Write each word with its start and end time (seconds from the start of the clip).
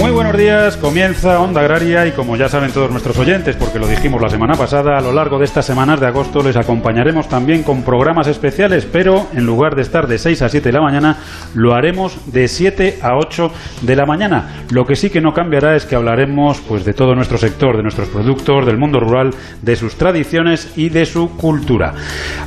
Muy 0.00 0.12
buenos 0.12 0.34
días, 0.34 0.78
comienza 0.78 1.38
Onda 1.40 1.60
Agraria 1.60 2.06
y 2.06 2.12
como 2.12 2.34
ya 2.34 2.48
saben 2.48 2.72
todos 2.72 2.90
nuestros 2.90 3.18
oyentes, 3.18 3.54
porque 3.56 3.78
lo 3.78 3.86
dijimos 3.86 4.22
la 4.22 4.30
semana 4.30 4.54
pasada, 4.54 4.96
a 4.96 5.02
lo 5.02 5.12
largo 5.12 5.38
de 5.38 5.44
estas 5.44 5.66
semanas 5.66 6.00
de 6.00 6.06
agosto 6.06 6.42
les 6.42 6.56
acompañaremos 6.56 7.28
también 7.28 7.62
con 7.62 7.82
programas 7.82 8.26
especiales, 8.26 8.88
pero 8.90 9.26
en 9.34 9.44
lugar 9.44 9.74
de 9.74 9.82
estar 9.82 10.06
de 10.06 10.16
6 10.16 10.40
a 10.40 10.48
7 10.48 10.70
de 10.70 10.72
la 10.72 10.80
mañana, 10.80 11.18
lo 11.52 11.74
haremos 11.74 12.32
de 12.32 12.48
7 12.48 13.00
a 13.02 13.18
8 13.18 13.52
de 13.82 13.94
la 13.94 14.06
mañana. 14.06 14.64
Lo 14.70 14.86
que 14.86 14.96
sí 14.96 15.10
que 15.10 15.20
no 15.20 15.34
cambiará 15.34 15.76
es 15.76 15.84
que 15.84 15.96
hablaremos 15.96 16.62
pues 16.62 16.86
de 16.86 16.94
todo 16.94 17.14
nuestro 17.14 17.36
sector, 17.36 17.76
de 17.76 17.82
nuestros 17.82 18.08
productos, 18.08 18.64
del 18.64 18.78
mundo 18.78 19.00
rural, 19.00 19.34
de 19.60 19.76
sus 19.76 19.96
tradiciones 19.96 20.72
y 20.76 20.88
de 20.88 21.04
su 21.04 21.36
cultura. 21.36 21.92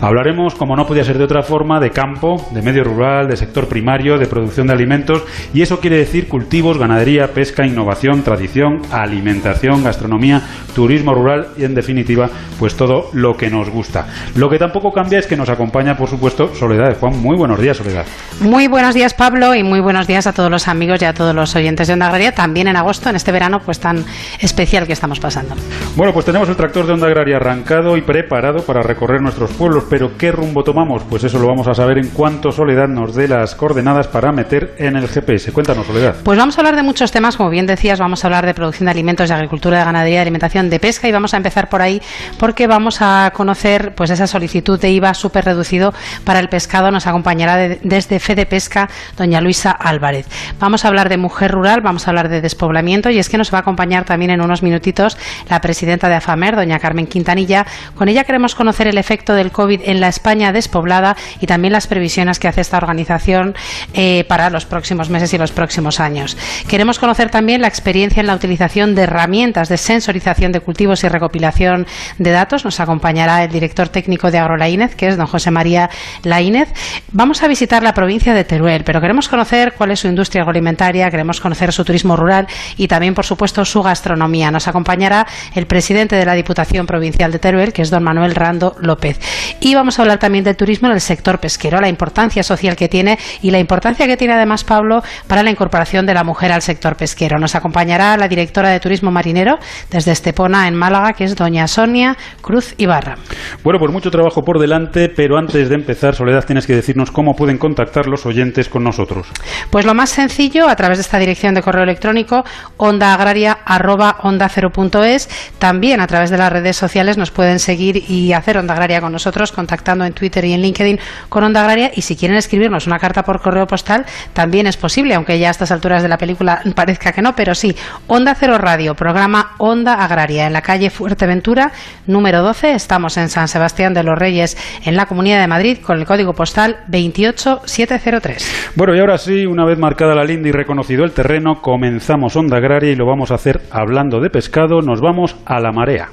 Hablaremos, 0.01 0.55
como 0.55 0.75
no 0.75 0.87
podía 0.87 1.03
ser 1.03 1.19
de 1.19 1.25
otra 1.25 1.43
forma, 1.43 1.79
de 1.79 1.91
campo, 1.91 2.43
de 2.49 2.63
medio 2.63 2.83
rural, 2.83 3.27
de 3.27 3.37
sector 3.37 3.67
primario, 3.67 4.17
de 4.17 4.25
producción 4.25 4.65
de 4.65 4.73
alimentos 4.73 5.21
y 5.53 5.61
eso 5.61 5.79
quiere 5.79 5.97
decir 5.97 6.27
cultivos, 6.27 6.79
ganadería, 6.79 7.27
pesca, 7.27 7.42
pesca, 7.43 7.65
innovación, 7.65 8.23
tradición, 8.23 8.81
alimentación, 8.89 9.83
gastronomía, 9.83 10.41
turismo 10.73 11.13
rural 11.13 11.47
y 11.57 11.65
en 11.65 11.75
definitiva, 11.75 12.29
pues 12.57 12.77
todo 12.77 13.09
lo 13.11 13.35
que 13.35 13.49
nos 13.49 13.69
gusta. 13.69 14.07
Lo 14.37 14.49
que 14.49 14.57
tampoco 14.57 14.93
cambia 14.93 15.19
es 15.19 15.27
que 15.27 15.35
nos 15.35 15.49
acompaña, 15.49 15.97
por 15.97 16.07
supuesto, 16.07 16.55
Soledad 16.55 16.87
de 16.87 16.95
Juan. 16.95 17.21
Muy 17.21 17.35
buenos 17.35 17.59
días, 17.59 17.75
Soledad. 17.75 18.05
Muy 18.39 18.69
buenos 18.69 18.95
días, 18.95 19.13
Pablo, 19.13 19.55
y 19.55 19.61
muy 19.61 19.81
buenos 19.81 20.07
días 20.07 20.25
a 20.25 20.31
todos 20.31 20.49
los 20.49 20.69
amigos 20.69 21.01
y 21.01 21.05
a 21.05 21.13
todos 21.13 21.35
los 21.35 21.53
oyentes 21.53 21.87
de 21.87 21.93
Onda 21.95 22.05
Agraria, 22.05 22.33
también 22.33 22.69
en 22.69 22.77
agosto, 22.77 23.09
en 23.09 23.17
este 23.17 23.33
verano 23.33 23.59
pues 23.59 23.81
tan 23.81 24.05
especial 24.39 24.87
que 24.87 24.93
estamos 24.93 25.19
pasando. 25.19 25.55
Bueno, 25.97 26.13
pues 26.13 26.25
tenemos 26.25 26.47
el 26.47 26.55
tractor 26.55 26.87
de 26.87 26.93
Onda 26.93 27.07
Agraria 27.07 27.35
arrancado 27.35 27.97
y 27.97 28.03
preparado 28.03 28.63
para 28.63 28.81
recorrer 28.83 29.21
nuestros 29.21 29.51
pueblos, 29.51 29.83
pero 29.89 30.17
¿qué 30.17 30.31
rumbo 30.31 30.63
tomamos? 30.63 31.03
Pues 31.09 31.25
eso 31.25 31.39
lo 31.39 31.47
vamos 31.47 31.67
a 31.67 31.73
saber 31.73 31.97
en 31.97 32.07
cuanto 32.07 32.53
Soledad 32.53 32.87
nos 32.87 33.13
dé 33.13 33.27
las 33.27 33.53
coordenadas 33.53 34.07
para 34.07 34.31
meter 34.31 34.75
en 34.77 34.95
el 34.95 35.09
GPS. 35.09 35.51
Cuéntanos, 35.51 35.85
Soledad. 35.85 36.15
Pues 36.23 36.37
vamos 36.37 36.57
a 36.57 36.61
hablar 36.61 36.77
de 36.77 36.83
muchos 36.83 37.11
temas 37.11 37.32
como 37.37 37.49
bien 37.49 37.65
decías, 37.65 37.99
vamos 37.99 38.23
a 38.23 38.27
hablar 38.27 38.45
de 38.45 38.53
producción 38.53 38.85
de 38.85 38.91
alimentos, 38.91 39.29
de 39.29 39.35
agricultura, 39.35 39.79
de 39.79 39.85
ganadería, 39.85 40.17
de 40.17 40.21
alimentación, 40.21 40.69
de 40.69 40.79
pesca 40.79 41.07
y 41.07 41.11
vamos 41.11 41.33
a 41.33 41.37
empezar 41.37 41.69
por 41.69 41.81
ahí 41.81 42.01
porque 42.39 42.67
vamos 42.67 43.01
a 43.01 43.31
conocer 43.33 43.93
pues 43.95 44.09
esa 44.09 44.27
solicitud 44.27 44.79
de 44.79 44.91
IVA 44.91 45.13
súper 45.13 45.45
reducido 45.45 45.93
para 46.23 46.39
el 46.39 46.49
pescado. 46.49 46.91
Nos 46.91 47.07
acompañará 47.07 47.57
desde 47.57 48.19
Fede 48.19 48.45
Pesca 48.45 48.89
doña 49.17 49.41
Luisa 49.41 49.71
Álvarez. 49.71 50.27
Vamos 50.59 50.85
a 50.85 50.87
hablar 50.87 51.09
de 51.09 51.17
mujer 51.17 51.51
rural, 51.51 51.81
vamos 51.81 52.07
a 52.07 52.11
hablar 52.11 52.29
de 52.29 52.41
despoblamiento 52.41 53.09
y 53.09 53.19
es 53.19 53.29
que 53.29 53.37
nos 53.37 53.53
va 53.53 53.59
a 53.59 53.61
acompañar 53.61 54.05
también 54.05 54.31
en 54.31 54.41
unos 54.41 54.63
minutitos 54.63 55.17
la 55.49 55.61
presidenta 55.61 56.09
de 56.09 56.15
AFAMER, 56.15 56.55
doña 56.55 56.79
Carmen 56.79 57.07
Quintanilla. 57.07 57.65
Con 57.95 58.09
ella 58.09 58.23
queremos 58.23 58.55
conocer 58.55 58.87
el 58.87 58.97
efecto 58.97 59.33
del 59.33 59.51
COVID 59.51 59.81
en 59.85 59.99
la 59.99 60.07
España 60.07 60.51
despoblada 60.51 61.15
y 61.39 61.47
también 61.47 61.73
las 61.73 61.87
previsiones 61.87 62.39
que 62.39 62.47
hace 62.47 62.61
esta 62.61 62.77
organización 62.77 63.55
eh, 63.93 64.25
para 64.27 64.49
los 64.49 64.65
próximos 64.65 65.09
meses 65.09 65.33
y 65.33 65.37
los 65.37 65.51
próximos 65.51 65.99
años. 65.99 66.37
Queremos 66.67 66.99
conocer 66.99 67.22
también 67.29 67.61
la 67.61 67.67
experiencia 67.67 68.21
en 68.21 68.27
la 68.27 68.35
utilización 68.35 68.95
de 68.95 69.03
herramientas 69.03 69.69
de 69.69 69.77
sensorización 69.77 70.51
de 70.51 70.59
cultivos 70.59 71.03
y 71.03 71.07
recopilación 71.07 71.85
de 72.17 72.31
datos. 72.31 72.65
Nos 72.65 72.79
acompañará 72.79 73.43
el 73.43 73.51
director 73.51 73.89
técnico 73.89 74.31
de 74.31 74.39
AgroLaínez, 74.39 74.95
que 74.95 75.07
es 75.07 75.17
don 75.17 75.27
José 75.27 75.51
María 75.51 75.89
Laínez. 76.23 76.69
Vamos 77.11 77.43
a 77.43 77.47
visitar 77.47 77.83
la 77.83 77.93
provincia 77.93 78.33
de 78.33 78.43
Teruel, 78.43 78.83
pero 78.83 79.01
queremos 79.01 79.29
conocer 79.29 79.73
cuál 79.77 79.91
es 79.91 79.99
su 79.99 80.07
industria 80.07 80.41
agroalimentaria, 80.41 81.09
queremos 81.09 81.39
conocer 81.39 81.71
su 81.71 81.83
turismo 81.83 82.15
rural 82.15 82.47
y 82.77 82.87
también, 82.87 83.13
por 83.13 83.25
supuesto, 83.25 83.65
su 83.65 83.81
gastronomía. 83.81 84.51
Nos 84.51 84.67
acompañará 84.67 85.25
el 85.55 85.65
presidente 85.65 86.15
de 86.15 86.25
la 86.25 86.33
Diputación 86.33 86.85
Provincial 86.85 87.31
de 87.31 87.39
Teruel, 87.39 87.73
que 87.73 87.81
es 87.81 87.89
don 87.89 88.03
Manuel 88.03 88.35
Rando 88.35 88.75
López. 88.79 89.19
Y 89.59 89.75
vamos 89.75 89.97
a 89.97 90.01
hablar 90.01 90.19
también 90.19 90.43
del 90.43 90.55
turismo 90.55 90.87
en 90.87 90.95
el 90.95 91.01
sector 91.01 91.39
pesquero, 91.39 91.79
la 91.79 91.89
importancia 91.89 92.43
social 92.43 92.75
que 92.75 92.89
tiene 92.89 93.17
y 93.41 93.51
la 93.51 93.59
importancia 93.59 94.07
que 94.07 94.17
tiene 94.17 94.33
además 94.33 94.63
Pablo 94.63 95.03
para 95.27 95.43
la 95.43 95.51
incorporación 95.51 96.05
de 96.05 96.13
la 96.13 96.23
mujer 96.23 96.51
al 96.51 96.61
sector 96.61 96.95
pesquero. 96.95 97.12
Nos 97.39 97.55
acompañará 97.55 98.17
la 98.17 98.27
directora 98.27 98.69
de 98.69 98.79
Turismo 98.79 99.11
Marinero 99.11 99.57
desde 99.89 100.11
Estepona, 100.11 100.67
en 100.67 100.75
Málaga, 100.75 101.13
que 101.13 101.23
es 101.23 101.35
doña 101.35 101.67
Sonia 101.67 102.17
Cruz 102.41 102.73
Ibarra. 102.77 103.15
Bueno, 103.63 103.79
pues 103.79 103.91
mucho 103.91 104.09
trabajo 104.09 104.41
por 104.41 104.59
delante, 104.59 105.09
pero 105.09 105.37
antes 105.37 105.69
de 105.69 105.75
empezar, 105.75 106.15
Soledad, 106.15 106.45
tienes 106.45 106.65
que 106.65 106.75
decirnos 106.75 107.11
cómo 107.11 107.35
pueden 107.35 107.57
contactar 107.57 108.07
los 108.07 108.25
oyentes 108.25 108.67
con 108.67 108.83
nosotros. 108.83 109.27
Pues 109.69 109.85
lo 109.85 109.93
más 109.93 110.09
sencillo, 110.09 110.67
a 110.67 110.75
través 110.75 110.97
de 110.97 111.03
esta 111.03 111.19
dirección 111.19 111.53
de 111.53 111.61
correo 111.61 111.83
electrónico, 111.83 112.43
ondaagraria.onda0.es. 112.77 115.29
También 115.59 116.01
a 116.01 116.07
través 116.07 116.31
de 116.31 116.37
las 116.37 116.51
redes 116.51 116.75
sociales 116.75 117.17
nos 117.17 117.31
pueden 117.31 117.59
seguir 117.59 118.09
y 118.09 118.33
hacer 118.33 118.57
Onda 118.57 118.73
Agraria 118.73 118.99
con 119.01 119.11
nosotros, 119.11 119.51
contactando 119.51 120.05
en 120.05 120.13
Twitter 120.13 120.45
y 120.45 120.53
en 120.53 120.61
LinkedIn 120.61 120.99
con 121.29 121.43
Onda 121.43 121.61
Agraria. 121.61 121.91
Y 121.95 122.01
si 122.01 122.15
quieren 122.15 122.37
escribirnos 122.37 122.87
una 122.87 122.97
carta 122.99 123.23
por 123.23 123.41
correo 123.41 123.67
postal, 123.67 124.05
también 124.33 124.67
es 124.67 124.77
posible, 124.77 125.15
aunque 125.15 125.39
ya 125.39 125.49
a 125.49 125.51
estas 125.51 125.71
alturas 125.71 126.01
de 126.01 126.07
la 126.09 126.17
película 126.17 126.61
parezca 126.75 127.02
que 127.11 127.21
no, 127.21 127.35
pero 127.35 127.53
sí. 127.55 127.75
Onda 128.07 128.35
Cero 128.35 128.57
Radio, 128.57 128.95
programa 128.95 129.51
Onda 129.57 129.95
Agraria, 129.95 130.47
en 130.47 130.53
la 130.53 130.61
calle 130.61 130.89
Fuerteventura, 130.89 131.71
número 132.07 132.41
12. 132.41 132.73
Estamos 132.73 133.17
en 133.17 133.29
San 133.29 133.47
Sebastián 133.47 133.93
de 133.93 134.03
los 134.03 134.17
Reyes, 134.17 134.57
en 134.85 134.95
la 134.95 135.05
Comunidad 135.05 135.39
de 135.41 135.47
Madrid, 135.47 135.77
con 135.85 135.99
el 135.99 136.05
código 136.05 136.33
postal 136.33 136.77
28703. 136.87 138.73
Bueno, 138.75 138.95
y 138.95 138.99
ahora 138.99 139.17
sí, 139.17 139.45
una 139.45 139.65
vez 139.65 139.77
marcada 139.77 140.15
la 140.15 140.23
linda 140.23 140.49
y 140.49 140.51
reconocido 140.51 141.03
el 141.03 141.11
terreno, 141.11 141.61
comenzamos 141.61 142.35
Onda 142.35 142.57
Agraria 142.57 142.91
y 142.91 142.95
lo 142.95 143.05
vamos 143.05 143.31
a 143.31 143.35
hacer 143.35 143.61
hablando 143.71 144.19
de 144.19 144.29
pescado. 144.29 144.81
Nos 144.81 145.01
vamos 145.01 145.35
a 145.45 145.59
la 145.59 145.71
marea. 145.71 146.09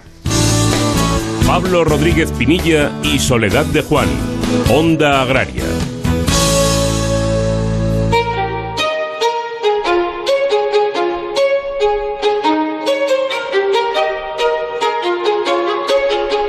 Pablo 1.46 1.84
Rodríguez 1.84 2.30
Pinilla 2.32 2.92
y 3.02 3.18
Soledad 3.18 3.66
de 3.66 3.82
Juan, 3.82 4.08
Onda 4.70 5.20
Agraria. 5.22 5.64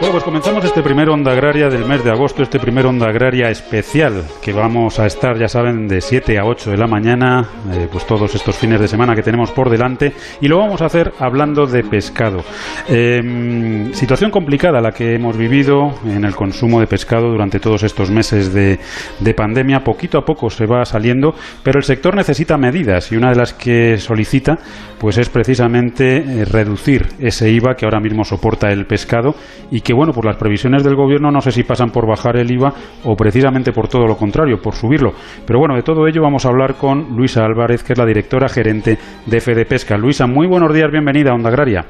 Bueno, 0.01 0.13
pues 0.13 0.23
comenzamos 0.23 0.65
este 0.65 0.81
primer 0.81 1.09
Onda 1.09 1.31
Agraria 1.31 1.69
del 1.69 1.85
mes 1.85 2.03
de 2.03 2.09
agosto, 2.09 2.41
este 2.41 2.59
primer 2.59 2.87
Onda 2.87 3.07
Agraria 3.07 3.51
especial, 3.51 4.23
que 4.41 4.51
vamos 4.51 4.97
a 4.97 5.05
estar, 5.05 5.37
ya 5.37 5.47
saben, 5.47 5.87
de 5.87 6.01
7 6.01 6.39
a 6.39 6.45
8 6.45 6.71
de 6.71 6.77
la 6.77 6.87
mañana, 6.87 7.47
eh, 7.71 7.87
pues 7.89 8.07
todos 8.07 8.33
estos 8.33 8.55
fines 8.55 8.81
de 8.81 8.87
semana 8.87 9.13
que 9.13 9.21
tenemos 9.21 9.51
por 9.51 9.69
delante, 9.69 10.11
y 10.41 10.47
lo 10.47 10.57
vamos 10.57 10.81
a 10.81 10.85
hacer 10.85 11.13
hablando 11.19 11.67
de 11.67 11.83
pescado. 11.83 12.43
Eh, 12.89 13.91
situación 13.93 14.31
complicada 14.31 14.81
la 14.81 14.91
que 14.91 15.13
hemos 15.13 15.37
vivido 15.37 15.93
en 16.03 16.25
el 16.25 16.35
consumo 16.35 16.79
de 16.79 16.87
pescado 16.87 17.29
durante 17.29 17.59
todos 17.59 17.83
estos 17.83 18.09
meses 18.09 18.51
de, 18.51 18.79
de 19.19 19.33
pandemia, 19.35 19.83
poquito 19.83 20.17
a 20.17 20.25
poco 20.25 20.49
se 20.49 20.65
va 20.65 20.83
saliendo, 20.83 21.35
pero 21.61 21.77
el 21.77 21.85
sector 21.85 22.15
necesita 22.15 22.57
medidas, 22.57 23.11
y 23.11 23.17
una 23.17 23.29
de 23.29 23.35
las 23.35 23.53
que 23.53 23.99
solicita, 23.99 24.57
pues 24.97 25.19
es 25.19 25.29
precisamente 25.29 26.17
eh, 26.17 26.45
reducir 26.45 27.07
ese 27.19 27.51
IVA 27.51 27.75
que 27.75 27.85
ahora 27.85 27.99
mismo 27.99 28.23
soporta 28.23 28.71
el 28.71 28.87
pescado 28.87 29.35
y 29.69 29.81
que 29.81 29.90
bueno, 29.93 30.13
por 30.13 30.25
las 30.25 30.37
previsiones 30.37 30.83
del 30.83 30.95
gobierno 30.95 31.31
no 31.31 31.41
sé 31.41 31.51
si 31.51 31.63
pasan 31.63 31.89
por 31.89 32.07
bajar 32.07 32.37
el 32.37 32.51
IVA 32.51 32.73
o 33.05 33.15
precisamente 33.15 33.71
por 33.71 33.87
todo 33.87 34.05
lo 34.05 34.15
contrario, 34.15 34.57
por 34.61 34.73
subirlo. 34.73 35.11
Pero 35.45 35.59
bueno, 35.59 35.75
de 35.75 35.83
todo 35.83 36.07
ello 36.07 36.21
vamos 36.21 36.45
a 36.45 36.49
hablar 36.49 36.75
con 36.75 37.15
Luisa 37.15 37.43
Álvarez, 37.43 37.83
que 37.83 37.93
es 37.93 37.99
la 37.99 38.05
directora 38.05 38.47
gerente 38.49 38.97
de 39.25 39.39
Fede 39.39 39.65
Pesca. 39.65 39.97
Luisa, 39.97 40.27
muy 40.27 40.47
buenos 40.47 40.73
días, 40.73 40.91
bienvenida 40.91 41.31
a 41.31 41.35
Onda 41.35 41.49
Agraria. 41.49 41.85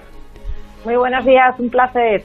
Muy 0.86 0.96
buenos 0.96 1.26
días, 1.26 1.60
un 1.60 1.70
placer. 1.70 2.24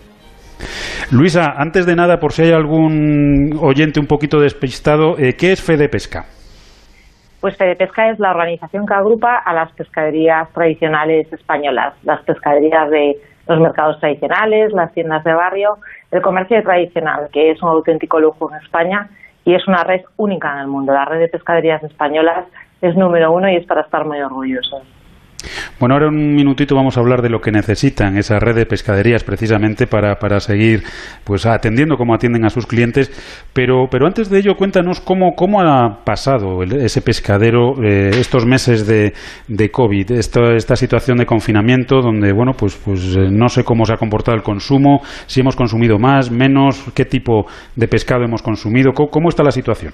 Luisa, 1.12 1.52
antes 1.56 1.86
de 1.86 1.94
nada, 1.94 2.18
por 2.18 2.32
si 2.32 2.42
hay 2.42 2.52
algún 2.52 3.58
oyente 3.60 4.00
un 4.00 4.06
poquito 4.06 4.40
despistado, 4.40 5.18
eh, 5.18 5.34
¿qué 5.38 5.52
es 5.52 5.62
Fede 5.62 5.88
Pesca? 5.88 6.24
Pues 7.40 7.56
Fede 7.56 7.76
Pesca 7.76 8.10
es 8.10 8.18
la 8.18 8.30
organización 8.30 8.86
que 8.86 8.94
agrupa 8.94 9.36
a 9.44 9.52
las 9.52 9.70
pescaderías 9.72 10.50
tradicionales 10.52 11.32
españolas, 11.32 11.94
las 12.02 12.24
pescaderías 12.24 12.90
de 12.90 13.14
los 13.46 13.60
mercados 13.60 13.98
tradicionales, 14.00 14.72
las 14.72 14.92
tiendas 14.92 15.22
de 15.24 15.32
barrio, 15.32 15.78
el 16.10 16.22
comercio 16.22 16.62
tradicional, 16.62 17.28
que 17.32 17.50
es 17.50 17.62
un 17.62 17.68
auténtico 17.68 18.20
lujo 18.20 18.50
en 18.50 18.62
España 18.62 19.08
y 19.44 19.54
es 19.54 19.66
una 19.68 19.84
red 19.84 20.02
única 20.16 20.52
en 20.52 20.58
el 20.60 20.66
mundo. 20.66 20.92
La 20.92 21.04
red 21.04 21.20
de 21.20 21.28
pescaderías 21.28 21.82
españolas 21.82 22.46
es 22.82 22.96
número 22.96 23.32
uno 23.32 23.48
y 23.48 23.56
es 23.56 23.66
para 23.66 23.82
estar 23.82 24.04
muy 24.04 24.20
orgullosos. 24.20 24.82
Bueno, 25.78 25.94
ahora 25.94 26.08
un 26.08 26.34
minutito 26.34 26.74
vamos 26.74 26.96
a 26.96 27.00
hablar 27.00 27.22
de 27.22 27.28
lo 27.28 27.40
que 27.40 27.50
necesitan 27.50 28.16
esa 28.16 28.38
red 28.38 28.54
de 28.54 28.66
pescaderías 28.66 29.24
precisamente 29.24 29.86
para, 29.86 30.16
para 30.16 30.40
seguir 30.40 30.82
pues 31.24 31.46
atendiendo 31.46 31.96
como 31.96 32.14
atienden 32.14 32.44
a 32.44 32.50
sus 32.50 32.66
clientes. 32.66 33.10
Pero, 33.52 33.86
pero 33.90 34.06
antes 34.06 34.30
de 34.30 34.38
ello, 34.38 34.54
cuéntanos 34.56 35.00
cómo, 35.00 35.32
cómo 35.34 35.60
ha 35.60 36.04
pasado 36.04 36.62
ese 36.62 37.02
pescadero 37.02 37.74
eh, 37.82 38.10
estos 38.10 38.46
meses 38.46 38.86
de, 38.86 39.12
de 39.48 39.70
COVID, 39.70 40.12
esta, 40.12 40.54
esta 40.54 40.76
situación 40.76 41.18
de 41.18 41.26
confinamiento 41.26 42.00
donde, 42.00 42.32
bueno, 42.32 42.52
pues, 42.52 42.76
pues 42.76 43.16
eh, 43.16 43.28
no 43.30 43.48
sé 43.48 43.64
cómo 43.64 43.84
se 43.84 43.94
ha 43.94 43.96
comportado 43.96 44.36
el 44.36 44.42
consumo, 44.42 45.00
si 45.26 45.40
hemos 45.40 45.56
consumido 45.56 45.98
más, 45.98 46.30
menos, 46.30 46.84
qué 46.94 47.04
tipo 47.04 47.46
de 47.74 47.88
pescado 47.88 48.24
hemos 48.24 48.42
consumido, 48.42 48.92
cómo, 48.92 49.08
cómo 49.08 49.28
está 49.28 49.42
la 49.42 49.50
situación. 49.50 49.92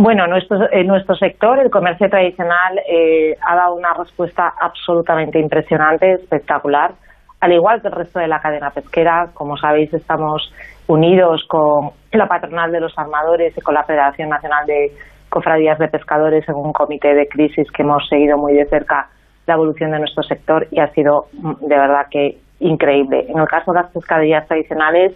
Bueno, 0.00 0.28
nuestro, 0.28 0.70
en 0.70 0.86
nuestro 0.86 1.16
sector, 1.16 1.58
el 1.58 1.70
comercio 1.70 2.08
tradicional, 2.08 2.78
eh, 2.88 3.34
ha 3.44 3.56
dado 3.56 3.74
una 3.74 3.94
respuesta 3.94 4.52
absolutamente 4.60 5.40
impresionante, 5.40 6.12
espectacular. 6.12 6.92
al 7.40 7.52
igual 7.52 7.82
que 7.82 7.88
el 7.88 7.94
resto 7.94 8.20
de 8.20 8.28
la 8.28 8.40
cadena 8.40 8.70
pesquera. 8.70 9.30
Como 9.34 9.56
sabéis, 9.56 9.92
estamos 9.92 10.52
unidos 10.86 11.44
con 11.48 11.90
la 12.12 12.28
patronal 12.28 12.70
de 12.70 12.78
los 12.78 12.96
armadores 12.96 13.58
y 13.58 13.60
con 13.60 13.74
la 13.74 13.82
Federación 13.82 14.28
Nacional 14.28 14.66
de 14.66 14.92
Cofradías 15.28 15.80
de 15.80 15.88
Pescadores 15.88 16.48
en 16.48 16.54
un 16.54 16.72
comité 16.72 17.14
de 17.14 17.26
crisis 17.26 17.68
que 17.72 17.82
hemos 17.82 18.08
seguido 18.08 18.38
muy 18.38 18.54
de 18.54 18.66
cerca 18.66 19.08
la 19.46 19.54
evolución 19.54 19.90
de 19.90 19.98
nuestro 19.98 20.22
sector 20.22 20.68
y 20.70 20.78
ha 20.78 20.92
sido 20.92 21.26
mm, 21.32 21.66
de 21.66 21.76
verdad 21.76 22.06
que 22.08 22.38
increíble. 22.60 23.26
En 23.28 23.38
el 23.38 23.48
caso 23.48 23.72
de 23.72 23.80
las 23.82 23.90
pescaderías 23.90 24.46
tradicionales, 24.46 25.12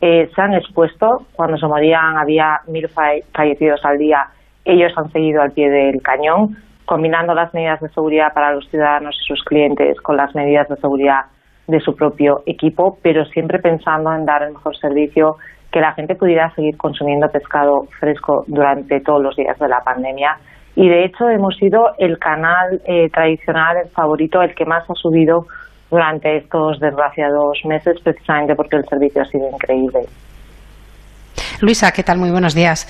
eh, 0.00 0.28
se 0.34 0.42
han 0.42 0.54
expuesto. 0.54 1.26
Cuando 1.34 1.56
se 1.56 1.66
morían 1.66 2.16
había 2.18 2.60
mil 2.68 2.88
fallecidos 2.88 3.84
al 3.84 3.98
día. 3.98 4.26
Ellos 4.64 4.92
han 4.96 5.10
seguido 5.12 5.42
al 5.42 5.52
pie 5.52 5.70
del 5.70 6.02
cañón, 6.02 6.56
combinando 6.84 7.34
las 7.34 7.54
medidas 7.54 7.80
de 7.80 7.88
seguridad 7.90 8.32
para 8.34 8.52
los 8.52 8.68
ciudadanos 8.68 9.16
y 9.20 9.24
sus 9.26 9.42
clientes 9.44 10.00
con 10.00 10.16
las 10.16 10.34
medidas 10.34 10.68
de 10.68 10.76
seguridad 10.76 11.26
de 11.68 11.80
su 11.80 11.94
propio 11.94 12.42
equipo, 12.46 12.98
pero 13.02 13.24
siempre 13.26 13.58
pensando 13.58 14.12
en 14.12 14.24
dar 14.24 14.42
el 14.42 14.52
mejor 14.52 14.76
servicio, 14.76 15.36
que 15.72 15.80
la 15.80 15.92
gente 15.94 16.14
pudiera 16.14 16.54
seguir 16.54 16.76
consumiendo 16.76 17.28
pescado 17.28 17.86
fresco 17.98 18.44
durante 18.46 19.00
todos 19.00 19.22
los 19.22 19.36
días 19.36 19.58
de 19.58 19.68
la 19.68 19.80
pandemia. 19.80 20.36
Y 20.74 20.88
de 20.88 21.04
hecho 21.04 21.28
hemos 21.28 21.56
sido 21.56 21.90
el 21.98 22.18
canal 22.18 22.80
eh, 22.86 23.08
tradicional, 23.10 23.76
el 23.78 23.88
favorito, 23.90 24.42
el 24.42 24.54
que 24.54 24.64
más 24.64 24.88
ha 24.88 24.94
subido 24.94 25.46
durante 25.90 26.38
estos 26.38 26.80
desgraciados 26.80 27.58
meses, 27.64 28.00
precisamente 28.02 28.54
porque 28.54 28.76
el 28.76 28.84
servicio 28.88 29.22
ha 29.22 29.24
sido 29.26 29.48
increíble. 29.50 30.00
Luisa, 31.60 31.92
¿qué 31.92 32.02
tal? 32.02 32.18
Muy 32.18 32.30
buenos 32.30 32.54
días. 32.54 32.86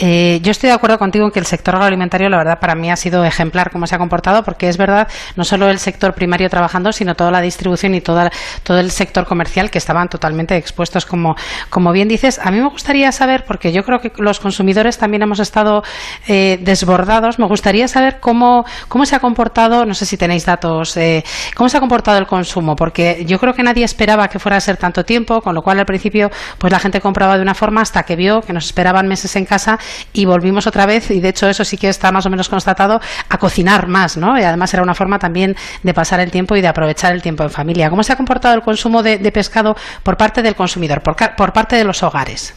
Eh, 0.00 0.38
yo 0.42 0.52
estoy 0.52 0.68
de 0.68 0.74
acuerdo 0.74 0.96
contigo 0.96 1.24
en 1.24 1.32
que 1.32 1.40
el 1.40 1.46
sector 1.46 1.74
agroalimentario, 1.74 2.28
la 2.28 2.38
verdad, 2.38 2.60
para 2.60 2.76
mí 2.76 2.88
ha 2.88 2.94
sido 2.94 3.24
ejemplar 3.24 3.72
cómo 3.72 3.86
se 3.88 3.96
ha 3.96 3.98
comportado, 3.98 4.44
porque 4.44 4.68
es 4.68 4.76
verdad, 4.76 5.08
no 5.34 5.42
solo 5.42 5.68
el 5.68 5.80
sector 5.80 6.14
primario 6.14 6.48
trabajando, 6.48 6.92
sino 6.92 7.16
toda 7.16 7.32
la 7.32 7.40
distribución 7.40 7.96
y 7.96 8.00
todo 8.00 8.30
el 8.78 8.90
sector 8.92 9.26
comercial 9.26 9.72
que 9.72 9.78
estaban 9.78 10.08
totalmente 10.08 10.56
expuestos, 10.56 11.04
como, 11.04 11.34
como 11.68 11.90
bien 11.90 12.06
dices. 12.06 12.38
A 12.38 12.52
mí 12.52 12.60
me 12.60 12.68
gustaría 12.68 13.10
saber, 13.10 13.44
porque 13.44 13.72
yo 13.72 13.82
creo 13.82 13.98
que 13.98 14.12
los 14.18 14.38
consumidores 14.38 14.98
también 14.98 15.22
hemos 15.22 15.40
estado 15.40 15.82
eh, 16.28 16.60
desbordados, 16.62 17.40
me 17.40 17.46
gustaría 17.46 17.88
saber 17.88 18.20
cómo, 18.20 18.64
cómo 18.86 19.04
se 19.04 19.16
ha 19.16 19.18
comportado, 19.18 19.84
no 19.84 19.94
sé 19.94 20.06
si 20.06 20.16
tenéis 20.16 20.46
datos, 20.46 20.96
eh, 20.96 21.24
cómo 21.56 21.68
se 21.68 21.76
ha 21.76 21.80
comportado 21.80 22.18
el 22.18 22.26
consumo, 22.26 22.76
porque 22.76 23.24
yo 23.26 23.40
creo 23.40 23.52
que 23.52 23.64
nadie 23.64 23.84
esperaba 23.84 24.28
que 24.28 24.38
fuera 24.38 24.58
a 24.58 24.60
ser 24.60 24.76
tanto 24.76 25.04
tiempo, 25.04 25.40
con 25.40 25.56
lo 25.56 25.62
cual 25.62 25.80
al 25.80 25.86
principio 25.86 26.30
pues 26.58 26.72
la 26.72 26.78
gente 26.78 27.00
compraba 27.00 27.36
de 27.36 27.42
una 27.42 27.54
forma 27.54 27.80
hasta 27.80 28.04
que 28.04 28.14
vio 28.14 28.42
que 28.42 28.52
nos 28.52 28.66
esperaban 28.66 29.08
meses 29.08 29.34
en 29.34 29.44
casa 29.44 29.78
y 30.12 30.26
volvimos 30.26 30.66
otra 30.66 30.86
vez, 30.86 31.10
y 31.10 31.20
de 31.20 31.28
hecho 31.28 31.48
eso 31.48 31.64
sí 31.64 31.76
que 31.76 31.88
está 31.88 32.12
más 32.12 32.26
o 32.26 32.30
menos 32.30 32.48
constatado, 32.48 33.00
a 33.30 33.38
cocinar 33.38 33.88
más, 33.88 34.16
¿no? 34.16 34.38
Y 34.38 34.42
además 34.42 34.72
era 34.74 34.82
una 34.82 34.94
forma 34.94 35.18
también 35.18 35.54
de 35.82 35.94
pasar 35.94 36.20
el 36.20 36.30
tiempo 36.30 36.56
y 36.56 36.60
de 36.60 36.68
aprovechar 36.68 37.12
el 37.12 37.22
tiempo 37.22 37.42
en 37.42 37.50
familia. 37.50 37.90
¿Cómo 37.90 38.02
se 38.02 38.12
ha 38.12 38.16
comportado 38.16 38.54
el 38.54 38.62
consumo 38.62 39.02
de, 39.02 39.18
pescado 39.32 39.74
por 40.04 40.16
parte 40.16 40.42
del 40.42 40.54
consumidor, 40.54 41.02
por, 41.02 41.14
por 41.36 41.52
parte 41.52 41.76
de 41.76 41.84
los 41.84 42.02
hogares? 42.02 42.54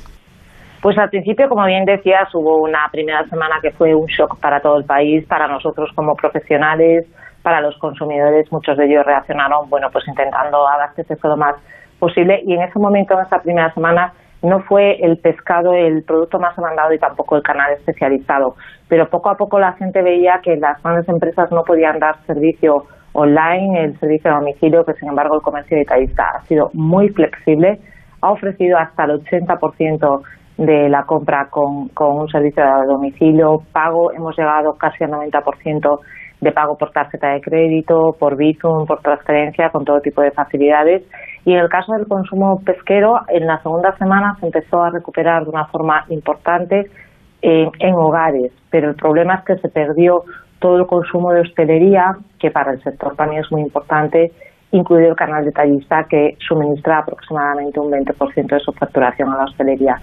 Pues 0.81 0.97
al 0.97 1.09
principio, 1.09 1.47
como 1.47 1.65
bien 1.65 1.85
decías, 1.85 2.33
hubo 2.33 2.57
una 2.63 2.87
primera 2.91 3.23
semana 3.29 3.57
que 3.61 3.69
fue 3.71 3.93
un 3.93 4.07
shock 4.07 4.39
para 4.39 4.59
todo 4.61 4.77
el 4.77 4.85
país, 4.85 5.23
para 5.27 5.47
nosotros 5.47 5.91
como 5.95 6.15
profesionales, 6.15 7.05
para 7.43 7.61
los 7.61 7.77
consumidores. 7.77 8.51
Muchos 8.51 8.77
de 8.77 8.85
ellos 8.85 9.05
reaccionaron, 9.05 9.69
bueno, 9.69 9.89
pues 9.91 10.07
intentando 10.07 10.67
abastecerse 10.67 11.27
lo 11.27 11.37
más 11.37 11.55
posible. 11.99 12.41
Y 12.47 12.55
en 12.55 12.63
ese 12.63 12.79
momento, 12.79 13.13
en 13.13 13.25
esa 13.25 13.37
primera 13.37 13.71
semana, 13.75 14.11
no 14.43 14.61
fue 14.61 14.97
el 15.01 15.17
pescado 15.17 15.73
el 15.73 16.03
producto 16.03 16.39
más 16.39 16.55
demandado 16.55 16.93
y 16.93 16.99
tampoco 16.99 17.35
el 17.35 17.43
canal 17.43 17.73
especializado. 17.73 18.55
Pero 18.87 19.07
poco 19.09 19.29
a 19.29 19.35
poco 19.35 19.59
la 19.59 19.73
gente 19.73 20.01
veía 20.01 20.39
que 20.43 20.55
las 20.57 20.81
grandes 20.81 21.07
empresas 21.07 21.51
no 21.51 21.63
podían 21.63 21.99
dar 21.99 22.15
servicio 22.25 22.85
online, 23.13 23.83
el 23.83 23.99
servicio 23.99 24.31
a 24.31 24.39
domicilio, 24.39 24.85
que 24.85 24.93
sin 24.93 25.09
embargo 25.09 25.35
el 25.35 25.41
comercio 25.41 25.77
detallista 25.77 26.23
ha 26.35 26.41
sido 26.45 26.69
muy 26.73 27.09
flexible, 27.09 27.79
ha 28.21 28.31
ofrecido 28.31 28.77
hasta 28.77 29.03
el 29.03 29.23
80% 29.23 30.21
de 30.57 30.89
la 30.89 31.03
compra 31.03 31.47
con, 31.49 31.89
con 31.89 32.19
un 32.21 32.27
servicio 32.29 32.63
a 32.63 32.85
domicilio, 32.85 33.61
pago, 33.71 34.11
hemos 34.11 34.37
llegado 34.37 34.73
casi 34.73 35.03
al 35.03 35.11
90% 35.11 35.99
de 36.41 36.51
pago 36.51 36.75
por 36.77 36.91
tarjeta 36.91 37.29
de 37.29 37.41
crédito, 37.41 38.15
por 38.19 38.35
Bizum, 38.35 38.85
por 38.85 38.99
transferencia, 39.01 39.69
con 39.69 39.85
todo 39.85 40.01
tipo 40.01 40.21
de 40.21 40.31
facilidades. 40.31 41.03
Y 41.45 41.53
en 41.53 41.59
el 41.59 41.69
caso 41.69 41.93
del 41.93 42.07
consumo 42.07 42.61
pesquero, 42.63 43.21
en 43.27 43.47
la 43.47 43.61
segunda 43.61 43.97
semana 43.97 44.35
se 44.39 44.45
empezó 44.45 44.83
a 44.83 44.91
recuperar 44.91 45.43
de 45.43 45.49
una 45.49 45.65
forma 45.65 46.05
importante 46.09 46.89
eh, 47.41 47.69
en 47.79 47.93
hogares, 47.95 48.51
pero 48.69 48.89
el 48.89 48.95
problema 48.95 49.35
es 49.35 49.45
que 49.45 49.57
se 49.57 49.69
perdió 49.69 50.23
todo 50.59 50.77
el 50.77 50.85
consumo 50.85 51.31
de 51.33 51.41
hostelería, 51.41 52.15
que 52.39 52.51
para 52.51 52.73
el 52.73 52.83
sector 52.83 53.15
también 53.15 53.43
es 53.43 53.51
muy 53.51 53.61
importante, 53.61 54.31
incluido 54.71 55.09
el 55.09 55.15
canal 55.15 55.43
detallista 55.43 56.05
que 56.07 56.37
suministra 56.47 56.99
aproximadamente 56.99 57.79
un 57.79 57.91
20% 57.91 58.47
de 58.47 58.59
su 58.59 58.71
facturación 58.73 59.29
a 59.29 59.37
la 59.37 59.43
hostelería 59.45 59.99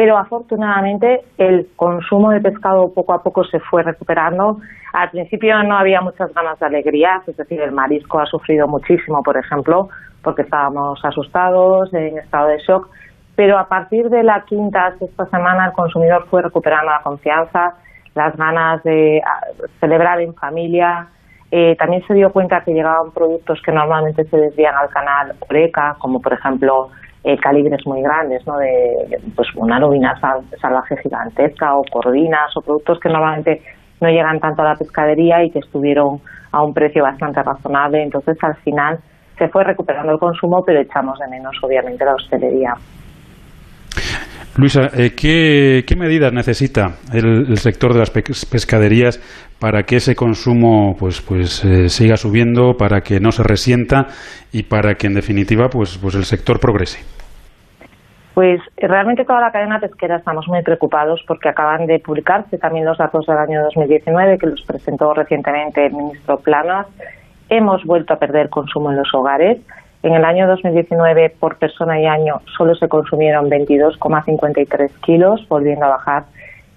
pero 0.00 0.16
afortunadamente 0.16 1.24
el 1.36 1.68
consumo 1.76 2.30
de 2.30 2.40
pescado 2.40 2.90
poco 2.94 3.12
a 3.12 3.22
poco 3.22 3.44
se 3.44 3.60
fue 3.60 3.82
recuperando. 3.82 4.56
Al 4.94 5.10
principio 5.10 5.62
no 5.62 5.76
había 5.76 6.00
muchas 6.00 6.32
ganas 6.32 6.58
de 6.58 6.64
alegría, 6.64 7.20
es 7.26 7.36
decir, 7.36 7.60
el 7.60 7.72
marisco 7.72 8.18
ha 8.18 8.24
sufrido 8.24 8.66
muchísimo, 8.66 9.22
por 9.22 9.36
ejemplo, 9.36 9.90
porque 10.22 10.40
estábamos 10.40 11.04
asustados, 11.04 11.92
en 11.92 12.16
estado 12.16 12.48
de 12.48 12.56
shock, 12.66 12.88
pero 13.36 13.58
a 13.58 13.68
partir 13.68 14.08
de 14.08 14.22
la 14.22 14.42
quinta, 14.46 14.96
sexta 14.98 15.26
semana 15.26 15.66
el 15.66 15.72
consumidor 15.72 16.26
fue 16.30 16.40
recuperando 16.40 16.92
la 16.92 17.02
confianza, 17.02 17.74
las 18.14 18.34
ganas 18.38 18.82
de 18.82 19.20
ah, 19.22 19.48
celebrar 19.80 20.22
en 20.22 20.32
familia. 20.32 21.08
Eh, 21.50 21.76
también 21.76 22.02
se 22.06 22.14
dio 22.14 22.32
cuenta 22.32 22.64
que 22.64 22.72
llegaban 22.72 23.10
productos 23.10 23.60
que 23.60 23.70
normalmente 23.70 24.24
se 24.24 24.36
desvían 24.38 24.76
al 24.76 24.88
canal 24.88 25.34
Oreca, 25.46 25.96
como 25.98 26.22
por 26.22 26.32
ejemplo 26.32 26.88
eh, 27.22 27.36
calibres 27.36 27.86
muy 27.86 28.02
grandes, 28.02 28.46
¿no? 28.46 28.56
De 28.58 29.18
pues 29.36 29.48
una 29.56 29.78
lubina 29.78 30.18
salvaje 30.60 30.96
gigantesca 31.02 31.76
o 31.76 31.82
corvinas 31.84 32.56
o 32.56 32.62
productos 32.62 32.98
que 33.00 33.08
normalmente 33.08 33.62
no 34.00 34.08
llegan 34.08 34.40
tanto 34.40 34.62
a 34.62 34.66
la 34.66 34.74
pescadería 34.74 35.44
y 35.44 35.50
que 35.50 35.58
estuvieron 35.58 36.20
a 36.52 36.62
un 36.62 36.72
precio 36.72 37.02
bastante 37.02 37.42
razonable. 37.42 38.02
Entonces, 38.02 38.36
al 38.42 38.56
final 38.56 38.98
se 39.38 39.48
fue 39.48 39.64
recuperando 39.64 40.12
el 40.12 40.18
consumo, 40.18 40.62
pero 40.64 40.80
echamos 40.80 41.18
de 41.18 41.28
menos, 41.28 41.54
obviamente, 41.62 42.04
la 42.04 42.14
hostelería. 42.14 42.74
Luisa, 44.56 44.90
eh, 44.94 45.14
¿qué, 45.14 45.96
medidas 45.96 46.32
necesita 46.32 46.96
el, 47.12 47.56
sector 47.56 47.92
de 47.92 48.00
las 48.00 48.10
pescaderías 48.10 49.20
para 49.60 49.82
que 49.82 49.96
ese 49.96 50.16
consumo 50.16 50.96
pues, 50.98 51.20
pues 51.20 51.64
eh, 51.64 51.88
siga 51.88 52.16
subiendo, 52.16 52.76
para 52.76 53.02
que 53.02 53.20
no 53.20 53.30
se 53.30 53.42
resienta 53.42 54.06
y 54.52 54.64
para 54.64 54.94
que, 54.94 55.06
en 55.06 55.14
definitiva, 55.14 55.68
pues, 55.68 55.98
pues 55.98 56.14
el 56.14 56.24
sector 56.24 56.58
progrese? 56.58 57.04
Pues 58.34 58.60
realmente 58.76 59.24
toda 59.24 59.40
la 59.40 59.52
cadena 59.52 59.80
pesquera 59.80 60.16
estamos 60.16 60.48
muy 60.48 60.62
preocupados 60.62 61.22
porque 61.26 61.48
acaban 61.48 61.86
de 61.86 61.98
publicarse 61.98 62.58
también 62.58 62.86
los 62.86 62.96
datos 62.96 63.26
del 63.26 63.36
año 63.36 63.62
2019 63.64 64.38
que 64.38 64.46
los 64.46 64.62
presentó 64.62 65.12
recientemente 65.12 65.86
el 65.86 65.92
ministro 65.92 66.38
Planas. 66.38 66.86
Hemos 67.48 67.84
vuelto 67.84 68.14
a 68.14 68.18
perder 68.18 68.48
consumo 68.48 68.90
en 68.90 68.96
los 68.96 69.12
hogares 69.12 69.58
en 70.02 70.14
el 70.14 70.24
año 70.24 70.46
2019, 70.46 71.34
por 71.38 71.58
persona 71.58 72.00
y 72.00 72.06
año, 72.06 72.40
solo 72.56 72.74
se 72.74 72.88
consumieron 72.88 73.50
22,53 73.50 74.90
kilos, 75.02 75.46
volviendo 75.46 75.84
a 75.84 75.90
bajar, 75.90 76.24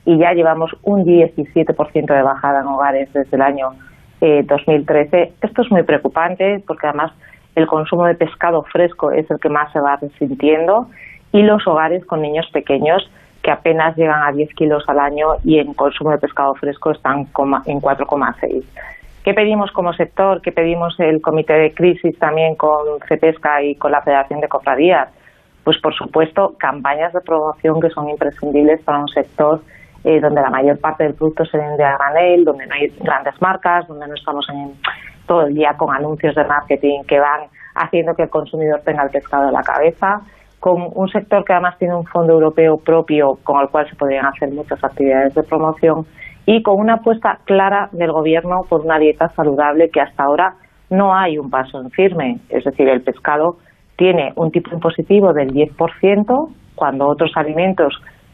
y 0.05 0.17
ya 0.17 0.33
llevamos 0.33 0.71
un 0.83 1.05
17% 1.05 2.13
de 2.13 2.21
bajada 2.21 2.61
en 2.61 2.67
hogares 2.67 3.11
desde 3.13 3.35
el 3.35 3.41
año 3.41 3.69
2013. 4.21 5.17
Eh, 5.17 5.33
Esto 5.41 5.61
es 5.61 5.71
muy 5.71 5.83
preocupante 5.83 6.63
porque 6.65 6.87
además 6.87 7.11
el 7.55 7.67
consumo 7.67 8.05
de 8.05 8.15
pescado 8.15 8.63
fresco 8.63 9.11
es 9.11 9.29
el 9.29 9.39
que 9.39 9.49
más 9.49 9.71
se 9.71 9.79
va 9.79 9.97
resintiendo 9.97 10.87
y 11.31 11.41
los 11.43 11.65
hogares 11.67 12.05
con 12.05 12.21
niños 12.21 12.49
pequeños 12.51 13.09
que 13.41 13.51
apenas 13.51 13.95
llegan 13.97 14.23
a 14.23 14.31
10 14.31 14.53
kilos 14.55 14.83
al 14.87 14.99
año 14.99 15.27
y 15.43 15.59
en 15.59 15.73
consumo 15.73 16.11
de 16.11 16.17
pescado 16.17 16.55
fresco 16.55 16.91
están 16.91 17.19
en 17.19 17.81
4,6. 17.81 18.63
¿Qué 19.23 19.33
pedimos 19.33 19.71
como 19.71 19.93
sector? 19.93 20.41
¿Qué 20.41 20.51
pedimos 20.51 20.99
el 20.99 21.21
comité 21.21 21.53
de 21.53 21.73
crisis 21.73 22.17
también 22.19 22.55
con 22.55 22.99
CEPESCA 23.07 23.63
y 23.63 23.75
con 23.75 23.91
la 23.91 24.01
Federación 24.01 24.41
de 24.41 24.47
Cofradías? 24.47 25.09
Pues 25.63 25.77
por 25.79 25.93
supuesto 25.93 26.55
campañas 26.57 27.13
de 27.13 27.21
promoción 27.21 27.79
que 27.79 27.89
son 27.89 28.09
imprescindibles 28.09 28.81
para 28.81 28.99
un 28.99 29.07
sector 29.09 29.61
eh, 30.03 30.19
donde 30.19 30.41
la 30.41 30.49
mayor 30.49 30.79
parte 30.79 31.03
del 31.03 31.13
producto 31.13 31.45
se 31.45 31.57
vende 31.57 31.83
a 31.83 31.97
granel, 31.97 32.43
donde 32.43 32.65
no 32.67 32.75
hay 32.75 32.87
grandes 32.99 33.41
marcas, 33.41 33.87
donde 33.87 34.07
no 34.07 34.13
estamos 34.13 34.45
en, 34.49 34.73
todo 35.25 35.43
el 35.47 35.53
día 35.53 35.73
con 35.77 35.93
anuncios 35.95 36.35
de 36.35 36.43
marketing 36.43 37.03
que 37.07 37.19
van 37.19 37.47
haciendo 37.75 38.13
que 38.13 38.23
el 38.23 38.29
consumidor 38.29 38.81
tenga 38.81 39.03
el 39.03 39.09
pescado 39.09 39.47
en 39.47 39.53
la 39.53 39.63
cabeza, 39.63 40.21
con 40.59 40.87
un 40.93 41.09
sector 41.09 41.43
que 41.43 41.53
además 41.53 41.77
tiene 41.77 41.95
un 41.95 42.05
fondo 42.05 42.33
europeo 42.33 42.77
propio 42.77 43.37
con 43.43 43.61
el 43.61 43.69
cual 43.69 43.89
se 43.89 43.95
podrían 43.95 44.25
hacer 44.25 44.49
muchas 44.51 44.81
actividades 44.83 45.33
de 45.33 45.43
promoción 45.43 46.05
y 46.45 46.61
con 46.61 46.79
una 46.79 46.95
apuesta 46.95 47.39
clara 47.45 47.89
del 47.91 48.11
Gobierno 48.11 48.61
por 48.69 48.81
una 48.81 48.99
dieta 48.99 49.29
saludable 49.29 49.89
que 49.89 50.01
hasta 50.01 50.23
ahora 50.23 50.55
no 50.89 51.15
hay 51.15 51.37
un 51.37 51.49
paso 51.49 51.81
en 51.81 51.89
firme. 51.89 52.39
Es 52.49 52.63
decir, 52.63 52.87
el 52.87 53.01
pescado 53.01 53.57
tiene 53.97 54.33
un 54.35 54.51
tipo 54.51 54.73
impositivo 54.73 55.33
del 55.33 55.53
10%, 55.53 56.49
cuando 56.75 57.07
otros 57.07 57.31
alimentos 57.35 57.93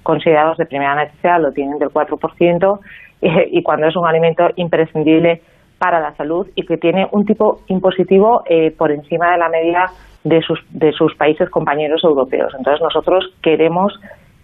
considerados 0.09 0.57
de 0.57 0.65
primera 0.65 0.95
necesidad 0.95 1.39
lo 1.39 1.51
tienen 1.51 1.77
del 1.77 1.89
4%, 1.89 2.79
y 3.51 3.61
cuando 3.61 3.85
es 3.85 3.95
un 3.95 4.07
alimento 4.07 4.49
imprescindible 4.55 5.43
para 5.77 5.99
la 5.99 6.15
salud 6.15 6.47
y 6.55 6.65
que 6.65 6.77
tiene 6.77 7.07
un 7.11 7.27
tipo 7.27 7.59
impositivo 7.67 8.41
eh, 8.49 8.71
por 8.75 8.91
encima 8.91 9.31
de 9.33 9.37
la 9.37 9.49
media 9.49 9.85
de 10.23 10.41
sus, 10.41 10.59
de 10.71 10.91
sus 10.93 11.13
países 11.15 11.47
compañeros 11.51 12.03
europeos. 12.03 12.51
Entonces 12.57 12.81
nosotros 12.81 13.23
queremos 13.43 13.93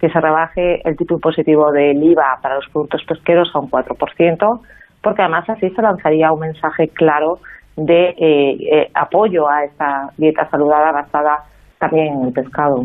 que 0.00 0.08
se 0.08 0.20
rebaje 0.20 0.88
el 0.88 0.96
tipo 0.96 1.14
impositivo 1.14 1.72
del 1.72 2.00
IVA 2.00 2.38
para 2.40 2.54
los 2.54 2.68
productos 2.68 3.02
pesqueros 3.02 3.50
a 3.52 3.58
un 3.58 3.68
4%, 3.68 4.60
porque 5.02 5.22
además 5.22 5.50
así 5.50 5.68
se 5.70 5.82
lanzaría 5.82 6.30
un 6.30 6.40
mensaje 6.40 6.88
claro 6.90 7.40
de 7.76 8.10
eh, 8.10 8.56
eh, 8.70 8.90
apoyo 8.94 9.48
a 9.48 9.64
esta 9.64 10.10
dieta 10.16 10.48
saludable 10.48 10.92
basada 10.92 11.40
también 11.80 12.14
en 12.14 12.26
el 12.26 12.32
pescado. 12.32 12.84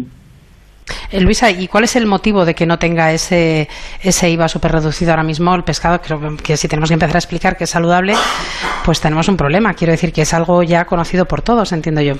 Luisa, 1.20 1.52
¿y 1.52 1.68
cuál 1.68 1.84
es 1.84 1.96
el 1.96 2.06
motivo 2.06 2.46
de 2.46 2.56
que 2.56 2.66
no 2.66 2.80
tenga 2.80 3.12
ese, 3.12 3.68
ese 4.02 4.30
IVA 4.30 4.48
súper 4.48 4.72
reducido 4.72 5.12
ahora 5.12 5.24
mismo 5.24 5.54
el 5.54 5.64
pescado? 5.64 6.00
Creo 6.00 6.20
que 6.38 6.56
si 6.56 6.68
tenemos 6.68 6.90
que 6.90 6.94
empezar 6.94 7.16
a 7.16 7.20
explicar 7.20 7.58
que 7.58 7.66
es 7.66 7.70
saludable, 7.70 8.14
pues 8.86 9.02
tenemos 9.02 9.28
un 9.28 9.36
problema. 9.36 9.74
Quiero 9.74 9.92
decir 9.92 10.14
que 10.14 10.22
es 10.22 10.34
algo 10.34 10.64
ya 10.64 10.86
conocido 10.86 11.26
por 11.26 11.42
todos, 11.42 11.74
entiendo 11.74 12.02
yo. 12.02 12.14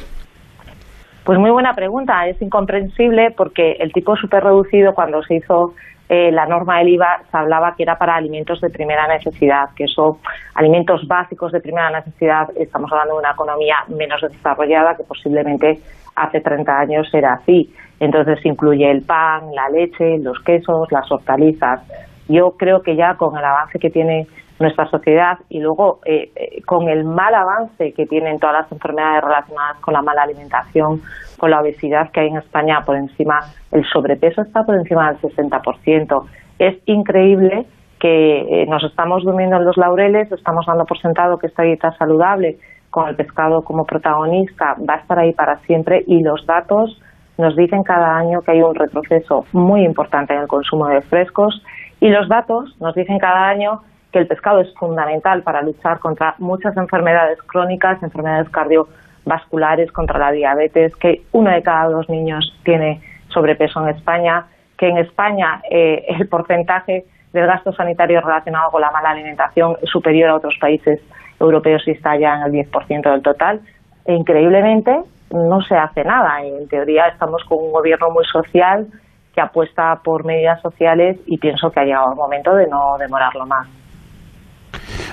Pues 1.24 1.40
muy 1.40 1.52
buena 1.52 1.74
pregunta. 1.74 2.28
Es 2.28 2.42
incomprensible 2.42 3.32
porque 3.32 3.74
el 3.80 3.94
tipo 3.94 4.16
súper 4.18 4.44
reducido 4.44 4.94
cuando 4.94 5.24
se 5.24 5.36
hizo 5.36 5.74
eh, 6.10 6.30
la 6.30 6.46
norma 6.46 6.80
del 6.80 6.90
IVA 6.90 7.22
se 7.32 7.38
hablaba 7.38 7.74
que 7.74 7.84
era 7.84 7.98
para 7.98 8.16
alimentos 8.16 8.60
de 8.60 8.70
primera 8.70 9.08
necesidad, 9.08 9.70
que 9.74 9.88
son 9.88 10.18
alimentos 10.56 11.08
básicos 11.08 11.54
de 11.54 11.62
primera 11.62 11.90
necesidad, 11.90 12.50
estamos 12.58 12.92
hablando 12.92 13.14
de 13.14 13.20
una 13.22 13.32
economía 13.32 13.78
menos 13.88 14.20
desarrollada 14.20 14.98
que 14.98 15.04
posiblemente 15.04 15.80
hace 16.16 16.42
30 16.42 16.80
años 16.80 17.10
era 17.14 17.34
así. 17.34 17.74
Entonces 18.00 18.44
incluye 18.46 18.90
el 18.90 19.04
pan, 19.04 19.54
la 19.54 19.70
leche, 19.70 20.18
los 20.20 20.40
quesos, 20.40 20.92
las 20.92 21.12
hortalizas. 21.12 21.82
Yo 22.28 22.52
creo 22.58 22.82
que 22.82 22.96
ya 22.96 23.16
con 23.16 23.38
el 23.38 23.44
avance 23.44 23.78
que 23.80 23.90
tiene 23.90 24.28
nuestra 24.62 24.88
sociedad 24.90 25.40
y 25.50 25.60
luego 25.60 26.00
eh, 26.06 26.32
eh, 26.36 26.62
con 26.64 26.88
el 26.88 27.04
mal 27.04 27.34
avance 27.34 27.94
que 27.94 28.06
tienen 28.06 28.40
todas 28.40 28.62
las 28.62 28.72
enfermedades 28.72 29.24
relacionadas 29.24 29.78
con 29.82 29.94
la 29.94 30.02
mala 30.02 30.24
alimentación, 30.24 31.02
con 31.38 31.52
la 31.52 31.62
obesidad 31.62 32.12
que 32.12 32.22
hay 32.22 32.28
en 32.28 32.38
España 32.38 32.84
por 32.86 32.96
encima, 32.96 33.40
el 33.72 33.84
sobrepeso 33.86 34.42
está 34.42 34.64
por 34.64 34.76
encima 34.76 35.12
del 35.12 35.22
60%. 35.22 36.26
Es 36.60 36.78
increíble 36.86 37.66
que 38.00 38.62
eh, 38.62 38.66
nos 38.68 38.84
estamos 38.84 39.24
durmiendo 39.24 39.58
en 39.58 39.66
los 39.66 39.78
laureles, 39.78 40.32
estamos 40.32 40.66
dando 40.66 40.86
por 40.86 41.00
sentado 41.00 41.38
que 41.38 41.48
esta 41.48 41.64
dieta 41.64 41.92
saludable, 41.98 42.58
con 42.92 43.08
el 43.08 43.16
pescado 43.16 43.64
como 43.64 43.86
protagonista, 43.86 44.76
va 44.88 44.96
a 44.96 44.98
estar 44.98 45.18
ahí 45.18 45.34
para 45.34 45.58
siempre 45.60 46.04
y 46.06 46.22
los 46.22 46.46
datos 46.46 47.02
nos 47.38 47.56
dicen 47.56 47.84
cada 47.84 48.18
año 48.18 48.42
que 48.42 48.52
hay 48.52 48.62
un 48.62 48.76
retroceso 48.76 49.46
muy 49.54 49.84
importante 49.84 50.34
en 50.34 50.42
el 50.42 50.48
consumo 50.48 50.88
de 50.88 51.02
frescos 51.02 51.64
y 52.00 52.10
los 52.10 52.28
datos 52.28 52.76
nos 52.80 52.94
dicen 52.94 53.18
cada 53.18 53.48
año 53.48 53.82
que 54.12 54.20
el 54.20 54.28
pescado 54.28 54.60
es 54.60 54.72
fundamental 54.76 55.42
para 55.42 55.62
luchar 55.62 56.00
contra 56.00 56.36
muchas 56.38 56.76
enfermedades 56.76 57.42
crónicas, 57.44 58.04
enfermedades 58.04 58.50
cardiovasculares, 58.50 59.02
vasculares 59.24 59.92
contra 59.92 60.20
la 60.20 60.32
diabetes, 60.32 60.96
que 60.96 61.22
uno 61.32 61.52
de 61.52 61.62
cada 61.62 61.90
dos 61.90 62.10
niños 62.10 62.58
tiene 62.64 63.02
sobrepeso 63.30 63.82
en 63.84 63.96
España, 63.96 64.48
que 64.78 64.90
en 64.90 64.98
España 64.98 65.62
eh, 65.70 66.06
el 66.08 66.28
porcentaje 66.28 67.06
del 67.32 67.46
gasto 67.46 67.72
sanitario 67.72 68.20
relacionado 68.20 68.72
con 68.72 68.82
la 68.82 68.92
mala 68.92 69.12
alimentación 69.12 69.78
es 69.82 69.90
superior 69.90 70.32
a 70.32 70.36
otros 70.36 70.56
países 70.60 71.00
europeos 71.42 71.82
y 71.88 71.92
está 71.92 72.18
ya 72.18 72.36
en 72.36 72.54
el 72.54 72.66
10% 72.68 73.12
del 73.12 73.22
total. 73.22 73.62
E 74.06 74.14
increíblemente 74.14 74.92
no 75.32 75.62
se 75.62 75.76
hace 75.76 76.04
nada. 76.04 76.42
En 76.44 76.68
teoría 76.68 77.08
estamos 77.08 77.44
con 77.46 77.60
un 77.60 77.72
gobierno 77.72 78.10
muy 78.12 78.26
social 78.26 78.88
que 79.34 79.42
apuesta 79.42 79.96
por 80.04 80.26
medidas 80.26 80.62
sociales 80.62 81.18
y 81.26 81.38
pienso 81.38 81.70
que 81.70 81.80
ha 81.80 81.84
llegado 81.84 82.12
el 82.12 82.18
momento 82.18 82.54
de 82.54 82.68
no 82.68 82.98
demorarlo 83.00 83.46
más. 83.46 83.68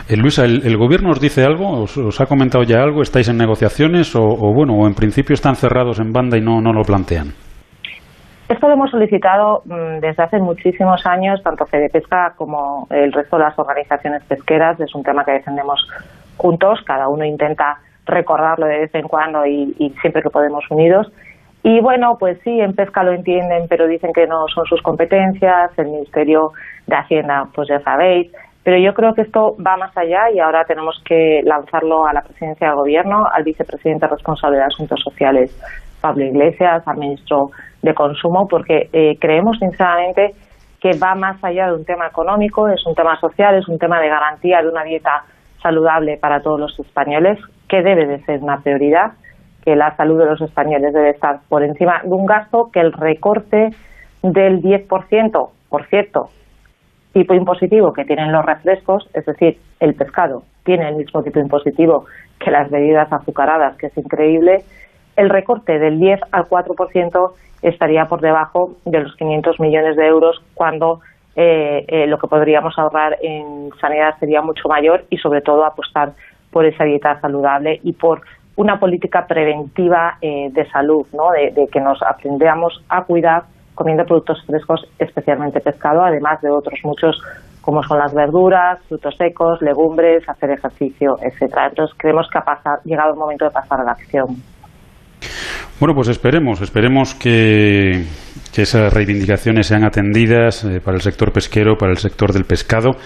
Eh, 0.08 0.16
Luisa, 0.16 0.44
¿el, 0.44 0.76
gobierno 0.76 1.10
os 1.10 1.20
dice 1.20 1.44
algo? 1.44 1.82
¿Os, 1.82 2.20
ha 2.20 2.26
comentado 2.26 2.64
ya 2.64 2.82
algo? 2.82 3.02
¿Estáis 3.02 3.28
en 3.28 3.36
negociaciones 3.36 4.16
o, 4.16 4.22
bueno, 4.54 4.74
o 4.74 4.86
en 4.86 4.94
principio 4.94 5.34
están 5.34 5.54
cerrados 5.54 6.00
en 6.00 6.12
banda 6.12 6.38
y 6.38 6.40
no, 6.40 6.60
no 6.60 6.72
lo 6.72 6.82
plantean? 6.82 7.28
Esto 8.48 8.66
lo 8.66 8.74
hemos 8.74 8.90
solicitado 8.90 9.60
mm, 9.66 10.00
desde 10.00 10.22
hace 10.22 10.38
muchísimos 10.38 11.04
años, 11.04 11.42
tanto 11.42 11.66
Fede 11.66 11.90
Pesca 11.90 12.32
como 12.34 12.86
el 12.88 13.12
resto 13.12 13.36
de 13.36 13.42
las 13.42 13.58
organizaciones 13.58 14.24
pesqueras. 14.24 14.80
Es 14.80 14.94
un 14.94 15.02
tema 15.02 15.22
que 15.24 15.32
defendemos 15.32 15.86
juntos, 16.38 16.80
cada 16.86 17.08
uno 17.08 17.24
intenta 17.24 17.78
recordarlo 18.06 18.66
de 18.66 18.78
vez 18.78 18.94
en 18.94 19.06
cuando 19.06 19.44
y, 19.44 19.74
y 19.78 19.90
siempre 20.00 20.22
que 20.22 20.30
podemos 20.30 20.64
unidos. 20.70 21.12
Y 21.62 21.80
bueno, 21.80 22.16
pues 22.18 22.38
sí, 22.44 22.60
en 22.60 22.74
pesca 22.74 23.02
lo 23.02 23.12
entienden, 23.12 23.66
pero 23.68 23.86
dicen 23.86 24.12
que 24.14 24.26
no 24.26 24.46
son 24.54 24.64
sus 24.64 24.80
competencias. 24.80 25.70
El 25.76 25.88
Ministerio 25.88 26.52
de 26.86 26.96
Hacienda, 26.96 27.48
pues 27.52 27.68
ya 27.68 27.80
sabéis, 27.80 28.32
pero 28.68 28.78
yo 28.78 28.92
creo 28.92 29.14
que 29.14 29.22
esto 29.22 29.56
va 29.66 29.78
más 29.78 29.96
allá 29.96 30.30
y 30.30 30.40
ahora 30.40 30.62
tenemos 30.66 31.00
que 31.02 31.40
lanzarlo 31.42 32.06
a 32.06 32.12
la 32.12 32.20
presidencia 32.20 32.66
del 32.66 32.76
Gobierno, 32.76 33.24
al 33.32 33.42
vicepresidente 33.42 34.06
responsable 34.06 34.58
de 34.58 34.64
Asuntos 34.64 35.00
Sociales, 35.02 35.58
Pablo 36.02 36.26
Iglesias, 36.26 36.86
al 36.86 36.98
ministro 36.98 37.50
de 37.80 37.94
Consumo, 37.94 38.46
porque 38.46 38.90
eh, 38.92 39.16
creemos 39.18 39.58
sinceramente 39.58 40.34
que 40.82 40.90
va 41.02 41.14
más 41.14 41.42
allá 41.42 41.68
de 41.68 41.76
un 41.76 41.86
tema 41.86 42.08
económico, 42.08 42.68
es 42.68 42.84
un 42.86 42.94
tema 42.94 43.18
social, 43.18 43.54
es 43.54 43.66
un 43.68 43.78
tema 43.78 44.00
de 44.00 44.08
garantía 44.08 44.60
de 44.60 44.68
una 44.68 44.84
dieta 44.84 45.24
saludable 45.62 46.16
para 46.16 46.40
todos 46.40 46.60
los 46.60 46.78
españoles, 46.78 47.38
que 47.68 47.82
debe 47.82 48.06
de 48.06 48.24
ser 48.24 48.40
una 48.42 48.60
prioridad, 48.60 49.12
que 49.64 49.76
la 49.76 49.96
salud 49.96 50.18
de 50.18 50.26
los 50.26 50.40
españoles 50.40 50.92
debe 50.92 51.10
estar 51.10 51.40
por 51.48 51.62
encima 51.62 52.00
de 52.02 52.10
un 52.10 52.26
gasto 52.26 52.70
que 52.72 52.80
el 52.80 52.92
recorte 52.92 53.70
del 54.22 54.62
10%, 54.62 55.50
por 55.68 55.86
cierto, 55.86 56.30
tipo 57.12 57.34
impositivo 57.34 57.92
que 57.92 58.04
tienen 58.04 58.32
los 58.32 58.44
refrescos, 58.44 59.08
es 59.14 59.24
decir, 59.26 59.58
el 59.80 59.94
pescado 59.94 60.42
tiene 60.64 60.88
el 60.88 60.96
mismo 60.96 61.22
tipo 61.22 61.40
impositivo 61.40 62.04
que 62.38 62.50
las 62.50 62.70
bebidas 62.70 63.12
azucaradas, 63.12 63.76
que 63.76 63.86
es 63.86 63.96
increíble, 63.96 64.64
el 65.16 65.30
recorte 65.30 65.78
del 65.78 65.98
10 65.98 66.20
al 66.30 66.44
4% 66.44 67.32
estaría 67.62 68.04
por 68.04 68.20
debajo 68.20 68.76
de 68.84 69.00
los 69.00 69.16
500 69.16 69.58
millones 69.60 69.96
de 69.96 70.06
euros 70.06 70.40
cuando 70.54 71.00
eh, 71.40 71.84
eh, 71.86 72.06
lo 72.08 72.18
que 72.18 72.26
podríamos 72.26 72.76
ahorrar 72.76 73.16
en 73.22 73.70
sanidad 73.80 74.18
sería 74.18 74.42
mucho 74.42 74.68
mayor 74.68 75.04
y 75.08 75.18
sobre 75.18 75.40
todo 75.40 75.64
apostar 75.64 76.10
por 76.50 76.66
esa 76.66 76.82
dieta 76.82 77.20
saludable 77.20 77.78
y 77.84 77.92
por 77.92 78.22
una 78.56 78.80
política 78.80 79.24
preventiva 79.24 80.18
eh, 80.20 80.48
de 80.50 80.68
salud, 80.68 81.06
¿no? 81.12 81.30
de, 81.30 81.52
de 81.52 81.68
que 81.68 81.80
nos 81.80 82.02
aprendamos 82.02 82.82
a 82.88 83.04
cuidar 83.04 83.44
comiendo 83.76 84.04
productos 84.04 84.44
frescos, 84.46 84.84
especialmente 84.98 85.60
pescado, 85.60 86.02
además 86.02 86.40
de 86.42 86.50
otros 86.50 86.80
muchos 86.82 87.22
como 87.60 87.84
son 87.84 87.98
las 87.98 88.12
verduras, 88.12 88.80
frutos 88.88 89.14
secos, 89.16 89.62
legumbres, 89.62 90.28
hacer 90.28 90.50
ejercicio, 90.50 91.18
etcétera. 91.22 91.68
Entonces 91.68 91.94
creemos 91.96 92.26
que 92.32 92.38
ha 92.38 92.80
llegado 92.82 93.12
el 93.12 93.18
momento 93.18 93.44
de 93.44 93.52
pasar 93.52 93.80
a 93.80 93.84
la 93.84 93.92
acción. 93.92 94.26
Bueno, 95.80 95.94
pues 95.94 96.08
esperemos, 96.08 96.60
esperemos 96.60 97.14
que, 97.14 98.02
esas 98.56 98.92
reivindicaciones 98.92 99.68
sean 99.68 99.84
atendidas 99.84 100.64
eh, 100.64 100.80
para 100.84 100.96
el 100.96 101.00
sector 101.00 101.30
pesquero, 101.32 101.76
para 101.78 101.92
el 101.92 101.98
sector 101.98 102.32
del 102.32 102.44
pescado. 102.44 102.96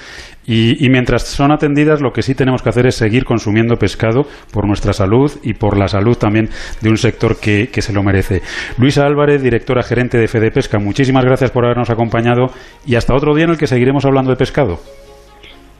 Y, 0.47 0.88
mientras 0.88 1.25
son 1.25 1.52
atendidas, 1.52 2.00
lo 2.00 2.12
que 2.12 2.23
sí 2.23 2.35
tenemos 2.35 2.62
que 2.62 2.71
hacer 2.71 2.87
es 2.87 2.95
seguir 2.95 3.26
consumiendo 3.26 3.76
pescado 3.76 4.23
por 4.50 4.67
nuestra 4.67 4.95
salud 4.95 5.31
y 5.43 5.52
por 5.52 5.76
la 5.79 5.88
salud 5.88 6.17
también 6.17 6.49
de 6.81 6.88
un 6.88 6.97
sector 6.97 7.38
que, 7.38 7.69
que 7.71 7.83
se 7.83 7.93
lo 7.93 8.02
merece. 8.02 8.41
Luisa 8.79 9.05
Álvarez, 9.05 9.43
directora 9.43 9.83
gerente 9.83 10.17
de 10.17 10.26
Fede 10.26 10.50
Pesca, 10.50 10.79
muchísimas 10.79 11.26
gracias 11.26 11.50
por 11.50 11.67
habernos 11.67 11.91
acompañado 11.91 12.47
y 12.87 12.95
hasta 12.95 13.14
otro 13.14 13.35
día 13.35 13.45
en 13.45 13.50
el 13.50 13.59
que 13.59 13.67
seguiremos 13.67 14.07
hablando 14.07 14.31
de 14.31 14.37
pescado. 14.37 14.81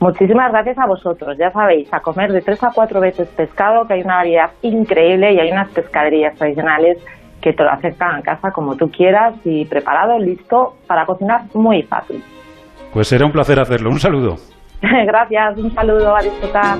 Muchísimas 0.03 0.51
gracias 0.51 0.77
a 0.77 0.85
vosotros. 0.85 1.37
Ya 1.37 1.49
sabéis, 1.51 1.87
a 1.93 2.01
comer 2.01 2.33
de 2.33 2.41
tres 2.41 2.61
a 2.61 2.71
cuatro 2.75 2.99
veces 2.99 3.25
pescado, 3.29 3.87
que 3.87 3.93
hay 3.93 4.01
una 4.01 4.17
variedad 4.17 4.51
increíble 4.61 5.31
y 5.31 5.39
hay 5.39 5.49
unas 5.49 5.69
pescaderías 5.69 6.35
tradicionales 6.35 6.97
que 7.39 7.53
te 7.53 7.63
lo 7.63 7.69
acercan 7.69 8.15
a 8.15 8.21
casa 8.21 8.51
como 8.51 8.75
tú 8.75 8.91
quieras 8.91 9.33
y 9.45 9.63
preparado, 9.63 10.19
listo 10.19 10.75
para 10.87 11.05
cocinar 11.05 11.43
muy 11.53 11.83
fácil. 11.83 12.21
Pues 12.91 13.07
será 13.07 13.25
un 13.25 13.31
placer 13.31 13.57
hacerlo. 13.61 13.91
Un 13.91 13.99
saludo. 13.99 14.35
gracias, 14.81 15.57
un 15.57 15.71
saludo, 15.73 16.17
a 16.17 16.21
disfrutar. 16.21 16.79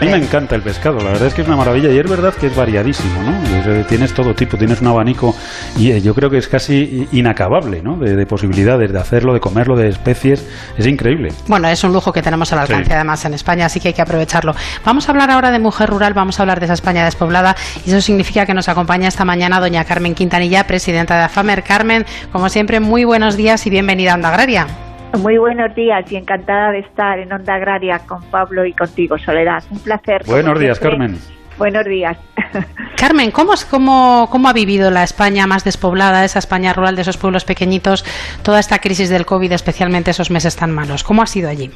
A 0.00 0.04
mí 0.04 0.10
me 0.10 0.16
encanta 0.16 0.56
el 0.56 0.62
pescado, 0.62 0.96
la 0.98 1.10
verdad 1.10 1.26
es 1.28 1.34
que 1.34 1.42
es 1.42 1.46
una 1.48 1.58
maravilla 1.58 1.90
y 1.90 1.98
es 1.98 2.08
verdad 2.08 2.32
que 2.32 2.46
es 2.46 2.56
variadísimo, 2.56 3.22
¿no? 3.22 3.84
Tienes 3.84 4.14
todo 4.14 4.34
tipo, 4.34 4.56
tienes 4.56 4.80
un 4.80 4.86
abanico 4.86 5.34
y 5.76 5.90
eh, 5.90 6.00
yo 6.00 6.14
creo 6.14 6.30
que 6.30 6.38
es 6.38 6.48
casi 6.48 7.06
inacabable, 7.12 7.82
¿no? 7.82 7.98
De, 7.98 8.24
posibilidades 8.24 8.92
de 8.92 8.98
hacerlo, 8.98 9.34
de 9.34 9.40
comerlo, 9.40 9.76
de 9.76 9.88
especies, 9.88 10.48
es 10.78 10.86
increíble. 10.86 11.32
Bueno, 11.48 11.68
es 11.68 11.84
un 11.84 11.92
lujo 11.92 12.14
que 12.14 12.22
tenemos 12.22 12.50
al 12.54 12.60
alcance 12.60 12.94
además 12.94 13.22
en 13.26 13.34
España, 13.34 13.66
así 13.66 13.78
que 13.78 13.88
hay 13.88 13.94
que 13.94 14.00
aprovecharlo. 14.00 14.54
Vamos 14.86 15.06
a 15.06 15.12
hablar 15.12 15.30
ahora 15.30 15.50
de 15.50 15.58
mujer 15.58 15.90
rural, 15.90 16.14
vamos 16.14 16.40
a 16.40 16.44
hablar 16.44 16.60
de 16.60 16.64
esa 16.64 16.74
España 16.74 17.04
despoblada 17.04 17.54
y 17.84 17.90
eso 17.90 18.00
significa 18.00 18.46
que 18.46 18.54
nos 18.54 18.70
acompaña 18.70 19.06
esta 19.06 19.26
mañana 19.26 19.60
doña 19.60 19.84
Carmen 19.84 20.14
Quintanilla, 20.14 20.66
presidenta 20.66 21.18
de 21.18 21.24
AFAMER. 21.24 21.62
Carmen, 21.62 22.06
como 22.32 22.48
siempre, 22.48 22.80
muy 22.80 23.04
buenos 23.04 23.36
días 23.36 23.66
y 23.66 23.70
bienvenida 23.70 24.12
a 24.12 24.14
Onda 24.14 24.30
Agraria. 24.30 24.89
Muy 25.18 25.38
buenos 25.38 25.74
días 25.74 26.10
y 26.10 26.16
encantada 26.16 26.70
de 26.70 26.80
estar 26.80 27.18
en 27.18 27.32
Onda 27.32 27.54
Agraria 27.54 27.98
con 28.06 28.22
Pablo 28.30 28.64
y 28.64 28.72
contigo, 28.72 29.18
Soledad. 29.18 29.62
Un 29.70 29.80
placer. 29.80 30.22
Buenos 30.26 30.58
días, 30.58 30.78
Carmen. 30.78 31.16
Buenos 31.58 31.84
días. 31.84 32.16
Carmen, 32.96 33.30
¿cómo, 33.30 33.52
cómo, 33.70 34.28
¿cómo 34.30 34.48
ha 34.48 34.52
vivido 34.52 34.90
la 34.90 35.02
España 35.02 35.46
más 35.46 35.64
despoblada, 35.64 36.24
esa 36.24 36.38
España 36.38 36.72
rural 36.72 36.96
de 36.96 37.02
esos 37.02 37.16
pueblos 37.18 37.44
pequeñitos, 37.44 38.04
toda 38.42 38.60
esta 38.60 38.78
crisis 38.78 39.10
del 39.10 39.26
COVID, 39.26 39.52
especialmente 39.52 40.12
esos 40.12 40.30
meses 40.30 40.56
tan 40.56 40.72
malos? 40.72 41.02
¿Cómo 41.02 41.22
ha 41.22 41.26
sido 41.26 41.50
allí? 41.50 41.70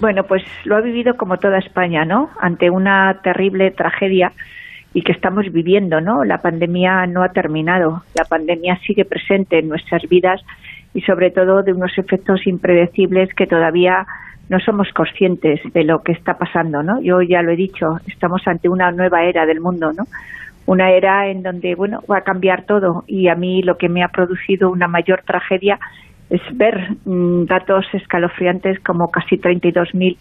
Bueno, 0.00 0.24
pues 0.24 0.42
lo 0.64 0.76
ha 0.76 0.80
vivido 0.80 1.16
como 1.16 1.38
toda 1.38 1.58
España, 1.58 2.04
¿no? 2.04 2.30
Ante 2.40 2.70
una 2.70 3.20
terrible 3.22 3.70
tragedia 3.70 4.32
y 4.94 5.02
que 5.02 5.12
estamos 5.12 5.52
viviendo, 5.52 6.00
¿no? 6.00 6.24
La 6.24 6.38
pandemia 6.38 7.06
no 7.06 7.22
ha 7.22 7.28
terminado, 7.30 8.02
la 8.14 8.24
pandemia 8.24 8.78
sigue 8.86 9.04
presente 9.04 9.58
en 9.58 9.68
nuestras 9.68 10.02
vidas 10.08 10.40
y 10.98 11.00
sobre 11.02 11.30
todo 11.30 11.62
de 11.62 11.72
unos 11.72 11.96
efectos 11.96 12.44
impredecibles 12.44 13.32
que 13.32 13.46
todavía 13.46 14.04
no 14.48 14.58
somos 14.58 14.88
conscientes 14.92 15.60
de 15.72 15.84
lo 15.84 16.02
que 16.02 16.10
está 16.10 16.34
pasando, 16.34 16.82
¿no? 16.82 17.00
Yo 17.00 17.22
ya 17.22 17.40
lo 17.40 17.52
he 17.52 17.56
dicho, 17.56 18.00
estamos 18.08 18.42
ante 18.48 18.68
una 18.68 18.90
nueva 18.90 19.22
era 19.22 19.46
del 19.46 19.60
mundo, 19.60 19.92
¿no? 19.92 20.06
Una 20.66 20.90
era 20.90 21.28
en 21.28 21.44
donde, 21.44 21.76
bueno, 21.76 22.00
va 22.10 22.18
a 22.18 22.24
cambiar 22.24 22.64
todo 22.64 23.04
y 23.06 23.28
a 23.28 23.36
mí 23.36 23.62
lo 23.62 23.76
que 23.76 23.88
me 23.88 24.02
ha 24.02 24.08
producido 24.08 24.72
una 24.72 24.88
mayor 24.88 25.22
tragedia 25.24 25.78
es 26.30 26.42
ver 26.52 26.96
mm, 27.04 27.44
datos 27.44 27.86
escalofriantes 27.92 28.80
como 28.80 29.12
casi 29.12 29.36
32.000 29.36 30.16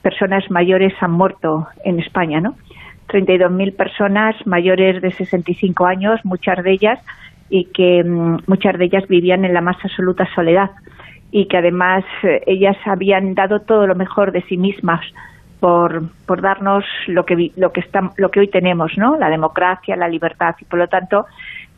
personas 0.00 0.50
mayores 0.50 0.94
han 1.02 1.12
muerto 1.12 1.68
en 1.84 2.00
España, 2.00 2.40
¿no? 2.40 2.54
32.000 3.08 3.76
personas 3.76 4.34
mayores 4.46 5.02
de 5.02 5.10
65 5.10 5.84
años, 5.84 6.20
muchas 6.24 6.64
de 6.64 6.72
ellas 6.72 6.98
y 7.52 7.66
que 7.66 8.02
mm, 8.02 8.44
muchas 8.46 8.78
de 8.78 8.86
ellas 8.86 9.06
vivían 9.08 9.44
en 9.44 9.52
la 9.52 9.60
más 9.60 9.76
absoluta 9.84 10.26
soledad 10.34 10.70
y 11.30 11.46
que 11.48 11.58
además 11.58 12.02
eh, 12.22 12.40
ellas 12.46 12.78
habían 12.86 13.34
dado 13.34 13.60
todo 13.60 13.86
lo 13.86 13.94
mejor 13.94 14.32
de 14.32 14.40
sí 14.48 14.56
mismas 14.56 15.04
por, 15.60 16.02
por 16.24 16.40
darnos 16.40 16.82
lo 17.08 17.26
que 17.26 17.52
lo 17.56 17.70
que 17.70 17.80
está, 17.80 18.10
lo 18.16 18.30
que 18.30 18.40
hoy 18.40 18.48
tenemos, 18.48 18.96
¿no? 18.96 19.18
La 19.18 19.28
democracia, 19.28 19.96
la 19.96 20.08
libertad 20.08 20.54
y 20.62 20.64
por 20.64 20.78
lo 20.78 20.88
tanto 20.88 21.26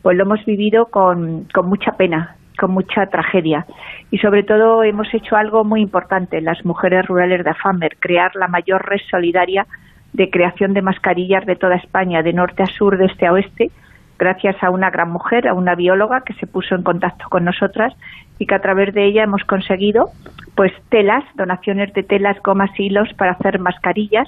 pues 0.01 0.15
lo 0.15 0.23
hemos 0.23 0.45
vivido 0.45 0.85
con, 0.85 1.45
con 1.53 1.67
mucha 1.67 1.91
pena, 1.91 2.37
con 2.57 2.71
mucha 2.71 3.07
tragedia 3.07 3.65
y 4.11 4.17
sobre 4.19 4.43
todo 4.43 4.81
hemos 4.81 5.13
hecho 5.13 5.35
algo 5.35 5.65
muy 5.65 5.81
importante 5.81 6.39
las 6.39 6.63
mujeres 6.63 7.05
rurales 7.05 7.43
de 7.43 7.49
Afamer, 7.49 7.97
crear 7.99 8.33
la 8.37 8.47
mayor 8.47 8.87
red 8.87 9.01
solidaria 9.11 9.67
de 10.13 10.29
creación 10.29 10.73
de 10.73 10.81
mascarillas 10.81 11.45
de 11.45 11.57
toda 11.57 11.75
España, 11.75 12.23
de 12.23 12.31
norte 12.31 12.63
a 12.63 12.67
sur, 12.67 12.97
de 12.97 13.07
este 13.07 13.27
a 13.27 13.33
oeste, 13.33 13.71
gracias 14.17 14.55
a 14.63 14.69
una 14.69 14.89
gran 14.89 15.11
mujer, 15.11 15.47
a 15.47 15.53
una 15.53 15.75
bióloga 15.75 16.21
que 16.21 16.33
se 16.35 16.47
puso 16.47 16.75
en 16.75 16.83
contacto 16.83 17.25
con 17.29 17.45
nosotras 17.45 17.93
y 18.39 18.45
que 18.45 18.55
a 18.55 18.61
través 18.61 18.93
de 18.93 19.05
ella 19.05 19.23
hemos 19.23 19.43
conseguido 19.43 20.09
pues 20.55 20.71
telas, 20.89 21.23
donaciones 21.35 21.93
de 21.93 22.03
telas, 22.03 22.37
gomas 22.43 22.71
y 22.79 22.85
hilos 22.85 23.09
para 23.17 23.33
hacer 23.33 23.59
mascarillas 23.59 24.27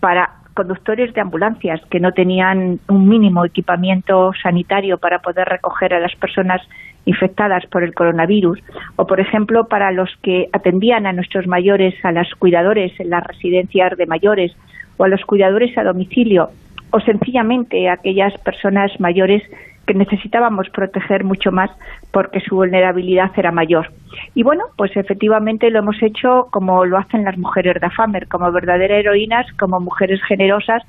para 0.00 0.30
conductores 0.54 1.12
de 1.14 1.20
ambulancias 1.20 1.80
que 1.90 1.98
no 1.98 2.12
tenían 2.12 2.78
un 2.88 3.08
mínimo 3.08 3.44
equipamiento 3.44 4.32
sanitario 4.40 4.98
para 4.98 5.18
poder 5.18 5.48
recoger 5.48 5.92
a 5.94 6.00
las 6.00 6.14
personas 6.14 6.62
infectadas 7.06 7.66
por 7.66 7.82
el 7.82 7.92
coronavirus 7.92 8.60
o 8.96 9.06
por 9.06 9.20
ejemplo 9.20 9.66
para 9.66 9.90
los 9.90 10.10
que 10.22 10.48
atendían 10.52 11.06
a 11.06 11.12
nuestros 11.12 11.46
mayores, 11.46 11.94
a 12.04 12.12
las 12.12 12.32
cuidadores 12.36 12.98
en 13.00 13.10
las 13.10 13.24
residencias 13.24 13.96
de 13.96 14.06
mayores 14.06 14.52
o 14.96 15.04
a 15.04 15.08
los 15.08 15.22
cuidadores 15.24 15.76
a 15.76 15.82
domicilio 15.82 16.50
o 16.94 17.00
sencillamente 17.00 17.88
aquellas 17.88 18.32
personas 18.44 18.92
mayores 19.00 19.42
que 19.84 19.94
necesitábamos 19.94 20.70
proteger 20.70 21.24
mucho 21.24 21.50
más 21.50 21.68
porque 22.12 22.38
su 22.38 22.54
vulnerabilidad 22.54 23.32
era 23.36 23.50
mayor. 23.50 23.90
Y 24.36 24.44
bueno, 24.44 24.66
pues 24.76 24.96
efectivamente 24.96 25.70
lo 25.70 25.80
hemos 25.80 26.00
hecho 26.00 26.46
como 26.52 26.84
lo 26.84 26.96
hacen 26.96 27.24
las 27.24 27.36
mujeres 27.36 27.80
de 27.80 27.86
Afamer, 27.88 28.28
como 28.28 28.52
verdaderas 28.52 29.00
heroínas, 29.00 29.44
como 29.58 29.80
mujeres 29.80 30.20
generosas 30.22 30.84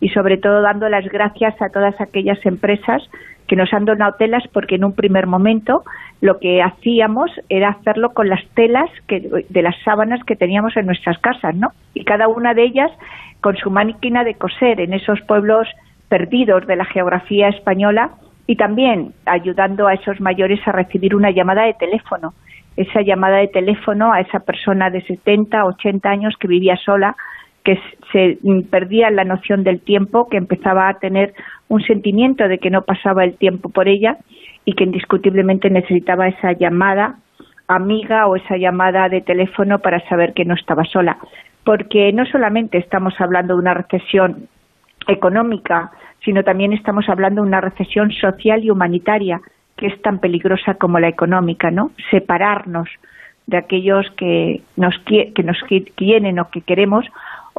y 0.00 0.08
sobre 0.08 0.38
todo 0.38 0.62
dando 0.62 0.88
las 0.88 1.04
gracias 1.04 1.60
a 1.60 1.68
todas 1.68 2.00
aquellas 2.00 2.38
empresas 2.46 3.02
que 3.50 3.56
nos 3.56 3.72
han 3.74 3.84
donado 3.84 4.12
telas 4.12 4.44
porque 4.52 4.76
en 4.76 4.84
un 4.84 4.92
primer 4.92 5.26
momento 5.26 5.82
lo 6.20 6.38
que 6.38 6.62
hacíamos 6.62 7.32
era 7.48 7.70
hacerlo 7.70 8.10
con 8.10 8.28
las 8.28 8.46
telas 8.54 8.88
que, 9.08 9.44
de 9.48 9.62
las 9.62 9.74
sábanas 9.84 10.22
que 10.24 10.36
teníamos 10.36 10.76
en 10.76 10.86
nuestras 10.86 11.18
casas, 11.18 11.56
¿no? 11.56 11.72
Y 11.92 12.04
cada 12.04 12.28
una 12.28 12.54
de 12.54 12.62
ellas 12.62 12.92
con 13.40 13.56
su 13.56 13.68
máquina 13.68 14.22
de 14.22 14.34
coser 14.34 14.80
en 14.80 14.92
esos 14.92 15.20
pueblos 15.22 15.66
perdidos 16.08 16.64
de 16.68 16.76
la 16.76 16.84
geografía 16.84 17.48
española 17.48 18.12
y 18.46 18.54
también 18.54 19.14
ayudando 19.26 19.88
a 19.88 19.94
esos 19.94 20.20
mayores 20.20 20.60
a 20.68 20.70
recibir 20.70 21.16
una 21.16 21.32
llamada 21.32 21.64
de 21.64 21.74
teléfono, 21.74 22.34
esa 22.76 23.00
llamada 23.00 23.38
de 23.38 23.48
teléfono 23.48 24.12
a 24.12 24.20
esa 24.20 24.38
persona 24.38 24.90
de 24.90 25.02
70, 25.02 25.64
80 25.64 26.08
años 26.08 26.34
que 26.38 26.46
vivía 26.46 26.76
sola, 26.76 27.16
que 27.64 27.78
se 28.12 28.38
perdía 28.70 29.10
la 29.10 29.24
noción 29.24 29.64
del 29.64 29.80
tiempo, 29.80 30.28
que 30.28 30.36
empezaba 30.36 30.88
a 30.88 30.98
tener 30.98 31.34
un 31.68 31.82
sentimiento 31.82 32.48
de 32.48 32.58
que 32.58 32.70
no 32.70 32.82
pasaba 32.82 33.24
el 33.24 33.36
tiempo 33.36 33.68
por 33.68 33.88
ella 33.88 34.18
y 34.64 34.74
que 34.74 34.84
indiscutiblemente 34.84 35.70
necesitaba 35.70 36.28
esa 36.28 36.52
llamada 36.52 37.16
amiga 37.68 38.26
o 38.26 38.36
esa 38.36 38.56
llamada 38.56 39.08
de 39.08 39.20
teléfono 39.20 39.78
para 39.78 40.00
saber 40.08 40.32
que 40.32 40.44
no 40.44 40.54
estaba 40.54 40.84
sola 40.84 41.18
porque 41.64 42.12
no 42.12 42.26
solamente 42.26 42.78
estamos 42.78 43.14
hablando 43.20 43.54
de 43.54 43.60
una 43.60 43.74
recesión 43.74 44.48
económica, 45.06 45.90
sino 46.24 46.42
también 46.42 46.72
estamos 46.72 47.08
hablando 47.08 47.42
de 47.42 47.48
una 47.48 47.60
recesión 47.60 48.10
social 48.12 48.64
y 48.64 48.70
humanitaria 48.70 49.40
que 49.76 49.86
es 49.86 50.02
tan 50.02 50.18
peligrosa 50.18 50.74
como 50.74 50.98
la 50.98 51.08
económica, 51.08 51.70
¿no? 51.70 51.92
Separarnos 52.10 52.88
de 53.46 53.56
aquellos 53.56 54.06
que 54.16 54.62
nos, 54.76 54.94
que 55.06 55.42
nos 55.42 55.58
quieren 55.96 56.38
o 56.38 56.50
que 56.50 56.60
queremos 56.60 57.06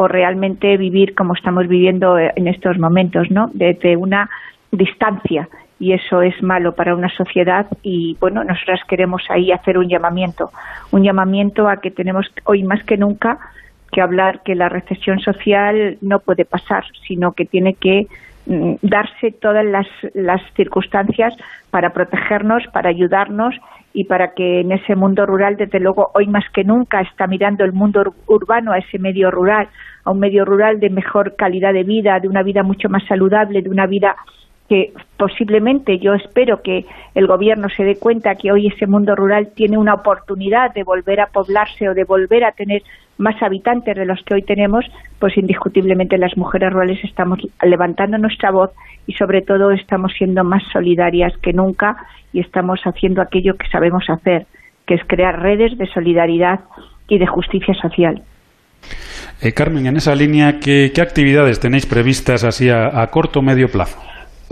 o 0.01 0.07
realmente 0.07 0.77
vivir 0.77 1.13
como 1.13 1.35
estamos 1.35 1.67
viviendo 1.67 2.17
en 2.17 2.47
estos 2.47 2.79
momentos, 2.79 3.29
¿no? 3.29 3.51
Desde 3.53 3.95
una 3.95 4.31
distancia 4.71 5.47
y 5.79 5.93
eso 5.93 6.23
es 6.23 6.41
malo 6.41 6.73
para 6.73 6.95
una 6.95 7.09
sociedad 7.09 7.67
y 7.83 8.17
bueno, 8.19 8.43
nosotras 8.43 8.79
queremos 8.87 9.21
ahí 9.29 9.51
hacer 9.51 9.77
un 9.77 9.89
llamamiento, 9.89 10.49
un 10.89 11.03
llamamiento 11.03 11.69
a 11.69 11.77
que 11.77 11.91
tenemos 11.91 12.25
hoy 12.45 12.63
más 12.63 12.83
que 12.83 12.97
nunca 12.97 13.37
que 13.91 14.01
hablar 14.01 14.41
que 14.43 14.55
la 14.55 14.69
recesión 14.69 15.19
social 15.19 15.99
no 16.01 16.19
puede 16.19 16.45
pasar, 16.45 16.83
sino 17.07 17.33
que 17.33 17.45
tiene 17.45 17.75
que 17.75 18.07
darse 18.45 19.31
todas 19.31 19.65
las, 19.65 19.87
las 20.13 20.41
circunstancias 20.55 21.33
para 21.69 21.91
protegernos, 21.93 22.63
para 22.73 22.89
ayudarnos 22.89 23.55
y 23.93 24.05
para 24.05 24.33
que 24.33 24.61
en 24.61 24.71
ese 24.71 24.95
mundo 24.95 25.25
rural, 25.25 25.57
desde 25.57 25.79
luego, 25.79 26.11
hoy 26.13 26.27
más 26.27 26.45
que 26.53 26.63
nunca 26.63 27.01
está 27.01 27.27
mirando 27.27 27.63
el 27.63 27.73
mundo 27.73 28.13
urbano 28.27 28.71
a 28.71 28.77
ese 28.77 28.99
medio 28.99 29.31
rural, 29.31 29.67
a 30.05 30.11
un 30.11 30.19
medio 30.19 30.45
rural 30.45 30.79
de 30.79 30.89
mejor 30.89 31.35
calidad 31.35 31.73
de 31.73 31.83
vida, 31.83 32.19
de 32.19 32.27
una 32.27 32.43
vida 32.43 32.63
mucho 32.63 32.89
más 32.89 33.03
saludable, 33.07 33.61
de 33.61 33.69
una 33.69 33.87
vida 33.87 34.15
que 34.69 34.93
posiblemente 35.17 35.99
yo 35.99 36.13
espero 36.13 36.61
que 36.61 36.85
el 37.13 37.27
gobierno 37.27 37.67
se 37.75 37.83
dé 37.83 37.97
cuenta 37.97 38.35
que 38.35 38.53
hoy 38.53 38.67
ese 38.67 38.87
mundo 38.87 39.15
rural 39.15 39.49
tiene 39.53 39.77
una 39.77 39.95
oportunidad 39.95 40.73
de 40.73 40.83
volver 40.83 41.19
a 41.19 41.27
poblarse 41.27 41.89
o 41.89 41.93
de 41.93 42.05
volver 42.05 42.45
a 42.45 42.53
tener 42.53 42.81
más 43.17 43.41
habitantes 43.41 43.95
de 43.95 44.05
los 44.05 44.21
que 44.23 44.35
hoy 44.35 44.41
tenemos, 44.41 44.85
pues 45.19 45.37
indiscutiblemente 45.37 46.17
las 46.17 46.35
mujeres 46.37 46.73
rurales 46.73 47.03
estamos 47.03 47.39
levantando 47.61 48.17
nuestra 48.17 48.51
voz 48.51 48.71
y 49.07 49.13
sobre 49.13 49.41
todo 49.41 49.71
estamos 49.71 50.13
siendo 50.17 50.43
más 50.43 50.63
solidarias 50.71 51.33
que 51.41 51.53
nunca 51.53 51.97
y 52.33 52.39
estamos 52.39 52.79
haciendo 52.83 53.21
aquello 53.21 53.55
que 53.57 53.67
sabemos 53.69 54.09
hacer, 54.09 54.47
que 54.85 54.95
es 54.95 55.01
crear 55.05 55.39
redes 55.41 55.77
de 55.77 55.87
solidaridad 55.87 56.61
y 57.07 57.19
de 57.19 57.27
justicia 57.27 57.73
social. 57.75 58.23
Eh, 59.41 59.53
Carmen, 59.53 59.85
en 59.85 59.97
esa 59.97 60.15
línea, 60.15 60.59
¿qué, 60.59 60.91
actividades 61.01 61.59
tenéis 61.59 61.85
previstas 61.85 62.43
así 62.43 62.69
a 62.69 63.05
corto 63.11 63.39
o 63.39 63.41
medio 63.43 63.69
plazo? 63.69 63.99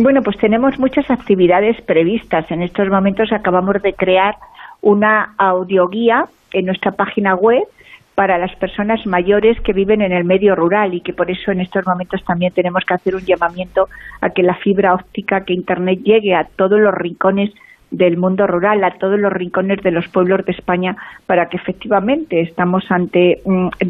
Bueno, 0.01 0.21
pues 0.21 0.37
tenemos 0.37 0.79
muchas 0.79 1.11
actividades 1.11 1.75
previstas. 1.81 2.49
En 2.51 2.61
estos 2.61 2.87
momentos 2.87 3.33
acabamos 3.33 3.81
de 3.81 3.93
crear 3.93 4.35
una 4.81 5.33
audioguía 5.37 6.25
en 6.53 6.67
nuestra 6.67 6.93
página 6.93 7.35
web 7.35 7.63
para 8.19 8.37
las 8.37 8.53
personas 8.57 8.99
mayores 9.05 9.61
que 9.61 9.71
viven 9.71 10.01
en 10.01 10.11
el 10.11 10.25
medio 10.25 10.53
rural 10.53 10.93
y 10.93 10.99
que 10.99 11.13
por 11.13 11.31
eso 11.31 11.53
en 11.53 11.61
estos 11.61 11.87
momentos 11.87 12.21
también 12.25 12.51
tenemos 12.51 12.83
que 12.83 12.93
hacer 12.93 13.15
un 13.15 13.21
llamamiento 13.21 13.87
a 14.19 14.31
que 14.31 14.43
la 14.43 14.55
fibra 14.55 14.93
óptica, 14.93 15.45
que 15.45 15.53
Internet 15.53 16.01
llegue 16.03 16.35
a 16.35 16.43
todos 16.43 16.81
los 16.81 16.93
rincones 16.93 17.49
del 17.91 18.17
mundo 18.17 18.45
rural, 18.45 18.83
a 18.83 18.97
todos 18.97 19.17
los 19.17 19.31
rincones 19.31 19.81
de 19.83 19.91
los 19.91 20.09
pueblos 20.09 20.45
de 20.45 20.51
España, 20.51 20.97
para 21.27 21.47
que 21.47 21.55
efectivamente 21.55 22.41
estamos 22.41 22.83
ante 22.91 23.41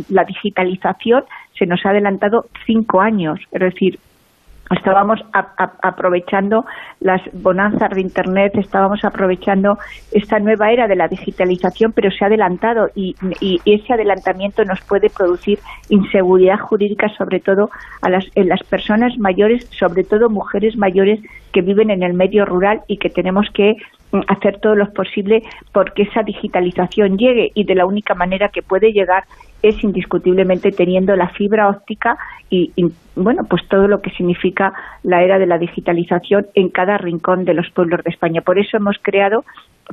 la 0.10 0.24
digitalización, 0.26 1.24
se 1.58 1.66
nos 1.66 1.84
ha 1.84 1.90
adelantado 1.90 2.46
cinco 2.68 3.02
años, 3.02 3.40
es 3.52 3.60
decir, 3.60 3.98
estábamos 4.76 5.20
aprovechando 5.82 6.66
las 7.00 7.22
bonanzas 7.34 7.90
de 7.92 8.02
Internet, 8.02 8.54
estábamos 8.56 9.04
aprovechando 9.04 9.78
esta 10.12 10.40
nueva 10.40 10.72
era 10.72 10.88
de 10.88 10.96
la 10.96 11.08
digitalización, 11.08 11.92
pero 11.92 12.12
se 12.12 12.24
ha 12.24 12.28
adelantado 12.28 12.90
y, 12.96 13.16
ese 13.66 13.94
adelantamiento 13.94 14.64
nos 14.66 14.82
puede 14.82 15.10
producir 15.10 15.60
inseguridad 15.90 16.60
jurídica, 16.60 17.10
sobre 17.18 17.40
todo 17.40 17.70
a 18.02 18.10
las, 18.10 18.26
en 18.36 18.50
las 18.50 18.62
personas 18.64 19.18
mayores, 19.18 19.68
sobre 19.72 20.04
todo 20.04 20.30
mujeres 20.30 20.78
mayores 20.78 21.20
que 21.52 21.62
viven 21.62 21.90
en 21.90 22.04
el 22.04 22.14
medio 22.14 22.46
rural 22.46 22.82
y 22.88 22.98
que 22.98 23.10
tenemos 23.10 23.48
que 23.54 23.76
hacer 24.28 24.60
todo 24.60 24.76
lo 24.76 24.92
posible 24.92 25.44
porque 25.72 26.04
esa 26.04 26.24
digitalización 26.24 27.18
llegue 27.18 27.52
y 27.54 27.64
de 27.64 27.76
la 27.76 27.86
única 27.86 28.16
manera 28.16 28.50
que 28.50 28.62
puede 28.62 28.92
llegar 28.92 29.24
es 29.62 29.84
indiscutiblemente 29.84 30.72
teniendo 30.72 31.16
la 31.16 31.30
fibra 31.30 31.70
óptica 31.70 32.18
y, 32.50 32.72
bueno 33.16 33.44
pues 33.48 33.68
todo 33.68 33.88
lo 33.88 34.02
que 34.02 34.10
significa 34.12 34.74
la 35.04 35.22
era 35.22 35.38
de 35.38 35.46
la 35.46 35.58
digitalización 35.58 36.48
en 36.56 36.70
cada 36.70 36.98
rincón 36.98 37.46
de 37.46 37.54
los 37.54 37.70
pueblos 37.72 38.04
de 38.04 38.10
España. 38.10 38.42
Por 38.42 38.58
eso 38.58 38.78
hemos 38.78 38.98
creado 39.02 39.44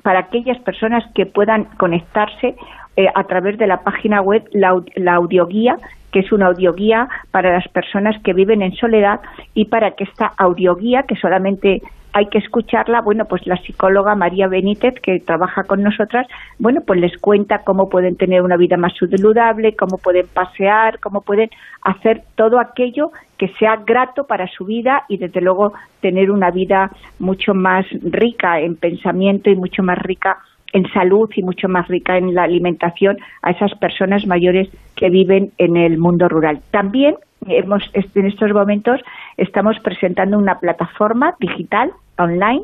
para 0.03 0.21
aquellas 0.21 0.59
personas 0.61 1.05
que 1.15 1.27
puedan 1.27 1.65
conectarse 1.77 2.57
eh, 2.97 3.07
a 3.15 3.25
través 3.25 3.59
de 3.59 3.67
la 3.67 3.83
página 3.83 4.23
web 4.23 4.45
la, 4.53 4.81
la 4.95 5.15
audioguía 5.15 5.77
que 6.13 6.21
es 6.21 6.33
una 6.33 6.47
audioguía 6.47 7.09
para 7.31 7.53
las 7.53 7.69
personas 7.69 8.17
que 8.23 8.33
viven 8.33 8.63
en 8.63 8.75
soledad 8.77 9.21
y 9.53 9.67
para 9.67 9.91
que 9.91 10.05
esta 10.05 10.33
audioguía, 10.39 11.03
que 11.03 11.15
solamente 11.17 11.83
hay 12.17 12.29
que 12.29 12.39
escucharla, 12.39 13.03
bueno, 13.03 13.27
pues 13.29 13.47
la 13.47 13.59
psicóloga 13.59 14.15
María 14.15 14.49
Benítez, 14.49 14.95
que 15.03 15.21
trabaja 15.21 15.65
con 15.65 15.83
nosotras, 15.83 16.27
bueno, 16.59 16.81
pues 16.87 16.99
les 16.99 17.15
cuenta 17.19 17.59
cómo 17.59 17.91
pueden 17.91 18.17
tener 18.17 18.41
una 18.41 18.57
vida 18.57 18.79
más 18.79 18.95
saludable, 18.99 19.77
cómo 19.77 19.99
pueden 19.99 20.27
pasear, 20.27 20.99
cómo 21.01 21.21
pueden 21.21 21.51
hacer 21.83 22.23
todo 22.35 22.59
aquello 22.59 23.11
que 23.37 23.49
sea 23.59 23.83
grato 23.87 24.25
para 24.27 24.47
su 24.47 24.65
vida 24.65 25.03
y 25.11 25.19
desde 25.19 25.43
luego 25.43 25.75
tener 26.01 26.31
una 26.31 26.51
vida 26.51 26.91
mucho 27.19 27.53
más 27.53 27.85
rica 28.01 28.61
en 28.61 28.77
pensamiento 28.77 29.51
y 29.51 29.57
mucho 29.57 29.83
más 29.83 29.99
rica 29.99 30.39
en 30.73 30.91
salud 30.95 31.29
y 31.37 31.43
mucho 31.43 31.69
más 31.69 31.87
rica 31.89 32.17
en 32.17 32.35
la 32.35 32.45
alimentación 32.45 33.19
a 33.43 33.51
esas 33.51 33.75
personas 33.79 34.27
mayores 34.27 34.71
que 34.95 35.11
viven 35.11 35.53
en 35.59 35.77
el 35.77 35.99
mundo 35.99 36.31
rural. 36.31 36.61
También 36.71 37.17
hemos 37.47 37.83
en 37.93 38.27
estos 38.27 38.53
momentos 38.53 39.01
estamos 39.37 39.79
presentando 39.81 40.39
una 40.39 40.59
plataforma 40.59 41.35
digital 41.39 41.93
online 42.19 42.63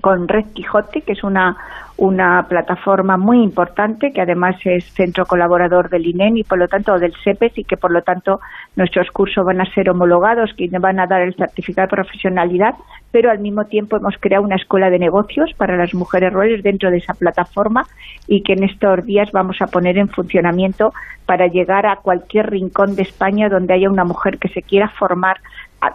con 0.00 0.28
Red 0.28 0.46
Quijote, 0.54 1.02
que 1.02 1.12
es 1.12 1.24
una, 1.24 1.56
una 1.96 2.46
plataforma 2.48 3.16
muy 3.16 3.42
importante, 3.42 4.12
que 4.12 4.22
además 4.22 4.56
es 4.64 4.84
centro 4.94 5.26
colaborador 5.26 5.90
del 5.90 6.06
INEN 6.06 6.38
y 6.38 6.44
por 6.44 6.58
lo 6.58 6.66
tanto 6.66 6.98
del 6.98 7.12
CEPES 7.22 7.58
y 7.58 7.64
que 7.64 7.76
por 7.76 7.90
lo 7.90 8.02
tanto 8.02 8.40
nuestros 8.76 9.10
cursos 9.10 9.44
van 9.44 9.60
a 9.60 9.70
ser 9.74 9.90
homologados, 9.90 10.54
que 10.56 10.68
van 10.78 10.98
a 10.98 11.06
dar 11.06 11.20
el 11.20 11.34
certificado 11.34 11.86
de 11.86 11.96
profesionalidad, 11.96 12.74
pero 13.10 13.30
al 13.30 13.40
mismo 13.40 13.66
tiempo 13.66 13.96
hemos 13.96 14.14
creado 14.18 14.44
una 14.44 14.56
escuela 14.56 14.88
de 14.88 14.98
negocios 14.98 15.52
para 15.58 15.76
las 15.76 15.92
mujeres 15.92 16.32
rurales 16.32 16.62
dentro 16.62 16.90
de 16.90 16.98
esa 16.98 17.14
plataforma 17.14 17.84
y 18.26 18.42
que 18.42 18.54
en 18.54 18.64
estos 18.64 19.04
días 19.04 19.30
vamos 19.32 19.60
a 19.60 19.66
poner 19.66 19.98
en 19.98 20.08
funcionamiento 20.08 20.94
para 21.26 21.48
llegar 21.48 21.86
a 21.86 21.96
cualquier 21.96 22.50
rincón 22.50 22.96
de 22.96 23.02
España 23.02 23.48
donde 23.48 23.74
haya 23.74 23.90
una 23.90 24.04
mujer 24.04 24.38
que 24.38 24.48
se 24.48 24.62
quiera 24.62 24.88
formar 24.88 25.38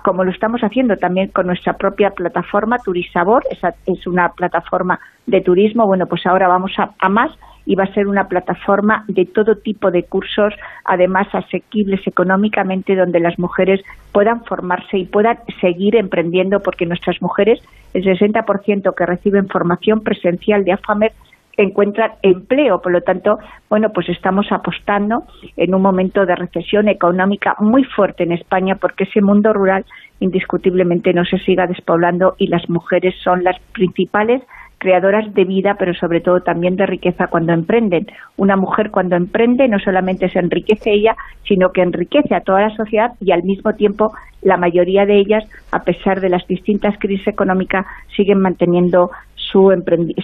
como 0.04 0.24
lo 0.24 0.32
estamos 0.32 0.62
haciendo 0.62 0.98
también 0.98 1.30
con 1.30 1.48
nuestra 1.48 1.74
propia 1.74 2.10
plataforma 2.12 2.78
Turisabor, 2.80 3.44
esa 3.52 3.76
es 3.86 4.08
una 4.08 4.30
plataforma 4.30 5.00
de 5.28 5.42
turismo, 5.42 5.86
bueno, 5.86 6.08
pues 6.08 6.26
ahora 6.26 6.48
vamos 6.48 6.72
a, 6.78 7.10
más 7.10 7.32
y 7.68 7.76
va 7.76 7.84
a 7.84 7.94
ser 7.94 8.08
una 8.08 8.28
plataforma 8.28 9.06
de 9.08 9.26
todo 9.26 9.56
tipo 9.58 9.92
de 9.92 10.04
cursos, 10.04 10.54
además 10.86 11.28
asequibles 11.34 12.06
económicamente, 12.06 12.96
donde 12.96 13.20
las 13.20 13.38
mujeres 13.40 13.82
puedan 14.12 14.44
formarse 14.46 14.98
y 14.98 15.06
puedan 15.06 15.40
seguir 15.62 15.96
emprendiendo, 15.96 16.60
porque 16.60 16.86
nuestras 16.86 17.22
mujeres, 17.22 17.60
el 17.94 18.04
60% 18.04 18.94
que 18.96 19.06
reciben 19.06 19.48
formación 19.48 20.02
presencial 20.02 20.64
de 20.64 20.74
AFAMER, 20.74 21.12
encuentran 21.58 22.12
empleo. 22.22 22.82
Por 22.82 22.92
lo 22.92 23.02
tanto, 23.02 23.38
bueno, 23.70 23.90
pues 23.94 24.10
estamos 24.10 24.48
apostando 24.52 25.24
en 25.58 25.74
un 25.74 25.82
momento 25.82 26.26
de 26.26 26.36
recesión 26.36 26.88
económica 26.88 27.56
muy 27.60 27.84
fuerte 27.84 28.24
en 28.24 28.32
España 28.32 28.76
porque 28.76 29.06
ese 29.06 29.22
mundo 29.22 29.54
rural 29.54 29.86
indiscutiblemente 30.20 31.14
no 31.14 31.26
se 31.26 31.38
siga 31.40 31.68
despoblando 31.68 32.36
y 32.38 32.48
las 32.48 32.70
mujeres 32.70 33.16
son 33.24 33.44
las 33.44 33.60
principales 33.74 34.42
creadoras 34.78 35.34
de 35.34 35.46
vida, 35.46 35.76
pero 35.80 35.94
sobre 35.94 36.22
todo 36.22 36.42
también 36.42 36.76
de 36.76 36.86
riqueza 36.86 37.28
cuando 37.28 37.54
emprenden. 37.54 38.08
Una 38.38 38.56
mujer 38.56 38.92
cuando 38.92 39.16
emprende 39.16 39.68
no 39.68 39.80
solamente 39.80 40.30
se 40.30 40.40
enriquece 40.40 40.92
ella, 40.92 41.16
sino 41.48 41.72
que 41.72 41.82
enriquece 41.82 42.36
a 42.36 42.42
toda 42.42 42.62
la 42.62 42.76
sociedad 42.76 43.14
y 43.20 43.32
al 43.32 43.44
mismo 43.44 43.74
tiempo 43.74 44.12
la 44.42 44.58
mayoría 44.58 45.06
de 45.06 45.18
ellas, 45.18 45.44
a 45.72 45.80
pesar 45.84 46.22
de 46.22 46.30
las 46.30 46.46
distintas 46.48 46.96
crisis 47.00 47.28
económicas, 47.28 47.86
siguen 48.16 48.40
manteniendo 48.40 49.10
su, 49.52 49.72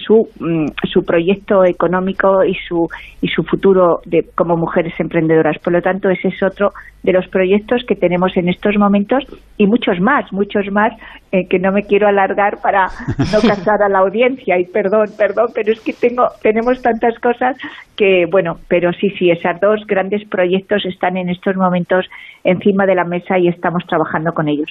su, 0.04 0.28
mm, 0.38 0.66
su 0.90 1.04
proyecto 1.04 1.64
económico 1.64 2.44
y 2.44 2.54
su, 2.68 2.88
y 3.20 3.28
su 3.28 3.42
futuro 3.44 4.00
de, 4.04 4.24
como 4.34 4.56
mujeres 4.56 4.92
emprendedoras. 4.98 5.58
Por 5.58 5.72
lo 5.72 5.82
tanto, 5.82 6.10
ese 6.10 6.28
es 6.28 6.42
otro 6.42 6.72
de 7.02 7.12
los 7.12 7.26
proyectos 7.28 7.82
que 7.86 7.96
tenemos 7.96 8.36
en 8.36 8.48
estos 8.48 8.76
momentos 8.76 9.24
y 9.56 9.66
muchos 9.66 10.00
más, 10.00 10.32
muchos 10.32 10.70
más, 10.70 10.92
eh, 11.32 11.48
que 11.48 11.58
no 11.58 11.72
me 11.72 11.82
quiero 11.82 12.06
alargar 12.08 12.60
para 12.62 12.86
no 13.18 13.40
cansar 13.46 13.82
a 13.82 13.88
la 13.88 14.00
audiencia. 14.00 14.58
Y 14.58 14.64
perdón, 14.66 15.08
perdón, 15.16 15.48
pero 15.54 15.72
es 15.72 15.80
que 15.80 15.92
tengo, 15.92 16.28
tenemos 16.42 16.80
tantas 16.82 17.18
cosas 17.18 17.56
que, 17.96 18.26
bueno, 18.30 18.56
pero 18.68 18.92
sí, 18.92 19.10
sí, 19.18 19.30
esos 19.30 19.60
dos 19.60 19.86
grandes 19.86 20.26
proyectos 20.28 20.84
están 20.86 21.16
en 21.16 21.28
estos 21.28 21.56
momentos 21.56 22.06
encima 22.44 22.86
de 22.86 22.94
la 22.94 23.04
mesa 23.04 23.38
y 23.38 23.48
estamos 23.48 23.84
trabajando 23.86 24.32
con 24.32 24.48
ellos. 24.48 24.70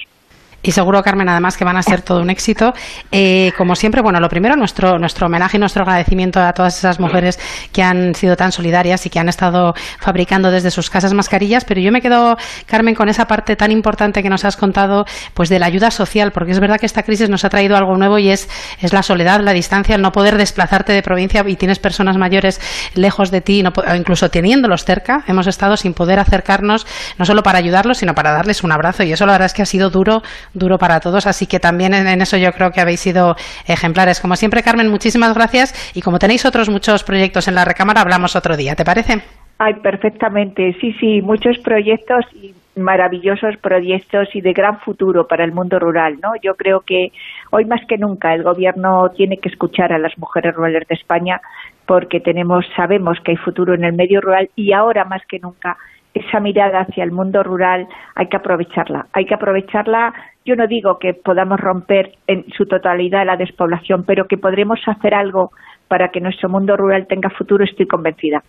Y 0.64 0.70
seguro, 0.70 1.02
Carmen, 1.02 1.28
además 1.28 1.56
que 1.56 1.64
van 1.64 1.76
a 1.76 1.82
ser 1.82 2.02
todo 2.02 2.20
un 2.20 2.30
éxito. 2.30 2.72
Eh, 3.10 3.52
como 3.58 3.74
siempre, 3.74 4.00
bueno, 4.00 4.20
lo 4.20 4.28
primero, 4.28 4.54
nuestro, 4.54 4.96
nuestro 4.98 5.26
homenaje 5.26 5.56
y 5.56 5.60
nuestro 5.60 5.82
agradecimiento 5.82 6.40
a 6.40 6.52
todas 6.52 6.78
esas 6.78 7.00
mujeres 7.00 7.40
que 7.72 7.82
han 7.82 8.14
sido 8.14 8.36
tan 8.36 8.52
solidarias 8.52 9.04
y 9.04 9.10
que 9.10 9.18
han 9.18 9.28
estado 9.28 9.74
fabricando 9.98 10.52
desde 10.52 10.70
sus 10.70 10.88
casas 10.88 11.14
mascarillas. 11.14 11.64
Pero 11.64 11.80
yo 11.80 11.90
me 11.90 12.00
quedo, 12.00 12.36
Carmen, 12.66 12.94
con 12.94 13.08
esa 13.08 13.26
parte 13.26 13.56
tan 13.56 13.72
importante 13.72 14.22
que 14.22 14.28
nos 14.28 14.44
has 14.44 14.56
contado, 14.56 15.04
pues 15.34 15.48
de 15.48 15.58
la 15.58 15.66
ayuda 15.66 15.90
social, 15.90 16.30
porque 16.30 16.52
es 16.52 16.60
verdad 16.60 16.78
que 16.78 16.86
esta 16.86 17.02
crisis 17.02 17.28
nos 17.28 17.44
ha 17.44 17.48
traído 17.48 17.76
algo 17.76 17.96
nuevo 17.96 18.18
y 18.20 18.30
es, 18.30 18.48
es 18.80 18.92
la 18.92 19.02
soledad, 19.02 19.40
la 19.40 19.52
distancia, 19.52 19.96
el 19.96 20.02
no 20.02 20.12
poder 20.12 20.38
desplazarte 20.38 20.92
de 20.92 21.02
provincia 21.02 21.42
y 21.44 21.56
tienes 21.56 21.80
personas 21.80 22.16
mayores 22.18 22.60
lejos 22.94 23.32
de 23.32 23.40
ti, 23.40 23.64
no, 23.64 23.72
o 23.74 23.94
incluso 23.96 24.30
teniéndolos 24.30 24.84
cerca. 24.84 25.24
Hemos 25.26 25.48
estado 25.48 25.76
sin 25.76 25.92
poder 25.92 26.20
acercarnos, 26.20 26.86
no 27.18 27.24
solo 27.24 27.42
para 27.42 27.58
ayudarlos, 27.58 27.98
sino 27.98 28.14
para 28.14 28.30
darles 28.30 28.62
un 28.62 28.70
abrazo. 28.70 29.02
Y 29.02 29.12
eso 29.12 29.26
la 29.26 29.32
verdad 29.32 29.46
es 29.46 29.54
que 29.54 29.62
ha 29.62 29.66
sido 29.66 29.90
duro 29.90 30.22
duro 30.54 30.78
para 30.78 31.00
todos, 31.00 31.26
así 31.26 31.46
que 31.46 31.60
también 31.60 31.94
en, 31.94 32.20
eso 32.20 32.36
yo 32.36 32.52
creo 32.52 32.70
que 32.70 32.80
habéis 32.80 33.00
sido 33.00 33.36
ejemplares. 33.66 34.20
Como 34.20 34.36
siempre, 34.36 34.62
Carmen, 34.62 34.88
muchísimas 34.88 35.34
gracias 35.34 35.92
y 35.94 36.02
como 36.02 36.18
tenéis 36.18 36.44
otros 36.44 36.68
muchos 36.68 37.04
proyectos 37.04 37.48
en 37.48 37.54
la 37.54 37.64
recámara, 37.64 38.00
hablamos 38.00 38.36
otro 38.36 38.56
día, 38.56 38.74
¿te 38.74 38.84
parece? 38.84 39.22
Ay, 39.58 39.74
perfectamente, 39.74 40.76
sí, 40.80 40.92
sí, 40.98 41.22
muchos 41.22 41.58
proyectos 41.58 42.24
y 42.34 42.54
maravillosos 42.74 43.56
proyectos 43.58 44.28
y 44.34 44.40
de 44.40 44.52
gran 44.52 44.80
futuro 44.80 45.26
para 45.26 45.44
el 45.44 45.52
mundo 45.52 45.78
rural, 45.78 46.18
¿no? 46.22 46.32
Yo 46.42 46.54
creo 46.54 46.80
que 46.80 47.12
hoy 47.50 47.64
más 47.66 47.80
que 47.86 47.98
nunca 47.98 48.34
el 48.34 48.42
gobierno 48.42 49.10
tiene 49.10 49.36
que 49.36 49.50
escuchar 49.50 49.92
a 49.92 49.98
las 49.98 50.16
mujeres 50.18 50.54
rurales 50.54 50.88
de 50.88 50.94
España 50.94 51.40
porque 51.86 52.20
tenemos 52.20 52.64
sabemos 52.74 53.18
que 53.22 53.32
hay 53.32 53.36
futuro 53.36 53.74
en 53.74 53.84
el 53.84 53.92
medio 53.92 54.20
rural 54.20 54.48
y 54.56 54.72
ahora 54.72 55.04
más 55.04 55.22
que 55.28 55.38
nunca 55.38 55.76
esa 56.14 56.40
mirada 56.40 56.80
hacia 56.80 57.04
el 57.04 57.10
mundo 57.10 57.42
rural 57.42 57.86
hay 58.14 58.28
que 58.28 58.36
aprovecharla. 58.36 59.06
Hay 59.12 59.24
que 59.24 59.34
aprovecharla, 59.34 60.12
yo 60.44 60.56
no 60.56 60.66
digo 60.66 60.98
que 60.98 61.14
podamos 61.14 61.58
romper 61.58 62.12
en 62.26 62.44
su 62.56 62.66
totalidad 62.66 63.24
la 63.24 63.36
despoblación, 63.36 64.04
pero 64.04 64.26
que 64.26 64.36
podremos 64.36 64.80
hacer 64.86 65.14
algo 65.14 65.50
para 65.88 66.08
que 66.08 66.20
nuestro 66.20 66.48
mundo 66.48 66.76
rural 66.76 67.06
tenga 67.08 67.30
futuro, 67.30 67.64
estoy 67.64 67.86
convencida. 67.86 68.42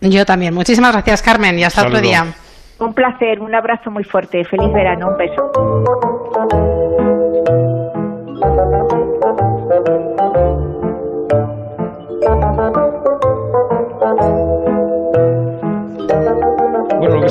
Yo 0.00 0.24
también. 0.24 0.54
Muchísimas 0.54 0.92
gracias, 0.92 1.22
Carmen, 1.22 1.58
y 1.58 1.64
hasta 1.64 1.86
otro 1.86 2.00
día. 2.00 2.24
Un 2.78 2.94
placer, 2.94 3.40
un 3.40 3.54
abrazo 3.54 3.90
muy 3.90 4.04
fuerte. 4.04 4.44
Feliz 4.44 4.72
verano, 4.72 5.08
un 5.08 5.16
beso. 5.16 5.50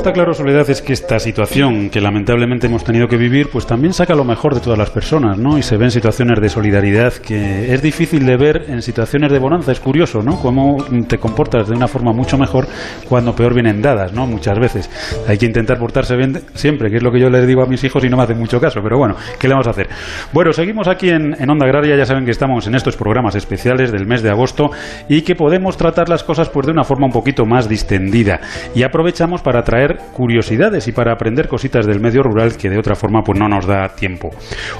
Está 0.01 0.13
claro, 0.13 0.33
Soledad, 0.33 0.67
es 0.67 0.81
que 0.81 0.93
esta 0.93 1.19
situación 1.19 1.91
que 1.91 2.01
lamentablemente 2.01 2.65
hemos 2.65 2.83
tenido 2.83 3.07
que 3.07 3.17
vivir, 3.17 3.49
pues 3.51 3.67
también 3.67 3.93
saca 3.93 4.15
lo 4.15 4.23
mejor 4.23 4.55
de 4.55 4.59
todas 4.59 4.79
las 4.79 4.89
personas, 4.89 5.37
¿no? 5.37 5.59
Y 5.59 5.61
se 5.61 5.77
ven 5.77 5.91
situaciones 5.91 6.41
de 6.41 6.49
solidaridad 6.49 7.13
que 7.13 7.71
es 7.71 7.83
difícil 7.83 8.25
de 8.25 8.35
ver 8.35 8.65
en 8.67 8.81
situaciones 8.81 9.31
de 9.31 9.37
bonanza. 9.37 9.71
Es 9.71 9.79
curioso, 9.79 10.23
¿no? 10.23 10.37
Cómo 10.37 10.83
te 11.07 11.19
comportas 11.19 11.67
de 11.67 11.75
una 11.75 11.87
forma 11.87 12.13
mucho 12.13 12.35
mejor 12.35 12.65
cuando 13.07 13.35
peor 13.35 13.53
vienen 13.53 13.79
dadas, 13.79 14.11
¿no? 14.11 14.25
Muchas 14.25 14.57
veces. 14.57 14.89
Hay 15.27 15.37
que 15.37 15.45
intentar 15.45 15.77
portarse 15.77 16.15
bien 16.15 16.33
siempre, 16.55 16.89
que 16.89 16.97
es 16.97 17.03
lo 17.03 17.11
que 17.11 17.19
yo 17.19 17.29
les 17.29 17.45
digo 17.45 17.61
a 17.61 17.67
mis 17.67 17.83
hijos 17.83 18.03
y 18.03 18.09
no 18.09 18.17
me 18.17 18.23
hacen 18.23 18.39
mucho 18.39 18.59
caso, 18.59 18.79
pero 18.81 18.97
bueno, 18.97 19.15
¿qué 19.37 19.47
le 19.47 19.53
vamos 19.53 19.67
a 19.67 19.69
hacer? 19.69 19.87
Bueno, 20.33 20.51
seguimos 20.51 20.87
aquí 20.87 21.09
en, 21.09 21.35
en 21.39 21.47
Onda 21.47 21.67
Agraria, 21.67 21.95
ya 21.95 22.07
saben 22.07 22.25
que 22.25 22.31
estamos 22.31 22.65
en 22.65 22.73
estos 22.73 22.97
programas 22.97 23.35
especiales 23.35 23.91
del 23.91 24.07
mes 24.07 24.23
de 24.23 24.31
agosto 24.31 24.71
y 25.07 25.21
que 25.21 25.35
podemos 25.35 25.77
tratar 25.77 26.09
las 26.09 26.23
cosas 26.23 26.49
pues 26.49 26.65
de 26.65 26.71
una 26.71 26.83
forma 26.83 27.05
un 27.05 27.13
poquito 27.13 27.45
más 27.45 27.69
distendida. 27.69 28.39
Y 28.73 28.81
aprovechamos 28.81 29.43
para 29.43 29.61
traer 29.61 29.90
curiosidades 30.13 30.87
y 30.87 30.91
para 30.91 31.13
aprender 31.13 31.47
cositas 31.47 31.85
del 31.85 31.99
medio 31.99 32.21
rural 32.23 32.57
que 32.57 32.69
de 32.69 32.77
otra 32.77 32.95
forma 32.95 33.21
pues 33.23 33.39
no 33.39 33.47
nos 33.47 33.65
da 33.65 33.89
tiempo. 33.89 34.29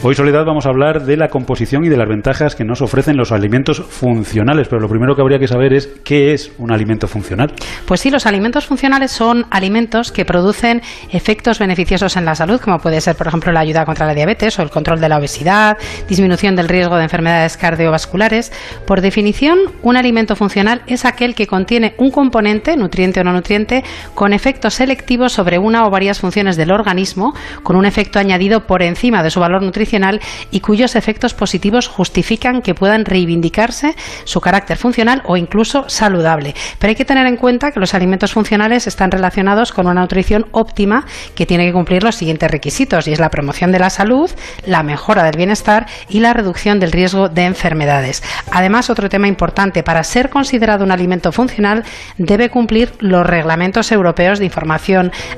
Hoy, 0.03 0.15
Soledad, 0.15 0.45
vamos 0.45 0.65
a 0.65 0.69
hablar 0.69 1.03
de 1.03 1.17
la 1.17 1.27
composición 1.27 1.83
y 1.85 1.89
de 1.89 1.97
las 1.97 2.07
ventajas 2.07 2.55
que 2.55 2.63
nos 2.63 2.81
ofrecen 2.81 3.17
los 3.17 3.31
alimentos 3.31 3.81
funcionales, 3.81 4.67
pero 4.67 4.81
lo 4.81 4.87
primero 4.87 5.15
que 5.15 5.21
habría 5.21 5.39
que 5.39 5.47
saber 5.47 5.73
es 5.73 5.87
qué 6.03 6.33
es 6.33 6.51
un 6.57 6.71
alimento 6.71 7.07
funcional. 7.07 7.51
Pues 7.85 8.01
sí, 8.01 8.09
los 8.09 8.25
alimentos 8.25 8.65
funcionales 8.65 9.11
son 9.11 9.45
alimentos 9.49 10.11
que 10.11 10.25
producen 10.25 10.81
efectos 11.11 11.59
beneficiosos 11.59 12.17
en 12.17 12.25
la 12.25 12.35
salud, 12.35 12.59
como 12.59 12.79
puede 12.79 13.01
ser, 13.01 13.15
por 13.15 13.27
ejemplo, 13.27 13.51
la 13.51 13.61
ayuda 13.61 13.85
contra 13.85 14.05
la 14.05 14.13
diabetes 14.13 14.57
o 14.59 14.61
el 14.61 14.69
control 14.69 14.99
de 14.99 15.09
la 15.09 15.17
obesidad, 15.17 15.77
disminución 16.07 16.55
del 16.55 16.69
riesgo 16.69 16.97
de 16.97 17.03
enfermedades 17.03 17.57
cardiovasculares. 17.57 18.51
Por 18.85 19.01
definición, 19.01 19.59
un 19.81 19.97
alimento 19.97 20.35
funcional 20.35 20.81
es 20.87 21.05
aquel 21.05 21.35
que 21.35 21.47
contiene 21.47 21.93
un 21.97 22.11
componente, 22.11 22.75
nutriente 22.77 23.19
o 23.19 23.23
no 23.23 23.33
nutriente, 23.33 23.83
con 24.13 24.33
efectos 24.33 24.75
selectivos 24.75 25.00
sobre 25.27 25.57
una 25.57 25.85
o 25.85 25.89
varias 25.89 26.19
funciones 26.19 26.55
del 26.55 26.71
organismo, 26.71 27.33
con 27.63 27.75
un 27.75 27.85
efecto 27.85 28.17
añadido 28.17 28.65
por 28.65 28.81
encima 28.81 29.23
de 29.23 29.29
su 29.29 29.39
valor 29.39 29.61
nutricional 29.61 30.21
y 30.51 30.61
cuyos 30.61 30.95
efectos 30.95 31.33
positivos 31.33 31.87
justifican 31.87 32.61
que 32.61 32.73
puedan 32.73 33.03
reivindicarse 33.03 33.95
su 34.23 34.39
carácter 34.39 34.77
funcional 34.77 35.21
o 35.25 35.35
incluso 35.35 35.89
saludable. 35.89 36.55
Pero 36.79 36.89
hay 36.89 36.95
que 36.95 37.03
tener 37.03 37.27
en 37.27 37.35
cuenta 37.35 37.71
que 37.71 37.79
los 37.79 37.93
alimentos 37.93 38.31
funcionales 38.31 38.87
están 38.87 39.11
relacionados 39.11 39.73
con 39.73 39.87
una 39.87 40.01
nutrición 40.01 40.45
óptima 40.51 41.05
que 41.35 41.45
tiene 41.45 41.65
que 41.65 41.73
cumplir 41.73 42.03
los 42.03 42.15
siguientes 42.15 42.49
requisitos 42.49 43.07
y 43.07 43.11
es 43.11 43.19
la 43.19 43.29
promoción 43.29 43.71
de 43.71 43.79
la 43.79 43.89
salud, 43.89 44.31
la 44.65 44.83
mejora 44.83 45.23
del 45.23 45.35
bienestar 45.35 45.87
y 46.07 46.21
la 46.21 46.33
reducción 46.33 46.79
del 46.79 46.91
riesgo 46.91 47.27
de 47.27 47.43
enfermedades. 47.45 48.23
Además, 48.51 48.89
otro 48.89 49.09
tema 49.09 49.27
importante, 49.27 49.83
para 49.83 50.03
ser 50.03 50.29
considerado 50.29 50.85
un 50.85 50.91
alimento 50.91 51.31
funcional 51.31 51.83
debe 52.17 52.49
cumplir 52.49 52.93
los 52.99 53.25
reglamentos 53.25 53.91
europeos 53.91 54.39
de 54.39 54.45
información 54.45 54.90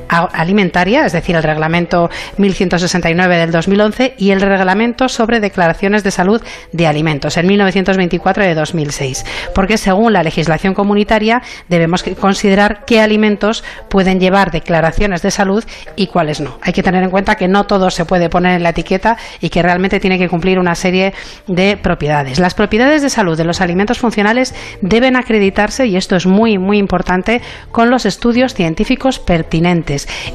alimentaria, 0.08 1.06
es 1.06 1.13
decir, 1.13 1.36
el 1.36 1.44
reglamento 1.44 2.10
1169 2.38 3.38
del 3.38 3.52
2011 3.52 4.16
y 4.18 4.32
el 4.32 4.42
reglamento 4.42 5.10
sobre 5.10 5.39
declaraciones 5.39 6.04
de 6.04 6.12
salud 6.12 6.42
de 6.72 6.88
alimentos, 6.88 7.38
en 7.38 7.48
1924 7.48 8.44
de 8.44 8.56
2006, 8.56 9.26
porque 9.54 9.78
según 9.78 10.13
la 10.13 10.24
legislación 10.24 10.74
comunitaria 10.74 11.42
debemos 11.70 12.04
considerar 12.20 12.86
qué 12.86 13.02
alimentos 13.02 13.63
pueden 13.89 14.20
llevar 14.20 14.52
declaraciones 14.52 15.22
de 15.22 15.32
salud 15.32 15.63
y 15.96 16.08
cuáles 16.08 16.42
no. 16.42 16.58
Hay 16.62 16.74
que 16.74 16.84
tener 16.84 17.04
en 17.04 17.10
cuenta 17.10 17.36
que 17.36 17.48
no 17.48 17.66
todo 17.66 17.89
se 17.89 18.06
puede 18.06 18.30
poner 18.30 18.54
en 18.54 18.63
la 18.63 18.70
etiqueta 18.70 19.18
y 19.39 19.50
que 19.50 19.62
realmente 19.62 20.00
tiene 20.00 20.18
que 20.18 20.30
cumplir 20.30 20.60
una 20.60 20.76
serie 20.76 21.13
de 21.48 21.78
propiedades. 21.78 22.39
Las 22.39 22.54
propiedades 22.54 23.02
de 23.02 23.10
salud 23.10 23.38
de 23.38 23.44
los 23.44 23.62
alimentos 23.62 24.00
funcionales 24.00 24.54
deben 24.82 25.16
acreditarse, 25.16 25.88
y 25.88 25.96
esto 25.96 26.16
es 26.16 26.26
muy, 26.26 26.58
muy 26.58 26.78
importante, 26.78 27.42
con 27.72 27.89
los 27.89 28.06
estudios 28.06 28.54
científicos 28.54 29.20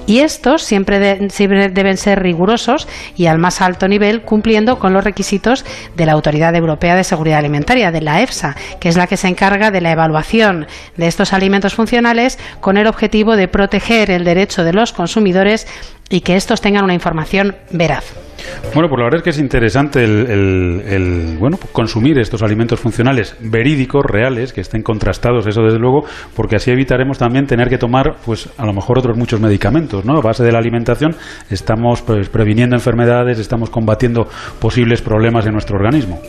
Y 0.07 0.21
estos 0.21 0.63
siempre, 0.63 0.99
deben 0.99 1.97
ser 1.97 2.23
rigurosos 2.23 2.89
y 3.17 3.27
al 3.27 3.39
más 3.39 3.61
alto 3.61 3.89
nivel, 3.89 4.23
cumpliendo 4.23 4.79
con 4.79 4.93
los 4.93 5.05
requisitos 5.05 5.65
de 5.97 6.07
la 6.07 6.13
Autoridad 6.13 6.55
Europea 6.55 6.97
de 6.97 7.05
Seguridad 7.05 7.39
Alimentaria, 7.39 7.91
de 7.91 8.01
la 8.01 8.23
EFSA, 8.23 8.57
que 8.81 8.89
es 8.89 8.97
la 8.97 9.07
que 9.07 9.17
se 9.17 9.29
encarga 9.29 9.71
de 9.71 9.81
la 9.81 9.93
evaluación 9.93 10.67
de 10.97 11.07
estos 11.07 11.33
alimentos 11.33 11.75
funcionales 11.75 12.39
con 12.61 12.77
el 12.77 12.87
objetivo 12.87 13.37
de 13.37 13.49
proteger 13.49 14.11
el 14.11 14.25
derecho 14.25 14.65
de 14.65 14.73
los 14.73 14.93
consumidores 14.93 15.67
y 16.09 16.21
que 16.21 16.37
estos 16.37 16.61
tengan 16.61 16.85
una 16.85 16.95
información 16.95 17.57
veraz. 17.71 18.15
Bueno, 18.75 18.89
pues 18.89 18.99
la 18.99 19.05
verdad 19.05 19.17
es 19.19 19.23
que 19.23 19.31
es 19.31 19.39
interesante 19.39 20.05
el, 20.05 21.37
bueno 21.39 21.59
consumir 21.73 22.19
estos 22.19 22.43
alimentos 22.43 22.79
funcionales 22.81 23.37
verídicos, 23.41 24.05
reales, 24.05 24.53
que 24.53 24.61
estén 24.61 24.83
contrastados, 24.83 25.47
eso 25.47 25.63
desde 25.63 25.79
luego, 25.79 26.05
porque 26.35 26.57
así 26.57 26.71
evitaremos 26.71 27.19
también 27.19 27.47
tener 27.47 27.69
que 27.69 27.79
tomar, 27.79 28.17
pues 28.25 28.49
a 28.57 28.67
lo 28.67 28.73
mejor 28.73 28.99
otros 28.99 29.17
muchos 29.17 29.41
medicamentos, 29.41 30.05
¿no? 30.05 30.17
A 30.19 30.21
base 30.21 30.45
de 30.45 30.53
la 30.53 30.59
alimentación 30.59 31.17
estamos 31.51 32.03
pues, 32.03 32.29
previniendo 32.29 32.77
enfermedades, 32.77 33.39
estamos 33.39 33.71
combatiendo 33.71 34.29
posibles 34.61 35.03
problemas 35.03 35.47
en 35.47 35.53
nuestro 35.53 35.77
organismo. 35.77 36.21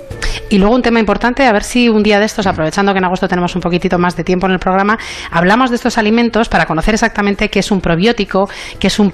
Y 0.49 0.57
luego 0.57 0.75
un 0.75 0.81
tema 0.81 0.99
importante, 0.99 1.45
a 1.45 1.51
ver 1.51 1.63
si 1.63 1.89
un 1.89 2.01
día 2.01 2.19
de 2.19 2.25
estos, 2.25 2.47
aprovechando 2.47 2.91
que 2.91 2.97
en 2.97 3.05
agosto 3.05 3.27
tenemos 3.27 3.55
un 3.55 3.61
poquitito 3.61 3.99
más 3.99 4.15
de 4.15 4.23
tiempo 4.23 4.47
en 4.47 4.53
el 4.53 4.59
programa, 4.59 4.97
hablamos 5.29 5.69
de 5.69 5.75
estos 5.75 5.97
alimentos 5.97 6.49
para 6.49 6.65
conocer 6.65 6.95
exactamente 6.95 7.49
qué 7.49 7.59
es 7.59 7.71
un 7.71 7.81
probiótico, 7.81 8.49
qué 8.79 8.87
es 8.87 8.99
un 8.99 9.11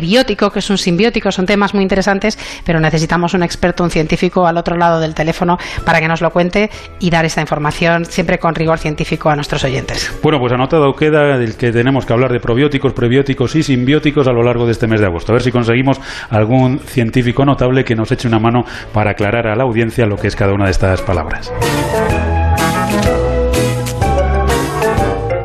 prebiótico, 0.00 0.50
qué 0.50 0.60
es 0.60 0.70
un 0.70 0.78
simbiótico, 0.78 1.30
son 1.30 1.44
temas 1.44 1.74
muy 1.74 1.82
interesantes, 1.82 2.38
pero 2.64 2.80
necesitamos 2.80 3.34
un 3.34 3.42
experto, 3.42 3.84
un 3.84 3.90
científico 3.90 4.46
al 4.46 4.56
otro 4.56 4.78
lado 4.78 4.98
del 4.98 5.14
teléfono 5.14 5.58
para 5.84 6.00
que 6.00 6.08
nos 6.08 6.22
lo 6.22 6.30
cuente 6.30 6.70
y 7.00 7.10
dar 7.10 7.26
esta 7.26 7.42
información 7.42 8.06
siempre 8.06 8.38
con 8.38 8.54
rigor 8.54 8.78
científico 8.78 9.28
a 9.28 9.34
nuestros 9.34 9.62
oyentes. 9.62 10.10
Bueno, 10.22 10.38
pues 10.40 10.54
anotado 10.54 10.94
queda 10.94 11.36
el 11.36 11.54
que 11.58 11.70
tenemos 11.70 12.06
que 12.06 12.14
hablar 12.14 12.32
de 12.32 12.40
probióticos, 12.40 12.94
prebióticos 12.94 13.54
y 13.56 13.62
simbióticos 13.62 14.26
a 14.26 14.32
lo 14.32 14.42
largo 14.42 14.64
de 14.64 14.72
este 14.72 14.86
mes 14.86 15.00
de 15.00 15.06
agosto. 15.06 15.32
A 15.32 15.34
ver 15.34 15.42
si 15.42 15.52
conseguimos 15.52 16.00
algún 16.30 16.78
científico 16.78 17.44
notable 17.44 17.84
que 17.84 17.94
nos 17.94 18.10
eche 18.10 18.26
una 18.26 18.38
mano 18.38 18.64
para 18.94 19.10
aclarar 19.10 19.48
a 19.48 19.54
la 19.54 19.64
audiencia 19.64 20.06
lo 20.06 20.16
que 20.16 20.28
es 20.28 20.36
cada 20.36 20.54
una 20.54 20.64
de 20.64 20.70
estas 20.70 21.02
palabras. 21.02 21.52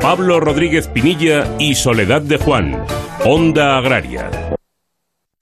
Pablo 0.02 0.39
Rodríguez 0.39 0.88
Pinilla 0.88 1.46
y 1.60 1.76
Soledad 1.76 2.22
de 2.22 2.38
Juan, 2.38 2.86
Onda 3.28 3.80
Agraria. 3.80 4.30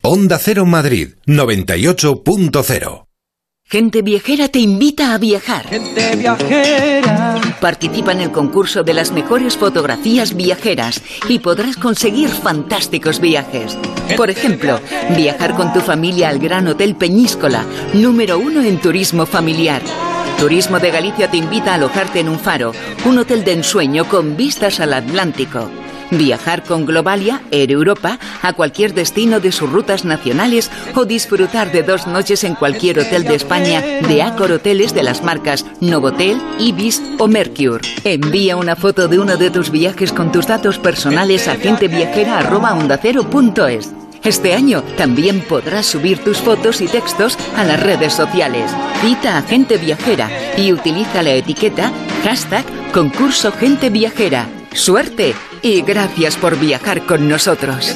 Onda 0.01 0.39
Cero 0.39 0.65
Madrid, 0.65 1.15
98.0. 1.27 3.07
Gente 3.65 4.01
Viajera 4.01 4.47
te 4.47 4.59
invita 4.59 5.13
a 5.13 5.17
viajar. 5.17 5.67
Gente 5.67 6.15
Viajera. 6.15 7.35
Participa 7.59 8.13
en 8.13 8.21
el 8.21 8.31
concurso 8.31 8.83
de 8.83 8.93
las 8.93 9.11
mejores 9.11 9.57
fotografías 9.57 10.33
viajeras 10.33 11.01
y 11.27 11.39
podrás 11.39 11.75
conseguir 11.75 12.29
fantásticos 12.29 13.19
viajes. 13.19 13.77
Por 14.15 14.29
ejemplo, 14.29 14.79
viajar 15.17 15.53
con 15.53 15.73
tu 15.73 15.81
familia 15.81 16.29
al 16.29 16.39
Gran 16.39 16.69
Hotel 16.69 16.95
Peñíscola, 16.95 17.65
número 17.93 18.39
uno 18.39 18.63
en 18.63 18.79
turismo 18.79 19.25
familiar. 19.25 19.81
Turismo 20.39 20.79
de 20.79 20.89
Galicia 20.89 21.29
te 21.29 21.35
invita 21.35 21.71
a 21.71 21.75
alojarte 21.75 22.21
en 22.21 22.29
un 22.29 22.39
faro, 22.39 22.71
un 23.03 23.17
hotel 23.17 23.43
de 23.43 23.51
ensueño 23.51 24.07
con 24.07 24.37
vistas 24.37 24.79
al 24.79 24.93
Atlántico. 24.93 25.69
Viajar 26.11 26.63
con 26.63 26.85
Globalia, 26.85 27.41
Air 27.51 27.71
Europa, 27.71 28.19
a 28.41 28.53
cualquier 28.53 28.93
destino 28.93 29.39
de 29.39 29.51
sus 29.51 29.69
rutas 29.69 30.05
nacionales 30.05 30.71
o 30.95 31.05
disfrutar 31.05 31.71
de 31.71 31.83
dos 31.83 32.07
noches 32.07 32.43
en 32.43 32.55
cualquier 32.55 32.99
hotel 32.99 33.23
de 33.23 33.35
España 33.35 33.81
de 33.81 34.21
Accor 34.21 34.51
Hoteles 34.51 34.93
de 34.93 35.03
las 35.03 35.23
marcas 35.23 35.65
Novotel, 35.79 36.41
Ibis 36.59 37.01
o 37.19 37.27
Mercure. 37.27 37.87
Envía 38.03 38.57
una 38.57 38.75
foto 38.75 39.07
de 39.07 39.19
uno 39.19 39.37
de 39.37 39.49
tus 39.49 39.71
viajes 39.71 40.11
con 40.11 40.31
tus 40.31 40.47
datos 40.47 40.79
personales 40.79 41.47
a 41.47 41.55
genteviajera.ondacero.es. 41.55 43.93
Este 44.23 44.53
año 44.53 44.83
también 44.95 45.41
podrás 45.41 45.85
subir 45.85 46.23
tus 46.23 46.37
fotos 46.37 46.79
y 46.79 46.87
textos 46.87 47.37
a 47.57 47.65
las 47.65 47.81
redes 47.81 48.13
sociales. 48.13 48.71
Cita 49.01 49.37
a 49.37 49.41
Gente 49.41 49.77
Viajera 49.77 50.29
y 50.57 50.71
utiliza 50.71 51.21
la 51.21 51.31
etiqueta 51.31 51.91
hashtag 52.23 52.63
concurso 52.93 53.51
Gente 53.51 53.89
Viajera. 53.89 54.47
¡Suerte! 54.73 55.33
y 55.63 55.81
gracias 55.81 56.35
por 56.35 56.59
viajar 56.59 57.05
con 57.05 57.27
nosotros. 57.27 57.95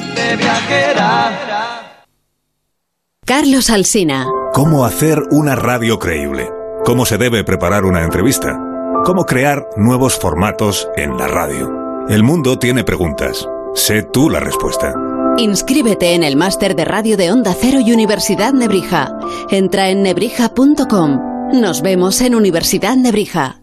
Carlos 3.24 3.70
Alsina. 3.70 4.26
¿Cómo 4.54 4.84
hacer 4.86 5.22
una 5.30 5.54
radio 5.54 5.98
creíble? 5.98 6.50
¿Cómo 6.84 7.04
se 7.04 7.18
debe 7.18 7.44
preparar 7.44 7.84
una 7.84 8.02
entrevista? 8.02 8.58
¿Cómo 9.04 9.26
crear 9.26 9.68
nuevos 9.76 10.18
formatos 10.18 10.88
en 10.96 11.16
la 11.18 11.28
radio? 11.28 11.70
El 12.08 12.22
mundo 12.22 12.58
tiene 12.58 12.84
preguntas. 12.84 13.46
Sé 13.74 14.02
tú 14.02 14.30
la 14.30 14.40
respuesta. 14.40 14.94
Inscríbete 15.36 16.14
en 16.14 16.24
el 16.24 16.36
máster 16.36 16.74
de 16.74 16.86
radio 16.86 17.16
de 17.18 17.30
Onda 17.30 17.54
Cero 17.54 17.78
y 17.84 17.92
Universidad 17.92 18.54
Nebrija. 18.54 19.12
Entra 19.50 19.90
en 19.90 20.02
nebrija.com. 20.02 21.52
Nos 21.52 21.82
vemos 21.82 22.20
en 22.22 22.34
Universidad 22.34 22.96
Nebrija. 22.96 23.60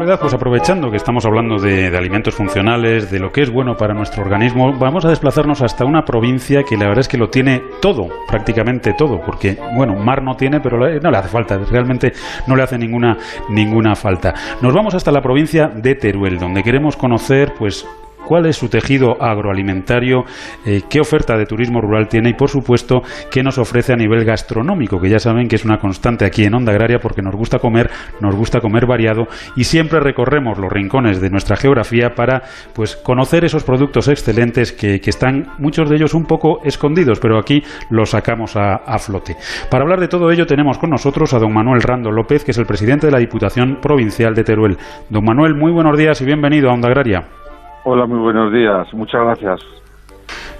Pues 0.00 0.32
aprovechando 0.32 0.90
que 0.90 0.96
estamos 0.96 1.26
hablando 1.26 1.58
de, 1.58 1.94
alimentos 1.96 2.34
funcionales, 2.34 3.10
de 3.10 3.18
lo 3.18 3.30
que 3.30 3.42
es 3.42 3.50
bueno 3.50 3.76
para 3.76 3.92
nuestro 3.92 4.22
organismo, 4.22 4.72
vamos 4.78 5.04
a 5.04 5.10
desplazarnos 5.10 5.60
hasta 5.60 5.84
una 5.84 6.04
provincia 6.04 6.62
que 6.62 6.76
la 6.76 6.86
verdad 6.86 7.00
es 7.00 7.08
que 7.08 7.18
lo 7.18 7.28
tiene 7.28 7.60
todo, 7.82 8.08
prácticamente 8.26 8.94
todo, 8.94 9.20
porque, 9.20 9.58
bueno, 9.76 9.94
mar 9.96 10.22
no 10.22 10.34
tiene, 10.36 10.60
pero 10.60 10.78
no 10.78 11.10
le 11.10 11.18
hace 11.18 11.28
falta, 11.28 11.58
realmente 11.58 12.12
no 12.46 12.56
le 12.56 12.62
hace 12.62 12.78
ninguna, 12.78 13.18
ninguna 13.50 13.94
falta. 13.94 14.32
Nos 14.62 14.72
vamos 14.72 14.94
hasta 14.94 15.12
la 15.12 15.20
provincia 15.20 15.68
de 15.68 15.94
Teruel, 15.94 16.38
donde 16.38 16.62
queremos 16.62 16.96
conocer, 16.96 17.52
pues, 17.58 17.86
cuál 18.26 18.46
es 18.46 18.56
su 18.56 18.68
tejido 18.68 19.20
agroalimentario, 19.20 20.24
eh, 20.64 20.82
qué 20.88 21.00
oferta 21.00 21.36
de 21.36 21.46
turismo 21.46 21.80
rural 21.80 22.08
tiene 22.08 22.30
y, 22.30 22.34
por 22.34 22.48
supuesto, 22.48 23.02
qué 23.30 23.42
nos 23.42 23.58
ofrece 23.58 23.92
a 23.92 23.96
nivel 23.96 24.24
gastronómico, 24.24 25.00
que 25.00 25.08
ya 25.08 25.18
saben 25.18 25.48
que 25.48 25.56
es 25.56 25.64
una 25.64 25.78
constante 25.78 26.24
aquí 26.24 26.44
en 26.44 26.54
Onda 26.54 26.72
Agraria 26.72 26.98
porque 26.98 27.22
nos 27.22 27.34
gusta 27.34 27.58
comer, 27.58 27.90
nos 28.20 28.34
gusta 28.34 28.60
comer 28.60 28.86
variado 28.86 29.26
y 29.56 29.64
siempre 29.64 30.00
recorremos 30.00 30.58
los 30.58 30.72
rincones 30.72 31.20
de 31.20 31.30
nuestra 31.30 31.56
geografía 31.56 32.14
para 32.14 32.42
pues 32.74 32.96
conocer 32.96 33.44
esos 33.44 33.64
productos 33.64 34.08
excelentes 34.08 34.72
que, 34.72 35.00
están 35.10 35.54
muchos 35.58 35.90
de 35.90 35.96
ellos 35.96 36.14
un 36.14 36.24
poco 36.24 36.60
escondidos, 36.62 37.18
pero 37.18 37.36
aquí 37.36 37.64
los 37.90 38.10
sacamos 38.10 38.54
a, 38.54 38.76
a 38.76 38.96
flote. 39.00 39.34
Para 39.68 39.82
hablar 39.82 39.98
de 39.98 40.06
todo 40.06 40.30
ello 40.30 40.46
tenemos 40.46 40.78
con 40.78 40.90
nosotros 40.90 41.34
a 41.34 41.40
don 41.40 41.52
Manuel 41.52 41.82
Rando 41.82 42.12
López, 42.12 42.44
que 42.44 42.52
es 42.52 42.58
el 42.58 42.66
presidente 42.66 43.06
de 43.06 43.12
la 43.12 43.18
Diputación 43.18 43.78
Provincial 43.82 44.34
de 44.34 44.44
Teruel. 44.44 44.78
Don 45.08 45.24
Manuel, 45.24 45.56
muy 45.56 45.72
buenos 45.72 45.98
días 45.98 46.20
y 46.20 46.24
bienvenido 46.24 46.70
a 46.70 46.74
Onda 46.74 46.86
Agraria. 46.88 47.39
Hola, 47.84 48.06
muy 48.06 48.18
buenos 48.18 48.52
días. 48.52 48.92
Muchas 48.92 49.22
gracias. 49.22 49.80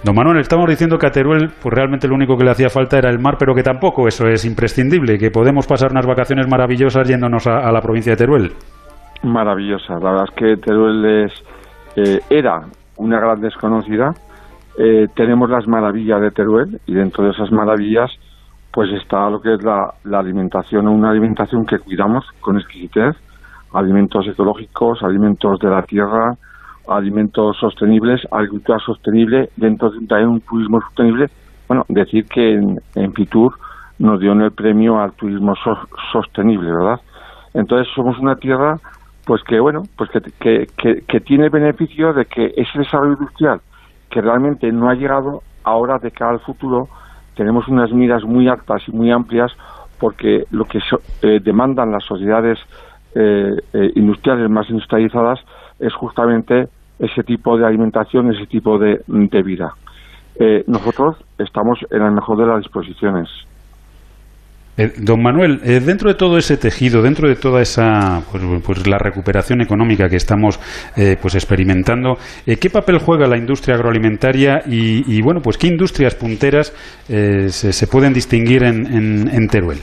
Don 0.03 0.15
Manuel, 0.15 0.39
estamos 0.39 0.67
diciendo 0.67 0.97
que 0.97 1.07
a 1.07 1.11
Teruel 1.11 1.51
pues 1.63 1.75
realmente 1.75 2.09
lo 2.09 2.15
único 2.15 2.35
que 2.39 2.45
le 2.45 2.51
hacía 2.51 2.71
falta 2.71 2.97
era 2.97 3.11
el 3.11 3.19
mar, 3.19 3.37
pero 3.39 3.55
que 3.55 3.63
tampoco 3.63 4.09
eso 4.09 4.27
es 4.27 4.47
imprescindible, 4.47 5.19
que 5.19 5.31
podemos 5.31 5.67
pasar 5.67 5.91
unas 5.91 6.07
vacaciones 6.07 6.49
maravillosas 6.49 7.07
yéndonos 7.07 7.47
a, 7.47 7.71
la 7.71 7.81
provincia 7.83 8.13
de 8.13 8.17
Teruel. 8.17 8.53
Maravillosa. 9.23 9.99
La 10.01 10.13
verdad 10.13 10.25
es 10.31 10.35
que 10.35 10.57
Teruel 10.57 11.27
es, 11.27 11.45
eh, 11.97 12.21
era 12.31 12.63
una 12.97 13.21
gran 13.21 13.43
desconocida. 13.43 14.13
Eh, 14.79 15.07
tenemos 15.15 15.51
las 15.51 15.69
maravillas 15.69 16.23
de 16.23 16.31
Teruel 16.31 16.81
y 16.87 16.95
dentro 16.95 17.25
de 17.25 17.33
esas 17.33 17.53
maravillas 17.53 18.11
pues 18.73 18.89
está 18.93 19.29
lo 19.29 19.41
que 19.41 19.53
es 19.55 19.63
la, 19.63 19.93
la 20.05 20.21
alimentación, 20.21 20.89
una 20.89 21.11
alimentación 21.11 21.67
que 21.67 21.79
cuidamos 21.81 22.25
con 22.41 22.57
exquisitez, 22.57 23.17
alimentos 23.75 24.27
ecológicos, 24.27 25.03
alimentos 25.03 25.59
de 25.59 25.69
la 25.69 25.83
tierra, 25.83 26.37
alimentos 26.91 27.57
sostenibles, 27.59 28.21
agricultura 28.31 28.79
sostenible, 28.79 29.51
dentro 29.57 29.91
de 29.91 30.27
un 30.27 30.41
turismo 30.41 30.81
sostenible. 30.81 31.29
Bueno, 31.69 31.85
decir 31.89 32.27
que 32.27 32.55
en, 32.55 33.13
Fitur 33.15 33.55
nos 33.99 34.21
dio 34.21 34.33
el 34.33 34.51
premio 34.53 34.99
al 34.99 35.13
turismo 35.13 35.55
sostenible, 36.13 36.71
¿verdad? 36.73 37.01
Entonces 37.55 37.93
somos 37.95 38.19
una 38.19 38.37
tierra 38.37 38.77
pues 39.25 39.43
que 39.45 39.61
bueno, 39.61 39.83
pues 39.97 40.11
que, 40.11 40.67
que, 40.77 41.03
que, 41.07 41.21
tiene 41.21 41.51
beneficio 41.51 42.13
de 42.13 42.25
que 42.25 42.53
ese 42.57 42.79
desarrollo 42.79 43.13
industrial 43.13 43.61
que 44.11 44.21
realmente 44.21 44.73
no 44.73 44.89
ha 44.89 44.95
llegado 44.95 45.43
ahora 45.63 45.99
de 45.99 46.11
cara 46.11 46.33
al 46.33 46.41
futuro, 46.41 46.89
tenemos 47.37 47.69
unas 47.69 47.93
miras 47.93 48.25
muy 48.25 48.49
altas 48.49 48.83
y 48.89 48.93
muy 48.93 49.13
amplias 49.13 49.53
porque 50.01 50.45
lo 50.51 50.65
que 50.65 50.81
eh, 51.23 51.39
demandan 51.45 51.93
las 51.93 52.05
sociedades 52.05 52.59
eh, 53.15 53.53
eh, 53.73 53.91
industriales 53.95 54.51
más 54.51 54.69
industrializadas 54.71 55.39
es 55.79 55.93
justamente 55.95 56.69
ese 57.01 57.23
tipo 57.23 57.57
de 57.57 57.67
alimentación, 57.67 58.33
ese 58.33 58.47
tipo 58.47 58.79
de, 58.79 59.01
vida. 59.43 59.75
Eh, 60.39 60.65
nosotros 60.67 61.17
estamos 61.39 61.79
en 61.91 62.03
el 62.03 62.13
mejor 62.13 62.39
de 62.39 62.47
las 62.47 62.59
disposiciones. 62.59 63.29
Eh, 64.77 64.93
don 64.99 65.23
Manuel, 65.23 65.61
eh, 65.65 65.81
dentro 65.81 66.09
de 66.09 66.15
todo 66.15 66.39
ese 66.39 66.57
tejido, 66.57 67.03
dentro 67.03 67.29
de 67.29 67.37
toda 67.37 67.61
esa 67.61 68.23
pues, 68.31 68.43
pues 68.65 68.87
la 68.87 68.99
recuperación 68.99 69.61
económica 69.61 70.09
que 70.09 70.17
estamos 70.17 70.59
pues 70.95 71.35
experimentando, 71.35 72.17
¿qué 72.47 72.71
papel 72.71 72.99
juega 72.99 73.27
la 73.27 73.37
industria 73.37 73.75
agroalimentaria 73.75 74.63
y, 74.67 75.21
bueno 75.23 75.41
pues 75.43 75.59
qué 75.59 75.67
industrias 75.67 76.15
punteras 76.15 76.73
se, 77.09 77.87
pueden 77.89 78.13
distinguir 78.15 78.63
en 78.63 79.49
Teruel? 79.49 79.81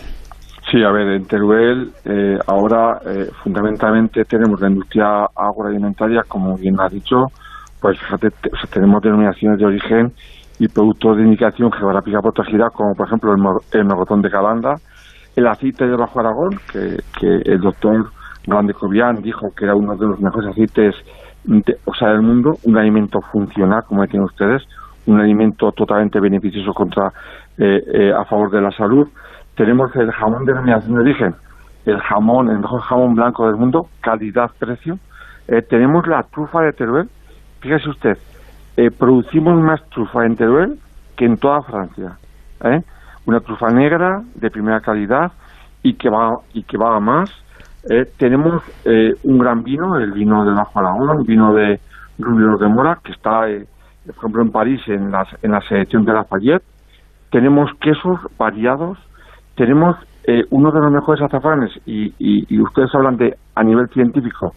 Sí, 0.70 0.84
a 0.84 0.92
ver, 0.92 1.08
en 1.08 1.26
Teruel 1.26 1.92
eh, 2.04 2.38
ahora 2.46 3.00
eh, 3.06 3.30
fundamentalmente 3.42 4.26
tenemos 4.26 4.60
la 4.60 4.68
industria 4.68 5.26
agroalimentaria, 5.34 6.24
como 6.28 6.58
bien 6.58 6.76
ha 6.82 6.90
dicho, 6.90 7.28
pues 7.80 7.98
fíjate, 7.98 8.32
tenemos 8.74 9.02
denominaciones 9.02 9.60
de 9.60 9.66
origen 9.66 10.12
y 10.60 10.68
productos 10.68 11.18
de 11.18 11.24
indicación 11.24 11.72
geográfica 11.72 12.20
protegida, 12.22 12.70
como 12.70 12.94
por 12.96 13.08
ejemplo 13.08 13.34
el, 13.34 13.80
el 13.80 14.22
de 14.22 14.30
Calanda, 14.30 14.76
el 15.38 15.48
aceite 15.48 15.88
de 15.88 15.96
Bajo 15.96 16.20
Aragón, 16.20 16.60
que, 16.74 16.98
el 17.46 17.62
doctor 17.62 18.10
Grande 18.46 18.74
Cobian 18.74 19.22
dijo 19.22 19.48
que 19.56 19.64
era 19.64 19.76
uno 19.76 19.96
de 19.96 20.06
los 20.06 20.20
mejores 20.20 20.50
aceites 20.50 20.96
o 21.86 21.94
sea, 21.94 22.10
del 22.10 22.24
mundo, 22.24 22.58
un 22.66 22.78
alimento 22.78 23.22
funcional, 23.32 23.84
como 23.88 24.02
decían 24.02 24.24
ustedes, 24.24 24.64
un 25.06 25.22
alimento 25.22 25.72
totalmente 25.72 26.20
beneficioso 26.20 26.74
contra 26.74 27.10
eh, 27.58 28.12
a 28.14 28.26
favor 28.26 28.52
de 28.52 28.62
la 28.62 28.72
salud 28.72 29.08
tenemos 29.58 29.94
el 29.96 30.12
jamón 30.12 30.46
de 30.46 30.54
denominación 30.54 30.94
de 30.94 31.02
origen, 31.02 31.36
el 31.86 32.00
jamón, 32.00 32.50
el 32.50 32.60
mejor 32.60 32.80
jamón 32.82 33.16
blanco 33.16 33.48
del 33.48 33.56
mundo, 33.56 33.88
calidad-precio. 34.02 35.00
Eh, 35.48 35.64
tenemos 35.64 36.06
la 36.08 36.24
trufa 36.24 36.62
de 36.62 36.74
Teruel. 36.74 37.10
Fíjese 37.60 37.90
usted, 37.90 38.18
eh, 38.78 38.92
producimos 38.92 39.60
más 39.60 39.82
trufa 39.90 40.26
en 40.26 40.36
Teruel 40.36 40.80
que 41.16 41.26
en 41.26 41.38
toda 41.38 41.64
Francia. 41.64 42.18
¿eh? 42.64 42.84
Una 43.26 43.40
trufa 43.40 43.72
negra 43.72 44.22
de 44.36 44.52
primera 44.52 44.80
calidad 44.80 45.32
y 45.82 45.96
que 45.96 46.10
va 46.10 46.38
y 46.54 46.64
que 46.64 46.78
va 46.78 46.96
a 46.96 47.00
más. 47.00 47.32
tenemos 48.18 48.62
un 49.24 49.38
gran 49.38 49.64
vino, 49.64 49.98
el 49.98 50.12
vino 50.12 50.44
de 50.44 50.52
Bajo 50.52 50.80
Aragón, 50.80 51.24
vino 51.24 51.54
de 51.54 51.80
Rubio 52.20 52.58
de 52.58 52.68
Mora, 52.68 53.00
que 53.04 53.14
está, 53.14 53.48
por 54.06 54.16
ejemplo, 54.16 54.42
en 54.42 54.52
París 54.52 54.82
en, 54.88 55.12
las, 55.12 55.28
en 55.42 55.52
la 55.52 55.62
selección 55.62 56.04
de 56.04 56.14
la 56.14 56.26
Fayette. 56.26 56.64
Tenemos 57.32 57.72
quesos 57.80 58.20
variados 58.38 58.98
tenemos 59.58 59.98
eh, 60.24 60.44
uno 60.52 60.72
de 60.72 60.80
los 60.80 60.92
mejores 60.92 61.22
azafranes 61.22 61.72
y, 61.86 62.62
ustedes 62.62 62.94
hablan 62.94 63.18
de 63.18 63.36
a 63.56 63.64
nivel 63.64 63.90
científico 63.90 64.54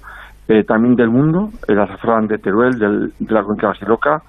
eh, 0.47 0.63
también 0.65 0.95
del 0.95 1.09
mundo, 1.09 1.49
el 1.69 1.81
azafrán 1.81 2.27
de 2.27 2.39
Teruel, 2.39 2.79
de 2.79 3.35
la 3.35 3.43
cuenca 3.43 3.69
Basiloca, 3.69 4.23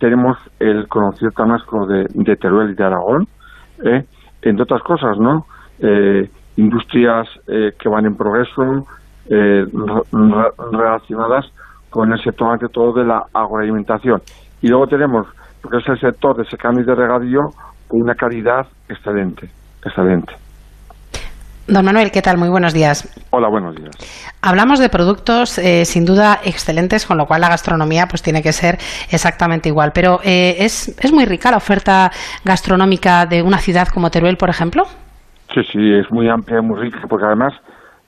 tenemos 0.00 0.36
el 0.58 0.88
conocido 0.88 1.30
tanasco 1.30 1.86
de, 1.86 2.36
Teruel 2.36 2.70
y 2.70 2.74
de 2.74 2.84
Aragón, 2.84 3.26
eh, 3.84 4.04
entre 4.42 4.62
otras 4.64 4.82
cosas, 4.82 5.16
¿no? 5.18 5.46
industrias 6.56 7.28
que 7.46 7.88
van 7.90 8.06
en 8.06 8.16
progreso 8.16 8.86
relacionadas 9.28 11.44
con 11.90 12.10
el 12.10 12.18
sector 12.22 12.50
ante 12.50 12.68
todo 12.68 12.94
de 12.94 13.04
la 13.04 13.22
agroalimentación. 13.34 14.22
Y 14.62 14.68
luego 14.68 14.86
tenemos 14.86 15.26
lo 15.62 15.68
que 15.68 15.76
es 15.76 15.88
el 15.88 16.00
sector 16.00 16.34
de 16.34 16.46
secano 16.46 16.80
y 16.80 16.84
de 16.84 16.94
regadío 16.94 17.40
con 17.88 18.00
una 18.00 18.14
calidad 18.14 18.66
excelente 18.88 19.50
excelente. 19.86 20.32
Don 21.68 21.84
Manuel, 21.84 22.12
¿qué 22.12 22.22
tal? 22.22 22.38
Muy 22.38 22.48
buenos 22.48 22.72
días. 22.72 23.12
Hola, 23.30 23.48
buenos 23.48 23.74
días. 23.74 23.90
Hablamos 24.40 24.78
de 24.78 24.88
productos 24.88 25.58
eh, 25.58 25.84
sin 25.84 26.04
duda 26.04 26.38
excelentes, 26.44 27.04
con 27.04 27.18
lo 27.18 27.26
cual 27.26 27.40
la 27.40 27.48
gastronomía 27.48 28.06
pues 28.08 28.22
tiene 28.22 28.40
que 28.40 28.52
ser 28.52 28.76
exactamente 29.10 29.68
igual. 29.68 29.90
Pero 29.92 30.20
eh, 30.22 30.54
¿es, 30.60 30.96
¿es 31.02 31.12
muy 31.12 31.24
rica 31.24 31.50
la 31.50 31.56
oferta 31.56 32.12
gastronómica 32.44 33.26
de 33.26 33.42
una 33.42 33.58
ciudad 33.58 33.88
como 33.88 34.10
Teruel, 34.10 34.36
por 34.36 34.48
ejemplo? 34.48 34.84
Sí, 35.52 35.62
sí, 35.72 35.92
es 35.92 36.08
muy 36.12 36.28
amplia, 36.28 36.62
muy 36.62 36.78
rica, 36.78 37.00
porque 37.08 37.26
además 37.26 37.52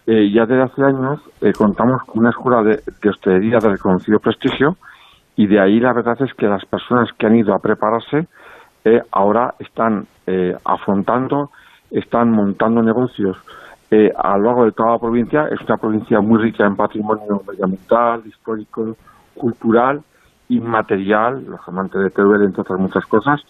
eh, 0.07 0.31
ya 0.33 0.47
desde 0.47 0.63
hace 0.63 0.83
años 0.85 1.21
contamos 1.57 2.03
con 2.07 2.21
una 2.21 2.31
escuela 2.31 2.63
de, 2.63 2.81
de 3.03 3.11
hostelería 3.11 3.59
de 3.59 3.71
reconocido 3.71 4.21
prestigio 4.21 4.77
y 5.35 5.49
de 5.49 5.61
ahí 5.61 5.81
la 5.81 5.93
verdad 5.93 6.17
es 6.21 6.33
que 6.35 6.47
las 6.47 6.65
personas 6.65 7.11
que 7.19 7.27
han 7.27 7.35
ido 7.35 7.55
a 7.55 7.59
prepararse 7.59 8.29
ahora 9.13 9.55
están 9.59 10.07
afrontando 10.65 11.51
están 11.91 12.31
montando 12.31 12.83
negocios 12.83 13.37
eh, 13.91 14.13
a 14.17 14.37
lo 14.37 14.45
largo 14.45 14.65
de 14.65 14.73
toda 14.73 14.93
la 14.93 14.99
provincia. 14.99 15.49
Es 15.51 15.61
una 15.63 15.77
provincia 15.77 16.21
muy 16.21 16.43
rica 16.43 16.67
en 16.67 16.77
patrimonio 16.77 17.43
medioambiental, 17.47 18.23
histórico, 18.27 18.97
cultural, 19.35 20.03
inmaterial, 20.49 21.45
los 21.47 21.61
amantes 21.67 22.03
de 22.03 22.11
Teruel, 22.11 22.43
entre 22.43 22.63
otras 22.63 22.79
muchas 22.79 23.07
cosas, 23.07 23.41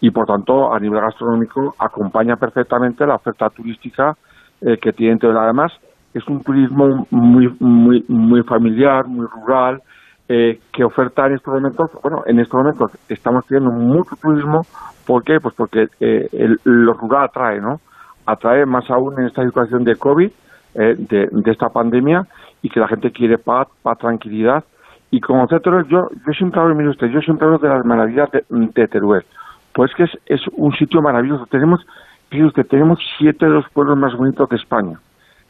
y 0.00 0.10
por 0.10 0.26
tanto, 0.26 0.72
a 0.72 0.78
nivel 0.78 1.00
gastronómico, 1.00 1.74
acompaña 1.78 2.36
perfectamente 2.36 3.06
la 3.06 3.16
oferta 3.16 3.48
turística 3.50 4.16
eh, 4.60 4.76
que 4.78 4.92
tiene 4.92 5.18
Teruel. 5.18 5.38
Además, 5.38 5.72
es 6.12 6.26
un 6.28 6.42
turismo 6.42 7.06
muy, 7.10 7.54
muy, 7.60 8.04
muy 8.08 8.42
familiar, 8.42 9.06
muy 9.06 9.26
rural, 9.26 9.82
eh, 10.28 10.58
que 10.72 10.84
oferta 10.84 11.26
en 11.26 11.34
estos 11.34 11.54
momentos, 11.54 11.90
bueno, 12.02 12.24
en 12.26 12.40
estos 12.40 12.58
momentos 12.58 12.90
estamos 13.08 13.46
teniendo 13.46 13.70
mucho 13.70 14.16
turismo, 14.16 14.62
¿por 15.06 15.22
qué? 15.22 15.38
Pues 15.40 15.54
porque 15.54 15.86
eh, 16.00 16.28
lo 16.64 16.94
rural 16.94 17.24
atrae, 17.24 17.60
¿no? 17.60 17.80
Atrae 18.26 18.66
más 18.66 18.90
aún 18.90 19.18
en 19.20 19.26
esta 19.26 19.44
situación 19.44 19.84
de 19.84 19.94
COVID, 19.94 20.30
eh, 20.74 20.94
de, 20.98 21.50
esta 21.50 21.68
pandemia, 21.68 22.26
y 22.60 22.68
que 22.68 22.80
la 22.80 22.88
gente 22.88 23.12
quiere 23.12 23.38
paz, 23.38 23.68
paz, 23.82 23.98
tranquilidad, 23.98 24.64
y 25.12 25.20
como 25.20 25.46
Teruel, 25.46 25.86
yo, 25.86 26.08
yo 26.10 26.32
siempre 26.32 26.60
hablo, 26.60 26.74
mire 26.74 26.90
usted, 26.90 27.06
yo 27.06 27.20
siempre 27.20 27.46
hablo 27.46 27.58
de 27.58 27.68
las 27.68 27.84
maravillas 27.84 28.28
de, 28.32 28.88
Teruel, 28.88 29.24
pues 29.72 29.94
que 29.94 30.04
es, 30.04 30.10
es 30.26 30.40
un 30.54 30.72
sitio 30.72 31.00
maravilloso, 31.00 31.46
tenemos, 31.46 31.86
fíjese 32.30 32.48
usted, 32.48 32.66
tenemos 32.66 32.98
siete 33.16 33.46
de 33.46 33.52
los 33.52 33.68
pueblos 33.70 33.96
más 33.96 34.16
bonitos 34.16 34.48
de 34.48 34.56
España, 34.56 34.98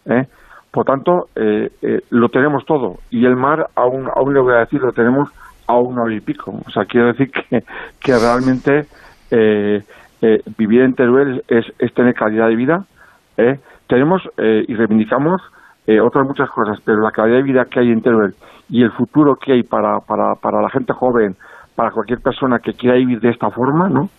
¿eh? 0.05 0.27
Por 0.77 0.85
tanto, 0.85 1.29
eh, 1.35 1.71
eh, 1.81 2.01
lo 2.11 2.29
tenemos 2.29 2.67
todo. 2.67 2.97
Y 3.09 3.25
el 3.25 3.35
mar, 3.35 3.69
aún, 3.77 4.11
aún 4.15 4.35
le 4.35 4.41
voy 4.41 4.53
a 4.53 4.59
decir, 4.59 4.79
lo 4.79 4.93
tenemos 4.93 5.31
a 5.67 5.79
un 5.79 5.99
hora 5.99 6.15
y 6.15 6.21
pico. 6.21 6.53
O 6.67 6.71
sea, 6.71 6.85
quiero 6.85 7.07
decir 7.07 7.31
que, 7.31 7.65
que 7.99 8.13
realmente 8.13 8.85
eh, 9.31 9.83
vivir 10.59 10.83
en 10.83 10.93
Teruel 10.93 11.43
es, 11.49 11.95
tener 11.95 12.13
calidad 12.13 12.49
de 12.49 12.57
vida. 12.57 12.85
Tenemos 13.87 14.21
y 14.37 14.75
reivindicamos 14.75 15.41
otras 16.03 16.27
muchas 16.27 16.51
cosas, 16.51 16.79
pero 16.85 17.01
la 17.01 17.11
calidad 17.11 17.39
de 17.39 17.43
vida 17.43 17.65
que 17.65 17.81
hay 17.81 17.91
en 17.91 18.03
Teruel 18.03 18.35
y 18.69 18.83
el 18.83 18.93
futuro 18.93 19.37
que 19.37 19.55
hay 19.55 19.63
para, 19.63 20.01
para, 20.01 20.35
para 20.35 20.61
la 20.61 20.69
gente 20.69 20.93
joven, 20.93 21.37
para 21.75 21.91
cualquier 21.91 22.21
persona 22.21 22.59
que 22.59 22.75
quiera 22.75 22.97
vivir 22.97 23.21
de 23.21 23.31
esta 23.31 23.49
forma, 23.49 23.89
¿no? 23.89 24.11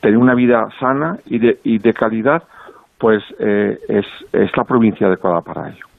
tener 0.00 0.16
una 0.16 0.34
vida 0.34 0.66
sana 0.80 1.18
y 1.26 1.40
de, 1.40 1.58
y 1.62 1.78
de 1.78 1.92
calidad, 1.92 2.42
pues 2.98 3.22
es, 3.38 4.06
es 4.32 4.56
la 4.56 4.64
provincia 4.64 5.06
adecuada 5.06 5.42
para 5.42 5.68
ello. 5.68 5.89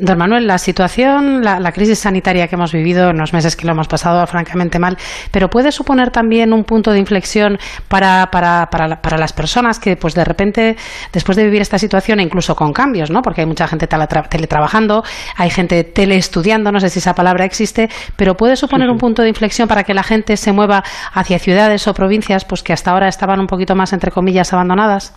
Don 0.00 0.18
Manuel, 0.18 0.46
la 0.46 0.58
situación, 0.58 1.42
la, 1.42 1.72
crisis 1.72 2.00
sanitaria 2.00 2.48
que 2.48 2.56
hemos 2.56 2.72
vivido 2.72 3.10
en 3.10 3.18
los 3.18 3.32
meses 3.32 3.56
que 3.56 3.66
lo 3.66 3.72
hemos 3.72 3.88
pasado 3.88 4.26
francamente 4.26 4.78
mal, 4.78 4.96
pero 5.30 5.48
puede 5.48 5.72
suponer 5.72 6.10
también 6.10 6.52
un 6.52 6.64
punto 6.64 6.92
de 6.92 6.98
inflexión 6.98 7.58
para, 7.88 8.28
para, 8.30 8.68
para, 8.70 9.00
para 9.00 9.18
las 9.18 9.32
personas 9.32 9.78
que, 9.78 9.96
pues 9.96 10.14
de 10.14 10.24
repente, 10.24 10.76
después 11.12 11.36
de 11.36 11.44
vivir 11.44 11.60
esta 11.60 11.78
situación, 11.78 12.20
e 12.20 12.22
incluso 12.22 12.54
con 12.54 12.72
cambios, 12.72 13.10
¿no? 13.10 13.22
Porque 13.22 13.42
hay 13.42 13.46
mucha 13.46 13.66
gente 13.68 13.86
teletrabajando, 13.86 15.02
hay 15.36 15.50
gente 15.50 15.84
teleestudiando, 15.84 16.72
no 16.72 16.80
sé 16.80 16.88
si 16.88 16.98
esa 16.98 17.14
palabra 17.14 17.44
existe, 17.44 17.88
pero 18.16 18.36
puede 18.36 18.56
suponer 18.56 18.90
un 18.90 18.98
punto 18.98 19.22
de 19.22 19.28
inflexión 19.28 19.68
para 19.68 19.84
que 19.84 19.94
la 19.94 20.02
gente 20.02 20.36
se 20.36 20.52
mueva 20.52 20.82
hacia 21.12 21.38
ciudades 21.38 21.86
o 21.88 21.94
provincias, 21.94 22.44
pues 22.44 22.62
que 22.62 22.72
hasta 22.72 22.90
ahora 22.90 23.08
estaban 23.08 23.40
un 23.40 23.46
poquito 23.46 23.74
más, 23.74 23.92
entre 23.92 24.10
comillas, 24.10 24.52
abandonadas. 24.52 25.16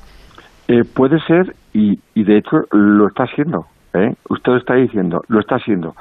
Eh, 0.67 0.83
puede 0.83 1.19
ser 1.27 1.55
y, 1.73 1.99
y 2.13 2.23
de 2.23 2.37
hecho 2.39 2.65
lo 2.71 3.07
está 3.07 3.23
haciendo 3.23 3.67
¿eh? 3.95 4.15
Usted 4.29 4.51
lo 4.51 4.57
está 4.57 4.75
diciendo, 4.75 5.21
lo 5.27 5.39
está 5.39 5.55
haciendo. 5.55 5.93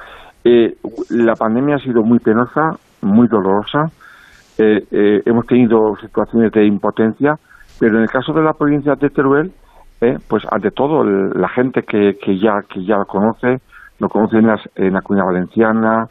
Eh, 0.45 0.75
la 1.11 1.35
pandemia 1.35 1.77
ha 1.77 1.79
sido 1.79 2.03
muy 2.03 2.19
penosa, 2.19 2.73
muy 3.03 3.29
dolorosa. 3.29 3.85
Eh, 4.59 5.23
hemos 5.25 5.47
tenido 5.47 5.97
situaciones 6.01 6.53
de 6.53 6.67
impotencia, 6.67 7.35
pero 7.81 7.97
en 7.97 8.03
el 8.03 8.09
caso 8.09 8.33
de 8.33 8.43
la 8.43 8.53
provincia 8.53 8.95
de 8.95 9.11
Teruel, 9.11 9.53
pues 10.29 10.45
ante 10.51 10.71
todo 10.71 11.03
la 11.03 11.49
gente 11.49 11.81
que, 11.83 12.19
que 12.23 12.39
ya 12.39 12.61
que 12.69 12.85
ya 12.85 12.97
lo 12.99 13.07
conoce, 13.07 13.57
lo 13.99 14.09
conoce 14.09 14.37
en, 14.37 14.93
la 14.93 15.01
Comunidad 15.01 15.33
Valenciana, 15.33 16.07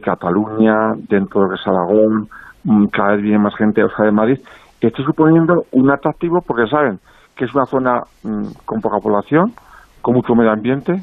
Cataluña, 0.00 0.92
dentro 1.08 1.48
de 1.48 1.56
Aragón, 1.66 2.28
mm, 2.62 2.86
cada 2.86 3.14
vez 3.14 3.22
viene 3.22 3.38
más 3.40 3.56
gente 3.56 3.82
o 3.82 3.88
de 3.88 4.12
Madrid, 4.12 4.38
está 4.80 5.02
suponiendo 5.02 5.64
un 5.72 5.90
atractivo 5.90 6.40
porque 6.46 6.66
saben 6.68 6.98
que 7.36 7.44
es 7.44 7.54
una 7.54 7.66
zona 7.66 8.00
mm, 8.22 8.64
con 8.64 8.80
poca 8.80 8.98
población, 8.98 9.52
con 10.00 10.14
mucho 10.14 10.34
medio 10.34 10.50
ambiente, 10.50 11.02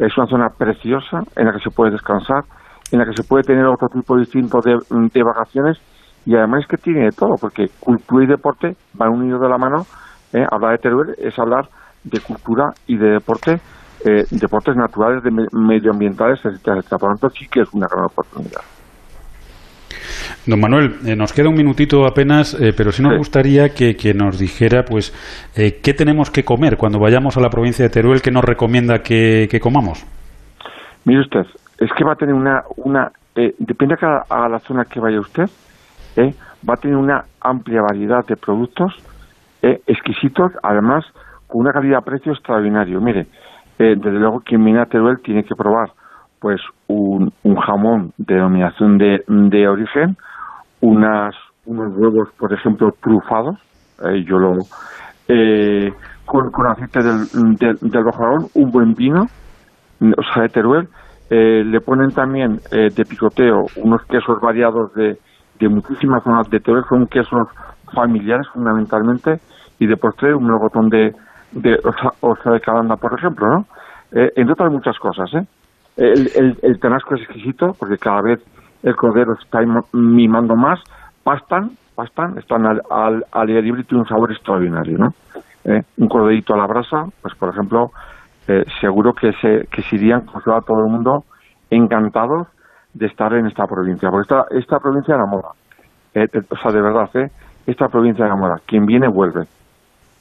es 0.00 0.16
una 0.16 0.26
zona 0.26 0.48
preciosa 0.48 1.22
en 1.36 1.46
la 1.46 1.52
que 1.52 1.60
se 1.60 1.70
puede 1.70 1.92
descansar, 1.92 2.44
en 2.90 2.98
la 2.98 3.04
que 3.04 3.12
se 3.12 3.22
puede 3.22 3.44
tener 3.44 3.64
otro 3.66 3.88
tipo 3.88 4.16
distinto 4.16 4.58
de, 4.60 5.22
vacaciones 5.22 5.78
y 6.24 6.34
además 6.34 6.62
es 6.62 6.68
que 6.68 6.76
tiene 6.76 7.04
de 7.04 7.12
todo, 7.12 7.36
porque 7.40 7.68
cultura 7.78 8.24
y 8.24 8.26
deporte 8.26 8.76
van 8.94 9.10
unidos 9.10 9.40
de 9.40 9.48
la 9.48 9.58
mano. 9.58 9.86
¿eh? 10.32 10.44
Hablar 10.50 10.72
de 10.72 10.78
Teruel 10.78 11.14
es 11.18 11.38
hablar 11.38 11.68
de 12.04 12.20
cultura 12.20 12.70
y 12.86 12.96
de 12.96 13.10
deporte, 13.10 13.60
eh, 14.04 14.24
deportes 14.30 14.74
naturales, 14.76 15.22
de 15.22 15.30
medioambientales, 15.52 16.40
etcétera, 16.44 16.78
etcétera. 16.78 16.98
Por 16.98 17.10
lo 17.10 17.16
tanto, 17.16 17.36
sí 17.36 17.46
que 17.48 17.60
es 17.60 17.72
una 17.72 17.86
gran 17.90 18.06
oportunidad. 18.06 18.79
Don 20.46 20.60
Manuel, 20.60 20.96
eh, 21.06 21.16
nos 21.16 21.32
queda 21.32 21.48
un 21.48 21.54
minutito 21.54 22.06
apenas, 22.06 22.54
eh, 22.54 22.72
pero 22.76 22.92
sí 22.92 23.02
nos 23.02 23.16
gustaría 23.16 23.70
que, 23.70 24.14
nos 24.14 24.38
dijera, 24.38 24.84
pues, 24.84 25.12
eh, 25.56 25.80
qué 25.82 25.92
tenemos 25.94 26.30
que 26.30 26.44
comer 26.44 26.76
cuando 26.76 26.98
vayamos 26.98 27.36
a 27.36 27.40
la 27.40 27.48
provincia 27.48 27.84
de 27.84 27.90
Teruel, 27.90 28.22
qué 28.22 28.30
nos 28.30 28.44
recomienda 28.44 28.98
que, 28.98 29.48
comamos. 29.60 30.04
Mire 31.04 31.20
usted, 31.20 31.46
es 31.78 31.90
que 31.96 32.04
va 32.04 32.12
a 32.12 32.16
tener 32.16 32.34
una, 32.34 32.62
una 32.76 33.10
depende 33.34 33.96
a, 34.02 34.24
a, 34.28 34.48
la 34.48 34.58
zona 34.60 34.84
que 34.84 35.00
vaya 35.00 35.18
usted, 35.20 35.48
va 36.68 36.74
a 36.74 36.76
tener 36.76 36.96
una 36.96 37.24
amplia 37.40 37.80
variedad 37.82 38.24
de 38.26 38.36
productos 38.36 38.92
exquisitos, 39.62 40.52
además 40.62 41.04
con 41.46 41.62
una 41.62 41.72
calidad-precio 41.72 42.32
extraordinario. 42.32 43.00
Mire, 43.00 43.26
desde 43.78 44.18
luego 44.18 44.40
quien 44.40 44.64
viene 44.64 44.80
a 44.80 44.86
Teruel 44.86 45.20
tiene 45.22 45.44
que 45.44 45.54
probar 45.54 45.90
pues 46.40 46.60
un, 46.88 47.30
jamón 47.66 48.12
de 48.16 48.34
denominación 48.34 48.98
de, 48.98 49.22
de 49.28 49.68
origen, 49.68 50.16
unas, 50.80 51.34
unos 51.66 51.94
huevos, 51.96 52.28
por 52.38 52.52
ejemplo, 52.52 52.90
trufados, 53.02 53.58
eh, 54.06 54.24
yo 54.24 54.38
lo, 54.38 54.52
eh, 55.28 55.92
con, 56.24 56.50
aceite 56.66 57.00
del, 57.02 57.54
del, 57.56 57.76
del 57.90 58.04
un 58.54 58.70
buen 58.70 58.94
vino, 58.94 59.26
o 60.00 60.22
sea, 60.32 60.44
de 60.44 60.48
Teruel, 60.48 60.88
eh, 61.28 61.62
le 61.64 61.80
ponen 61.80 62.10
también 62.10 62.58
de 62.72 63.04
picoteo 63.04 63.66
unos 63.76 64.02
quesos 64.06 64.40
variados 64.40 64.92
de, 64.94 65.18
de 65.60 65.68
muchísimas 65.68 66.24
zonas 66.24 66.48
de 66.48 66.58
Teruel, 66.60 66.84
son 66.88 67.06
quesos 67.06 67.48
familiares 67.94 68.46
fundamentalmente, 68.52 69.38
y 69.78 69.86
de 69.86 69.96
postre 69.96 70.34
un 70.34 70.48
botón 70.58 70.88
de, 70.88 71.12
de 71.52 71.76
osa, 72.20 72.50
de 72.50 72.60
calanda, 72.60 72.96
por 72.96 73.18
ejemplo, 73.18 73.46
¿no? 73.46 73.64
entre 74.12 74.52
otras 74.52 74.72
muchas 74.72 74.98
cosas, 74.98 75.32
¿eh? 75.34 75.46
El, 76.00 76.30
el, 76.34 76.58
el 76.62 76.80
tenasco 76.80 77.14
es 77.14 77.20
exquisito 77.20 77.74
porque 77.78 77.98
cada 77.98 78.22
vez 78.22 78.40
el 78.82 78.96
cordero 78.96 79.34
está 79.34 79.60
mimando 79.92 80.56
más, 80.56 80.80
pastan, 81.22 81.72
pastan, 81.94 82.38
están 82.38 82.64
al, 82.64 82.80
al, 82.90 83.24
aire 83.32 83.60
libre 83.60 83.82
y 83.82 83.84
tiene 83.84 84.02
un 84.02 84.08
sabor 84.08 84.32
extraordinario, 84.32 84.96
¿no? 84.96 85.12
Eh, 85.64 85.82
un 85.98 86.08
corderito 86.08 86.54
a 86.54 86.56
la 86.56 86.66
brasa, 86.66 87.04
pues 87.20 87.34
por 87.34 87.50
ejemplo, 87.50 87.90
eh, 88.48 88.64
seguro 88.80 89.12
que 89.12 89.32
se, 89.42 89.66
que 89.70 89.82
se 89.82 89.96
irían 89.96 90.22
pues, 90.22 90.46
a 90.48 90.62
todo 90.62 90.86
el 90.86 90.90
mundo 90.90 91.24
encantados 91.68 92.48
de 92.94 93.06
estar 93.06 93.34
en 93.34 93.46
esta 93.46 93.66
provincia, 93.66 94.08
porque 94.10 94.22
esta, 94.22 94.46
esta 94.58 94.78
provincia 94.78 95.14
enamora, 95.16 95.48
eh, 96.14 96.26
o 96.48 96.56
sea, 96.56 96.72
de 96.72 96.80
verdad, 96.80 97.10
¿eh? 97.14 97.28
esta 97.66 97.88
provincia 97.88 98.24
enamora, 98.24 98.56
quien 98.66 98.86
viene 98.86 99.06
vuelve. 99.06 99.44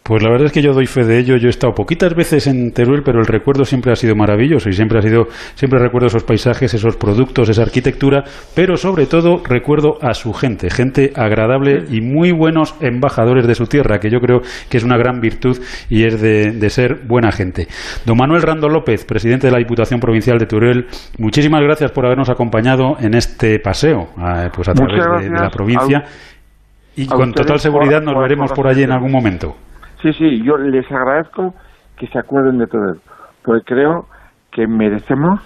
Pues 0.10 0.24
la 0.24 0.32
verdad 0.32 0.48
es 0.48 0.54
que 0.54 0.64
yo 0.64 0.74
doy 0.74 0.88
fe 0.88 1.04
de 1.06 1.20
ello. 1.20 1.38
Yo 1.38 1.46
he 1.46 1.52
estado 1.52 1.76
poquitas 1.76 2.16
veces 2.16 2.48
en 2.48 2.72
Teruel, 2.72 3.04
pero 3.06 3.20
el 3.20 3.28
recuerdo 3.28 3.64
siempre 3.64 3.92
ha 3.92 3.96
sido 3.96 4.16
maravilloso 4.16 4.68
y 4.68 4.74
siempre 4.74 4.98
ha 4.98 5.04
sido, 5.04 5.28
siempre 5.54 5.78
recuerdo 5.78 6.08
esos 6.08 6.24
paisajes, 6.24 6.74
esos 6.74 6.96
productos, 6.96 7.48
esa 7.48 7.62
arquitectura, 7.62 8.24
pero 8.56 8.76
sobre 8.76 9.06
todo 9.06 9.44
recuerdo 9.48 10.00
a 10.02 10.16
su 10.16 10.34
gente, 10.34 10.72
gente 10.72 11.12
agradable 11.16 11.86
y 11.92 12.02
muy 12.02 12.32
buenos 12.32 12.74
embajadores 12.82 13.46
de 13.46 13.54
su 13.54 13.68
tierra, 13.68 14.00
que 14.00 14.10
yo 14.10 14.20
creo 14.20 14.42
que 14.68 14.78
es 14.78 14.84
una 14.84 14.98
gran 14.98 15.22
virtud 15.22 15.60
y 15.92 16.06
es 16.06 16.20
de, 16.20 16.70
ser 16.72 17.06
buena 17.06 17.32
gente. 17.32 17.68
Don 18.04 18.18
Manuel 18.18 18.42
Rando 18.42 18.68
López, 18.68 19.06
presidente 19.06 19.46
de 19.46 19.54
la 19.54 19.60
Diputación 19.60 20.00
Provincial 20.00 20.40
de 20.40 20.48
Teruel, 20.48 20.88
muchísimas 21.20 21.62
gracias 21.62 21.92
por 21.92 22.08
habernos 22.08 22.32
acompañado 22.32 22.98
en 23.00 23.14
este 23.14 23.60
paseo, 23.60 24.08
pues 24.56 24.70
a 24.70 24.74
través 24.74 25.06
de, 25.22 25.30
la 25.30 25.52
provincia. 25.52 26.04
Y 26.96 27.06
con 27.06 27.32
total 27.32 27.60
seguridad 27.60 28.02
nos 28.02 28.20
veremos 28.20 28.52
por 28.54 28.68
allí 28.68 28.82
en 28.82 28.92
algún 28.92 29.12
momento. 29.12 29.69
Sí, 30.02 30.14
sí, 30.14 30.44
yo 30.44 30.58
les 30.58 30.90
agradezco 30.92 31.54
que 31.98 32.08
se 32.08 32.20
acuerden 32.20 32.58
de 32.58 32.68
todo 32.68 32.94
eso, 32.94 33.02
porque 33.44 33.64
creo 33.66 34.06
que 34.52 34.66
merecemos 34.68 35.42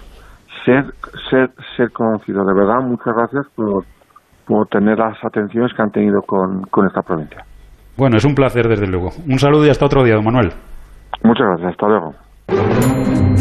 ser, 0.64 0.84
ser, 1.28 1.50
ser 1.76 1.90
conocidos. 1.90 2.46
De 2.46 2.54
verdad, 2.54 2.80
muchas 2.82 3.14
gracias 3.14 3.46
por, 3.56 3.84
por 4.46 4.68
tener 4.68 4.98
las 4.98 5.22
atenciones 5.24 5.72
que 5.74 5.82
han 5.82 5.90
tenido 5.90 6.22
con, 6.22 6.62
con 6.70 6.86
esta 6.86 7.02
provincia. 7.02 7.44
Bueno, 7.96 8.16
es 8.16 8.24
un 8.24 8.34
placer, 8.34 8.68
desde 8.68 8.86
luego. 8.86 9.10
Un 9.28 9.38
saludo 9.38 9.66
y 9.66 9.70
hasta 9.70 9.86
otro 9.86 10.02
día, 10.02 10.14
don 10.14 10.24
Manuel. 10.24 10.50
Muchas 11.22 11.46
gracias, 11.46 11.70
hasta 11.70 11.86
luego. 11.88 13.33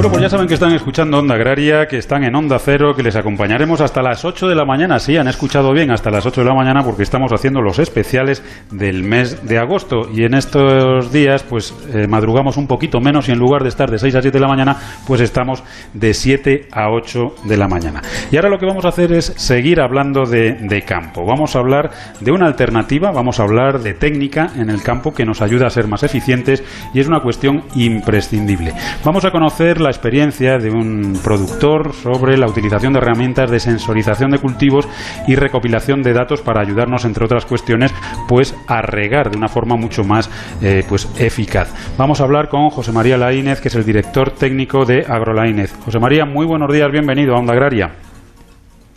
Bueno, 0.00 0.12
pues 0.12 0.22
ya 0.22 0.30
saben 0.30 0.48
que 0.48 0.54
están 0.54 0.72
escuchando 0.72 1.18
Onda 1.18 1.34
Agraria, 1.34 1.86
que 1.86 1.98
están 1.98 2.24
en 2.24 2.34
Onda 2.34 2.58
Cero, 2.58 2.94
que 2.96 3.02
les 3.02 3.16
acompañaremos 3.16 3.82
hasta 3.82 4.00
las 4.00 4.24
8 4.24 4.48
de 4.48 4.54
la 4.54 4.64
mañana. 4.64 4.98
Sí, 4.98 5.18
han 5.18 5.28
escuchado 5.28 5.74
bien, 5.74 5.90
hasta 5.90 6.10
las 6.10 6.24
8 6.24 6.40
de 6.40 6.46
la 6.46 6.54
mañana, 6.54 6.82
porque 6.82 7.02
estamos 7.02 7.30
haciendo 7.34 7.60
los 7.60 7.78
especiales 7.78 8.42
del 8.70 9.02
mes 9.02 9.46
de 9.46 9.58
agosto. 9.58 10.08
Y 10.10 10.24
en 10.24 10.32
estos 10.32 11.12
días, 11.12 11.42
pues 11.42 11.74
eh, 11.92 12.06
madrugamos 12.08 12.56
un 12.56 12.66
poquito 12.66 12.98
menos 12.98 13.28
y 13.28 13.32
en 13.32 13.38
lugar 13.38 13.62
de 13.62 13.68
estar 13.68 13.90
de 13.90 13.98
6 13.98 14.14
a 14.14 14.22
7 14.22 14.38
de 14.38 14.40
la 14.40 14.48
mañana, 14.48 14.74
pues 15.06 15.20
estamos 15.20 15.62
de 15.92 16.14
7 16.14 16.68
a 16.72 16.88
8 16.88 17.34
de 17.44 17.58
la 17.58 17.68
mañana. 17.68 18.00
Y 18.32 18.36
ahora 18.36 18.48
lo 18.48 18.56
que 18.56 18.64
vamos 18.64 18.86
a 18.86 18.88
hacer 18.88 19.12
es 19.12 19.26
seguir 19.26 19.82
hablando 19.82 20.24
de, 20.24 20.54
de 20.62 20.80
campo. 20.80 21.26
Vamos 21.26 21.54
a 21.56 21.58
hablar 21.58 21.90
de 22.20 22.32
una 22.32 22.46
alternativa, 22.46 23.10
vamos 23.10 23.38
a 23.38 23.42
hablar 23.42 23.80
de 23.80 23.92
técnica 23.92 24.50
en 24.56 24.70
el 24.70 24.82
campo 24.82 25.12
que 25.12 25.26
nos 25.26 25.42
ayuda 25.42 25.66
a 25.66 25.70
ser 25.70 25.88
más 25.88 26.04
eficientes 26.04 26.64
y 26.94 27.00
es 27.00 27.06
una 27.06 27.20
cuestión 27.20 27.64
imprescindible. 27.74 28.72
Vamos 29.04 29.26
a 29.26 29.30
conocer 29.30 29.78
la 29.78 29.89
experiencia 29.90 30.58
de 30.58 30.70
un 30.70 31.18
productor 31.22 31.92
sobre 31.92 32.36
la 32.36 32.46
utilización 32.46 32.92
de 32.92 33.00
herramientas 33.00 33.50
de 33.50 33.60
sensorización 33.60 34.30
de 34.30 34.38
cultivos 34.38 34.88
y 35.26 35.34
recopilación 35.34 36.02
de 36.02 36.12
datos 36.12 36.42
para 36.42 36.62
ayudarnos, 36.62 37.04
entre 37.04 37.24
otras 37.24 37.46
cuestiones, 37.46 37.92
pues 38.28 38.54
a 38.68 38.82
regar 38.82 39.30
de 39.30 39.36
una 39.36 39.48
forma 39.48 39.76
mucho 39.76 40.04
más 40.04 40.30
eh, 40.62 40.82
pues 40.88 41.06
eficaz. 41.20 41.96
Vamos 41.98 42.20
a 42.20 42.24
hablar 42.24 42.48
con 42.48 42.70
José 42.70 42.92
María 42.92 43.16
Laínez, 43.16 43.60
que 43.60 43.68
es 43.68 43.74
el 43.74 43.84
director 43.84 44.30
técnico 44.30 44.84
de 44.84 45.04
AgroLaínez. 45.06 45.74
José 45.84 45.98
María, 45.98 46.24
muy 46.24 46.46
buenos 46.46 46.72
días, 46.72 46.90
bienvenido 46.90 47.34
a 47.34 47.38
Onda 47.38 47.52
Agraria. 47.52 47.90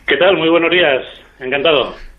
¿Qué 0.07 0.17
tal? 0.17 0.37
Muy 0.37 0.49
buenos 0.49 0.69
días. 0.69 1.01
encantado. 1.39 2.12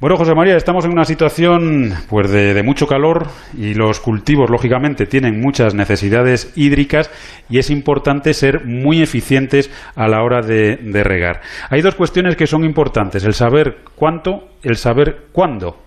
Bueno, 0.00 0.16
José 0.16 0.34
María, 0.34 0.56
estamos 0.56 0.84
en 0.84 0.92
una 0.92 1.04
situación 1.04 1.92
pues 2.08 2.30
de, 2.30 2.62
mucho 2.62 2.86
calor 2.86 3.28
y 3.56 3.74
los 3.74 4.00
cultivos, 4.00 4.50
lógicamente, 4.50 5.06
tienen 5.06 5.40
muchas 5.40 5.74
necesidades 5.74 6.52
hídricas 6.56 7.10
y 7.48 7.58
es 7.58 7.70
importante 7.70 8.34
ser 8.34 8.64
muy 8.64 9.02
eficientes 9.02 9.70
a 9.94 10.08
la 10.08 10.22
hora 10.22 10.42
de, 10.42 10.76
de 10.76 11.04
regar. 11.04 11.40
Hay 11.70 11.82
dos 11.82 11.94
cuestiones 11.94 12.36
que 12.36 12.46
son 12.46 12.64
importantes, 12.64 13.24
el 13.24 13.34
saber 13.34 13.78
cuánto, 13.94 14.48
el 14.62 14.76
saber 14.76 15.26
cuándo. 15.32 15.78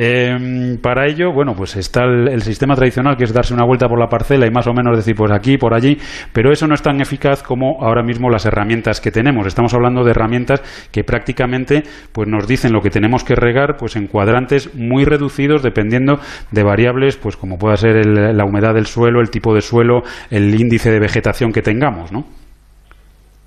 Eh, 0.00 0.78
para 0.80 1.06
ello, 1.06 1.32
bueno, 1.32 1.54
pues 1.56 1.74
está 1.74 2.04
el, 2.04 2.40
sistema 2.42 2.76
tradicional 2.76 3.16
que 3.16 3.24
es 3.24 3.34
darse 3.34 3.52
una 3.52 3.64
vuelta 3.64 3.88
por 3.88 3.98
la 3.98 4.06
parcela 4.06 4.46
y 4.46 4.50
más 4.50 4.68
o 4.68 4.72
menos 4.72 4.96
decir 4.96 5.16
pues 5.16 5.32
aquí, 5.32 5.58
por 5.58 5.74
allí, 5.74 5.96
pero 6.32 6.52
eso 6.52 6.68
no 6.68 6.74
es 6.74 6.82
tan 6.82 7.00
eficaz 7.00 7.42
como 7.42 7.82
ahora 7.82 8.04
mismo 8.04 8.30
las 8.30 8.46
herramientas 8.46 9.00
que 9.00 9.10
tenemos. 9.10 9.48
Estamos 9.48 9.74
hablando 9.74 10.04
de 10.04 10.12
herramientas 10.12 10.62
que 10.92 11.02
prácticamente 11.02 11.82
pues 12.12 12.28
nos 12.28 12.46
dicen 12.46 12.72
lo 12.72 12.80
que 12.80 12.90
tenemos 12.90 13.24
que 13.24 13.34
regar 13.34 13.76
pues 13.76 13.96
en 13.96 14.06
cuadrantes 14.06 14.72
muy 14.76 15.04
reducidos 15.04 15.64
dependiendo 15.64 16.20
de 16.52 16.62
variables 16.62 17.16
pues 17.16 17.36
como 17.36 17.58
pueda 17.58 17.76
ser 17.76 18.06
la 18.06 18.44
humedad 18.44 18.74
del 18.74 18.86
suelo, 18.86 19.20
el 19.20 19.30
tipo 19.30 19.52
de 19.52 19.62
suelo, 19.62 20.02
el 20.30 20.54
índice 20.54 20.92
de 20.92 21.00
vegetación 21.00 21.50
que 21.50 21.62
tengamos, 21.62 22.12
¿no? 22.12 22.24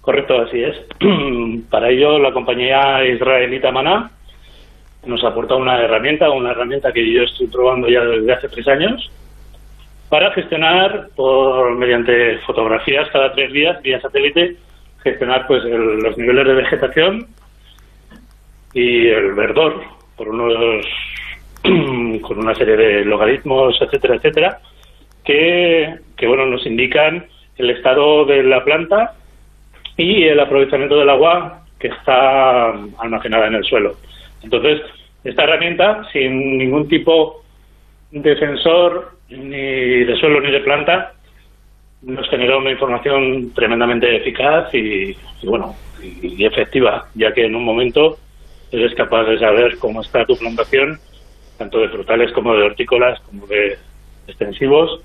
Correcto, 0.01 0.33
así 0.41 0.61
es. 0.61 0.75
Para 1.69 1.89
ello 1.89 2.19
la 2.19 2.33
compañía 2.33 3.05
israelita 3.05 3.71
Maná 3.71 4.11
nos 5.05 5.23
aporta 5.23 5.55
una 5.55 5.81
herramienta, 5.81 6.29
una 6.29 6.51
herramienta 6.51 6.91
que 6.91 7.11
yo 7.11 7.23
estoy 7.23 7.47
probando 7.47 7.87
ya 7.87 8.01
desde 8.01 8.33
hace 8.33 8.49
tres 8.49 8.67
años, 8.67 9.11
para 10.09 10.31
gestionar 10.33 11.07
por 11.15 11.75
mediante 11.75 12.37
fotografías 12.39 13.09
cada 13.11 13.31
tres 13.33 13.51
días 13.51 13.81
vía 13.81 14.01
satélite, 14.01 14.57
gestionar 15.03 15.47
pues 15.47 15.63
los 15.63 16.17
niveles 16.17 16.45
de 16.45 16.53
vegetación 16.53 17.27
y 18.73 19.07
el 19.07 19.33
verdor 19.33 19.81
por 20.15 20.29
unos 20.29 20.85
con 22.21 22.39
una 22.39 22.53
serie 22.55 22.75
de 22.75 23.05
logaritmos, 23.05 23.81
etcétera, 23.81 24.15
etcétera, 24.15 24.59
que, 25.23 25.95
que 26.17 26.27
bueno 26.27 26.45
nos 26.45 26.65
indican 26.65 27.25
el 27.57 27.69
estado 27.69 28.25
de 28.25 28.43
la 28.43 28.63
planta 28.63 29.13
y 29.97 30.23
el 30.23 30.39
aprovechamiento 30.39 30.97
del 30.97 31.09
agua 31.09 31.63
que 31.79 31.87
está 31.87 32.71
almacenada 32.99 33.47
en 33.47 33.55
el 33.55 33.63
suelo. 33.63 33.95
Entonces, 34.43 34.81
esta 35.23 35.43
herramienta, 35.43 36.07
sin 36.11 36.57
ningún 36.57 36.87
tipo 36.87 37.43
de 38.11 38.37
sensor, 38.37 39.11
ni 39.29 40.03
de 40.03 40.15
suelo 40.19 40.41
ni 40.41 40.51
de 40.51 40.59
planta, 40.61 41.13
nos 42.01 42.27
genera 42.29 42.57
una 42.57 42.71
información 42.71 43.53
tremendamente 43.53 44.15
eficaz 44.15 44.73
y, 44.73 45.15
bueno, 45.43 45.75
y, 46.01 46.43
efectiva, 46.43 47.07
ya 47.13 47.31
que 47.33 47.45
en 47.45 47.55
un 47.55 47.63
momento 47.63 48.17
eres 48.71 48.95
capaz 48.95 49.25
de 49.25 49.37
saber 49.37 49.77
cómo 49.77 50.01
está 50.01 50.25
tu 50.25 50.35
plantación, 50.35 50.99
tanto 51.57 51.79
de 51.79 51.89
frutales 51.89 52.31
como 52.31 52.55
de 52.55 52.63
hortícolas, 52.63 53.19
como 53.21 53.45
de 53.47 53.77
extensivos. 54.27 55.01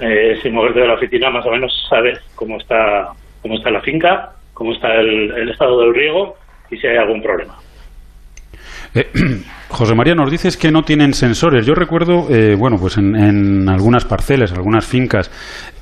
Eh, 0.00 0.38
sin 0.42 0.54
moverte 0.54 0.78
de 0.78 0.86
la 0.86 0.94
oficina, 0.94 1.28
más 1.28 1.44
o 1.44 1.50
menos 1.50 1.72
sabes 1.88 2.20
cómo 2.36 2.58
está, 2.58 3.08
cómo 3.42 3.56
está 3.56 3.70
la 3.70 3.80
finca, 3.80 4.32
cómo 4.54 4.72
está 4.72 4.94
el 4.94 5.48
estado 5.50 5.80
del 5.80 5.94
riego 5.94 6.36
y 6.70 6.76
si 6.76 6.86
hay 6.86 6.98
algún 6.98 7.20
problema. 7.20 7.58
Eh, 8.98 9.06
José 9.68 9.94
María, 9.94 10.14
nos 10.14 10.30
dices 10.30 10.56
que 10.56 10.70
no 10.70 10.82
tienen 10.82 11.12
sensores. 11.12 11.66
Yo 11.66 11.74
recuerdo, 11.74 12.26
eh, 12.30 12.56
bueno, 12.58 12.78
pues 12.78 12.96
en, 12.96 13.68
algunas 13.68 14.06
parcelas, 14.06 14.52
algunas 14.52 14.86
fincas 14.86 15.30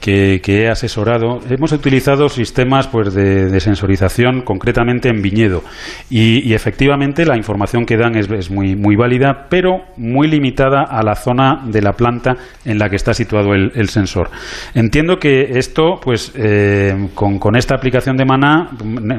que, 0.01 0.41
he 0.45 0.69
asesorado, 0.69 1.41
hemos 1.49 1.73
utilizado 1.73 2.29
sistemas 2.29 2.89
pues 2.89 3.15
de, 3.15 3.61
sensorización, 3.61 4.43
concretamente 4.43 5.09
en 5.09 5.23
viñedo. 5.23 5.63
Y, 6.11 6.53
efectivamente 6.53 7.25
la 7.25 7.37
información 7.37 7.87
que 7.87 7.97
dan 7.97 8.17
es, 8.17 8.51
muy, 8.51 8.97
válida, 8.97 9.47
pero 9.49 9.85
muy 9.97 10.27
limitada 10.27 10.83
a 10.83 11.03
la 11.03 11.15
zona 11.15 11.63
de 11.65 11.83
la 11.83 11.93
planta 11.93 12.35
en 12.65 12.79
la 12.79 12.89
que 12.89 12.97
está 12.97 13.15
situado 13.15 13.55
el, 13.55 13.89
sensor. 13.89 14.31
Entiendo 14.75 15.19
que 15.19 15.59
esto, 15.59 16.01
pues 16.03 16.33
eh, 16.35 17.09
con, 17.15 17.57
esta 17.57 17.77
aplicación 17.77 18.17
de 18.17 18.25
Maná, 18.25 18.71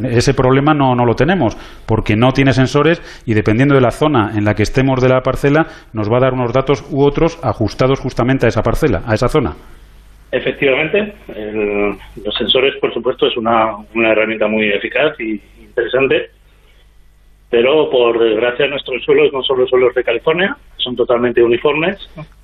ese 0.10 0.34
problema 0.34 0.74
no, 0.74 0.94
no 0.94 1.06
lo 1.06 1.16
tenemos, 1.16 1.56
porque 1.86 2.16
no 2.16 2.32
tiene 2.34 2.52
sensores 2.52 3.02
y 3.26 3.34
dependiendo 3.34 3.76
de 3.76 3.82
la 3.82 3.87
zona 3.92 4.32
en 4.36 4.46
la 4.46 4.54
que 4.54 4.64
estemos 4.64 5.02
de 5.02 5.10
la 5.10 5.22
parcela, 5.22 5.68
nos 5.94 6.12
va 6.12 6.18
a 6.18 6.22
dar 6.22 6.34
unos 6.34 6.54
datos 6.54 6.86
u 6.92 7.04
otros 7.04 7.40
ajustados 7.44 8.00
justamente 8.00 8.46
a 8.46 8.50
esa 8.50 8.62
parcela, 8.62 9.04
a 9.06 9.14
esa 9.14 9.28
zona. 9.28 9.56
Efectivamente, 10.32 11.14
los 12.24 12.36
sensores, 12.36 12.76
por 12.82 12.94
supuesto, 12.94 13.28
es 13.28 13.38
una, 13.38 13.78
una 13.96 14.12
herramienta 14.12 14.48
muy 14.48 14.68
eficaz 14.70 15.18
y 15.20 15.42
interesante, 15.60 16.32
pero 17.50 17.90
por 17.90 18.20
desgracia 18.20 18.68
nuestros 18.68 19.04
suelos 19.04 19.32
no 19.32 19.42
son 19.44 19.60
los 19.60 19.70
suelos 19.70 19.96
de 19.96 20.04
California, 20.04 20.58
son 20.78 20.96
totalmente 20.96 21.42
uniformes. 21.42 21.98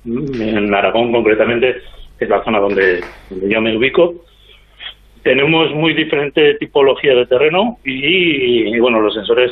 En 0.04 0.74
Aragón, 0.74 1.12
concretamente, 1.12 1.76
es 2.18 2.28
la 2.28 2.42
zona 2.42 2.58
donde 2.58 3.00
yo 3.30 3.60
me 3.60 3.76
ubico, 3.76 4.14
tenemos 5.24 5.74
muy 5.74 5.94
diferente 5.94 6.54
tipología 6.54 7.14
de 7.14 7.26
terreno 7.26 7.78
y, 7.82 8.78
bueno, 8.78 9.00
los 9.00 9.14
sensores 9.14 9.50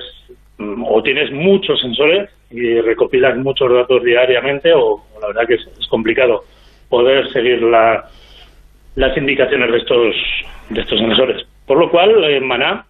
o 0.58 1.02
tienes 1.02 1.32
muchos 1.32 1.80
sensores 1.80 2.30
y 2.50 2.80
recopilas 2.80 3.36
muchos 3.36 3.72
datos 3.72 4.02
diariamente 4.02 4.72
o, 4.72 5.02
la 5.20 5.28
verdad 5.28 5.46
que 5.46 5.54
es, 5.54 5.88
complicado 5.88 6.44
poder 6.88 7.30
seguir 7.32 7.62
las 7.62 9.16
indicaciones 9.16 9.70
de 9.70 9.78
estos 9.78 10.14
de 10.70 10.80
estos 10.80 10.98
sensores. 10.98 11.46
Por 11.66 11.78
lo 11.78 11.90
cual, 11.90 12.24
en 12.24 12.46
Maná, 12.46 12.84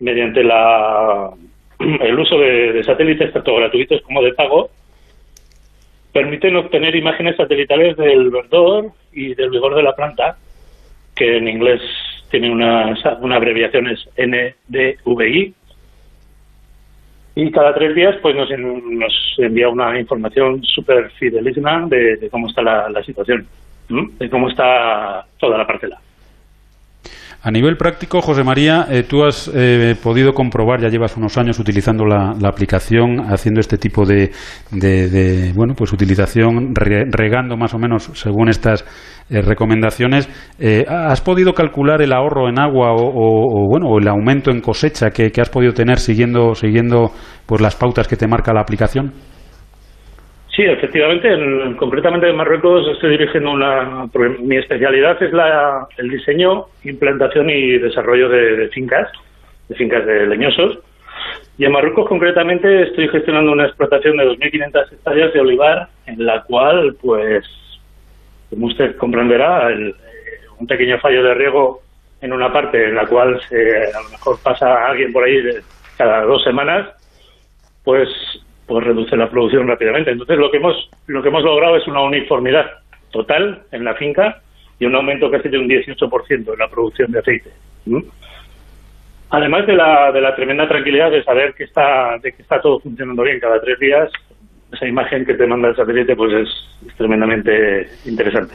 mediante 0.00 0.42
la, 0.44 1.30
el 1.78 2.18
uso 2.18 2.38
de, 2.38 2.82
satélites 2.84 3.32
tanto 3.32 3.56
gratuitos 3.56 4.00
como 4.02 4.22
de 4.22 4.32
pago, 4.32 4.70
permiten 6.12 6.56
obtener 6.56 6.96
imágenes 6.96 7.36
satelitales 7.36 7.96
del 7.96 8.30
verdor 8.30 8.86
y 9.12 9.34
del 9.34 9.50
vigor 9.50 9.74
de 9.74 9.82
la 9.82 9.94
planta, 9.94 10.36
que 11.14 11.38
en 11.38 11.48
inglés 11.48 11.80
tiene 12.30 12.50
una, 12.50 12.94
una 13.20 13.36
abreviación 13.36 13.88
es 13.88 14.08
NDVI, 14.16 15.54
y 17.36 17.50
cada 17.50 17.74
tres 17.74 17.94
días 17.94 18.16
pues 18.22 18.34
nos, 18.34 18.48
envía 19.36 19.68
una 19.68 20.00
información 20.00 20.64
súper 20.64 21.10
fidelísima 21.10 21.86
de, 21.86 22.28
cómo 22.30 22.48
está 22.48 22.62
la, 22.62 23.02
situación, 23.04 23.46
de 23.88 24.30
cómo 24.30 24.48
está 24.48 25.26
toda 25.38 25.58
la 25.58 25.66
parcela. 25.66 26.00
A 27.46 27.52
nivel 27.52 27.76
práctico, 27.76 28.20
José 28.20 28.42
María, 28.42 28.88
eh, 28.90 29.04
tú 29.04 29.22
has 29.22 29.48
eh, 29.54 29.94
podido 30.02 30.32
comprobar, 30.32 30.80
ya 30.80 30.88
llevas 30.88 31.16
unos 31.16 31.38
años 31.38 31.60
utilizando 31.60 32.04
la, 32.04 32.34
aplicación, 32.42 33.20
haciendo 33.32 33.60
este 33.60 33.78
tipo 33.78 34.04
de, 34.04 34.32
bueno, 35.54 35.74
pues 35.76 35.92
utilización, 35.92 36.74
regando 36.74 37.56
más 37.56 37.72
o 37.72 37.78
menos 37.78 38.10
según 38.14 38.48
estas 38.48 38.84
eh, 39.30 39.42
recomendaciones. 39.42 40.28
¿Has 40.88 41.20
podido 41.20 41.52
calcular 41.52 42.02
el 42.02 42.12
ahorro 42.12 42.48
en 42.48 42.58
agua 42.58 42.88
o, 42.96 43.68
bueno, 43.70 43.96
el 43.96 44.08
aumento 44.08 44.50
en 44.50 44.60
cosecha 44.60 45.10
que, 45.10 45.30
has 45.40 45.48
podido 45.48 45.72
tener 45.72 46.00
siguiendo, 46.00 46.52
siguiendo 46.56 47.12
pues, 47.46 47.60
las 47.60 47.76
pautas 47.76 48.08
que 48.08 48.16
te 48.16 48.26
marca 48.26 48.52
la 48.52 48.62
aplicación? 48.62 49.12
Sí, 50.56 50.62
efectivamente. 50.62 51.28
concretamente 51.76 52.30
en 52.30 52.36
Marruecos 52.36 52.88
estoy 52.90 53.10
dirigiendo 53.10 53.50
una. 53.50 54.08
Mi 54.40 54.56
especialidad 54.56 55.22
es 55.22 55.30
la, 55.34 55.86
el 55.98 56.08
diseño, 56.08 56.64
implantación 56.82 57.50
y 57.50 57.76
desarrollo 57.76 58.30
de, 58.30 58.68
fincas, 58.68 59.12
de 59.68 59.74
fincas 59.74 60.06
de 60.06 60.26
leñosos. 60.26 60.78
Y 61.58 61.66
en 61.66 61.72
Marruecos 61.72 62.08
concretamente 62.08 62.84
estoy 62.84 63.06
gestionando 63.08 63.52
una 63.52 63.66
explotación 63.66 64.16
de 64.16 64.24
2.500 64.24 64.92
hectáreas 64.92 65.34
de 65.34 65.40
olivar, 65.40 65.88
en 66.06 66.24
la 66.24 66.42
cual, 66.44 66.96
pues, 67.02 67.44
como 68.48 68.68
usted 68.68 68.96
comprenderá, 68.96 69.68
el, 69.68 69.94
un 70.58 70.66
pequeño 70.66 70.98
fallo 71.00 71.22
de 71.22 71.34
riego 71.34 71.82
en 72.22 72.32
una 72.32 72.50
parte 72.50 72.82
en 72.82 72.94
la 72.94 73.06
cual 73.06 73.38
se, 73.50 73.92
a 73.92 74.00
lo 74.00 74.08
mejor 74.08 74.38
pasa 74.42 74.86
alguien 74.86 75.12
por 75.12 75.24
ahí 75.24 75.36
cada 75.98 76.22
dos 76.22 76.42
semanas, 76.44 76.88
pues 77.84 78.08
pues 78.66 78.84
reduce 78.84 79.16
la 79.16 79.30
producción 79.30 79.66
rápidamente. 79.68 80.10
Entonces 80.10 80.38
lo 80.38 80.50
que 80.50 80.58
hemos 80.58 80.90
lo 81.06 81.22
que 81.22 81.28
hemos 81.28 81.44
logrado 81.44 81.76
es 81.76 81.86
una 81.86 82.02
uniformidad 82.02 82.66
total 83.10 83.62
en 83.72 83.84
la 83.84 83.94
finca 83.94 84.42
y 84.78 84.84
un 84.84 84.94
aumento 84.94 85.30
casi 85.30 85.48
de 85.48 85.58
un 85.58 85.68
18% 85.68 86.30
en 86.30 86.58
la 86.58 86.68
producción 86.68 87.10
de 87.12 87.18
aceite. 87.20 87.50
Además 89.30 89.66
de 89.66 89.74
la, 89.74 90.12
de 90.12 90.20
la 90.20 90.34
tremenda 90.34 90.68
tranquilidad 90.68 91.10
de 91.10 91.24
saber 91.24 91.54
que 91.54 91.64
está 91.64 92.18
de 92.22 92.32
que 92.32 92.42
está 92.42 92.60
todo 92.60 92.80
funcionando 92.80 93.22
bien 93.22 93.40
cada 93.40 93.60
tres 93.60 93.78
días, 93.78 94.10
esa 94.72 94.86
imagen 94.86 95.24
que 95.24 95.34
te 95.34 95.46
manda 95.46 95.68
el 95.68 95.76
satélite 95.76 96.16
pues 96.16 96.32
es 96.32 96.96
tremendamente 96.96 97.88
interesante. 98.04 98.54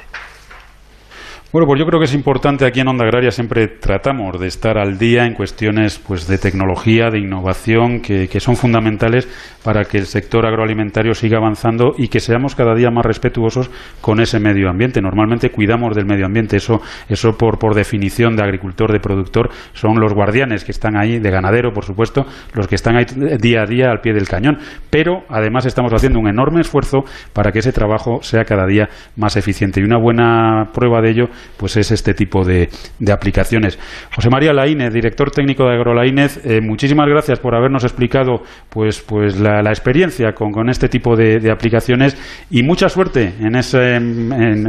Bueno, 1.52 1.68
pues 1.68 1.82
yo 1.82 1.86
creo 1.86 2.00
que 2.00 2.06
es 2.06 2.14
importante 2.14 2.66
aquí 2.66 2.80
en 2.80 2.88
Onda 2.88 3.04
Agraria 3.04 3.30
siempre 3.30 3.68
tratamos 3.68 4.40
de 4.40 4.48
estar 4.48 4.78
al 4.78 4.98
día 4.98 5.26
en 5.26 5.34
cuestiones 5.34 6.00
pues 6.00 6.26
de 6.26 6.38
tecnología, 6.38 7.10
de 7.10 7.20
innovación, 7.20 8.02
que, 8.02 8.40
son 8.40 8.56
fundamentales 8.56 9.28
para 9.64 9.86
que 9.86 9.98
el 9.98 10.06
sector 10.06 10.46
agroalimentario 10.46 11.14
siga 11.14 11.38
avanzando 11.38 11.94
y 11.98 12.08
que 12.08 12.20
seamos 12.20 12.56
cada 12.56 12.74
día 12.76 12.90
más 12.90 13.06
respetuosos 13.06 13.70
con 14.02 14.20
ese 14.20 14.40
medio 14.40 14.70
ambiente. 14.70 15.02
Normalmente 15.02 15.50
cuidamos 15.50 15.96
del 15.96 16.06
medio 16.06 16.26
ambiente, 16.26 16.58
eso, 16.58 16.82
eso 17.08 17.38
por, 17.38 17.60
por 17.60 17.76
definición 17.76 18.36
de 18.36 18.44
agricultor, 18.44 18.92
de 18.92 19.00
productor, 19.00 19.50
son 19.74 20.00
los 20.00 20.14
guardianes 20.14 20.64
que 20.64 20.72
están 20.72 20.98
ahí, 20.98 21.20
de 21.20 21.30
ganadero, 21.30 21.74
por 21.74 21.86
supuesto, 21.86 22.26
los 22.54 22.68
que 22.68 22.76
están 22.76 22.96
ahí 22.96 23.06
día 23.40 23.62
a 23.62 23.66
día 23.66 23.92
al 23.92 24.02
pie 24.02 24.14
del 24.14 24.28
cañón. 24.28 24.58
Pero 24.90 25.24
además 25.30 25.66
estamos 25.66 25.94
haciendo 25.94 26.20
un 26.20 26.28
enorme 26.28 26.62
esfuerzo 26.62 27.04
para 27.34 27.52
que 27.52 27.60
ese 27.60 27.72
trabajo 27.72 28.20
sea 28.22 28.44
cada 28.44 28.66
día 28.66 28.90
más 29.16 29.38
eficiente. 29.38 29.82
Y 29.82 29.84
una 29.84 29.98
buena 29.98 30.70
prueba 30.74 31.02
de 31.02 31.12
ello 31.12 31.26
pues 31.58 31.78
es 31.78 31.92
este 31.92 32.14
tipo 32.14 32.44
de, 32.44 32.70
aplicaciones. 33.12 33.78
José 34.16 34.30
María 34.30 34.54
Laínez, 34.54 34.94
director 34.94 35.32
técnico 35.32 35.66
de 35.66 35.76
AgroLaínez, 35.76 36.46
eh, 36.46 36.62
muchísimas 36.62 37.08
gracias 37.08 37.40
por 37.40 37.56
habernos 37.56 37.84
explicado 37.84 38.44
pues, 38.70 39.02
pues 39.02 39.40
la, 39.40 39.51
experiencia 39.60 40.34
con, 40.34 40.70
este 40.70 40.88
tipo 40.88 41.16
de, 41.16 41.52
aplicaciones 41.52 42.16
y 42.50 42.64
mucha 42.64 42.90
suerte 42.90 43.34
en, 43.40 43.56
ese, 43.56 44.00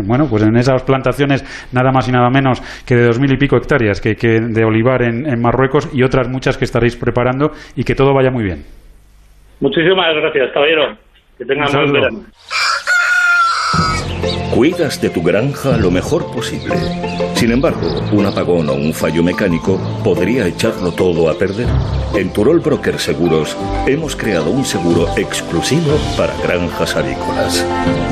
bueno, 0.04 0.26
pues 0.28 0.42
en 0.42 0.56
esas 0.56 0.82
plantaciones 0.82 1.42
nada 1.72 1.92
más 1.92 2.08
y 2.08 2.12
nada 2.12 2.30
menos 2.30 2.60
que 2.86 2.96
de 2.96 3.06
dos 3.06 3.20
mil 3.20 3.32
y 3.32 3.36
pico 3.36 3.56
hectáreas 3.56 4.00
que, 4.00 4.14
de 4.14 4.64
olivar 4.64 5.02
en, 5.02 5.40
Marruecos 5.42 5.90
y 5.92 6.02
otras 6.02 6.28
muchas 6.28 6.56
que 6.56 6.64
estaréis 6.64 6.96
preparando 6.96 7.50
y 7.74 7.84
que 7.84 7.94
todo 7.94 8.14
vaya 8.14 8.30
muy 8.30 8.44
bien. 8.44 8.64
Muchísimas 9.60 10.14
gracias, 10.14 10.52
caballero. 10.52 10.96
Que 11.38 11.44
tengan 11.44 11.68
buen 11.72 11.92
verano. 11.92 12.18
Cuidas 14.54 15.00
de 15.00 15.08
tu 15.08 15.22
granja 15.22 15.78
lo 15.78 15.90
mejor 15.90 16.30
posible. 16.30 16.74
Sin 17.34 17.52
embargo, 17.52 17.88
un 18.12 18.26
apagón 18.26 18.68
o 18.68 18.74
un 18.74 18.92
fallo 18.92 19.22
mecánico 19.22 19.80
podría 20.04 20.46
echarlo 20.46 20.92
todo 20.92 21.30
a 21.30 21.38
perder. 21.38 21.68
En 22.14 22.30
Turol 22.34 22.60
Broker 22.60 23.00
Seguros 23.00 23.56
hemos 23.86 24.14
creado 24.14 24.50
un 24.50 24.66
seguro 24.66 25.08
exclusivo 25.16 25.96
para 26.18 26.36
granjas 26.36 26.94
avícolas. 26.96 27.64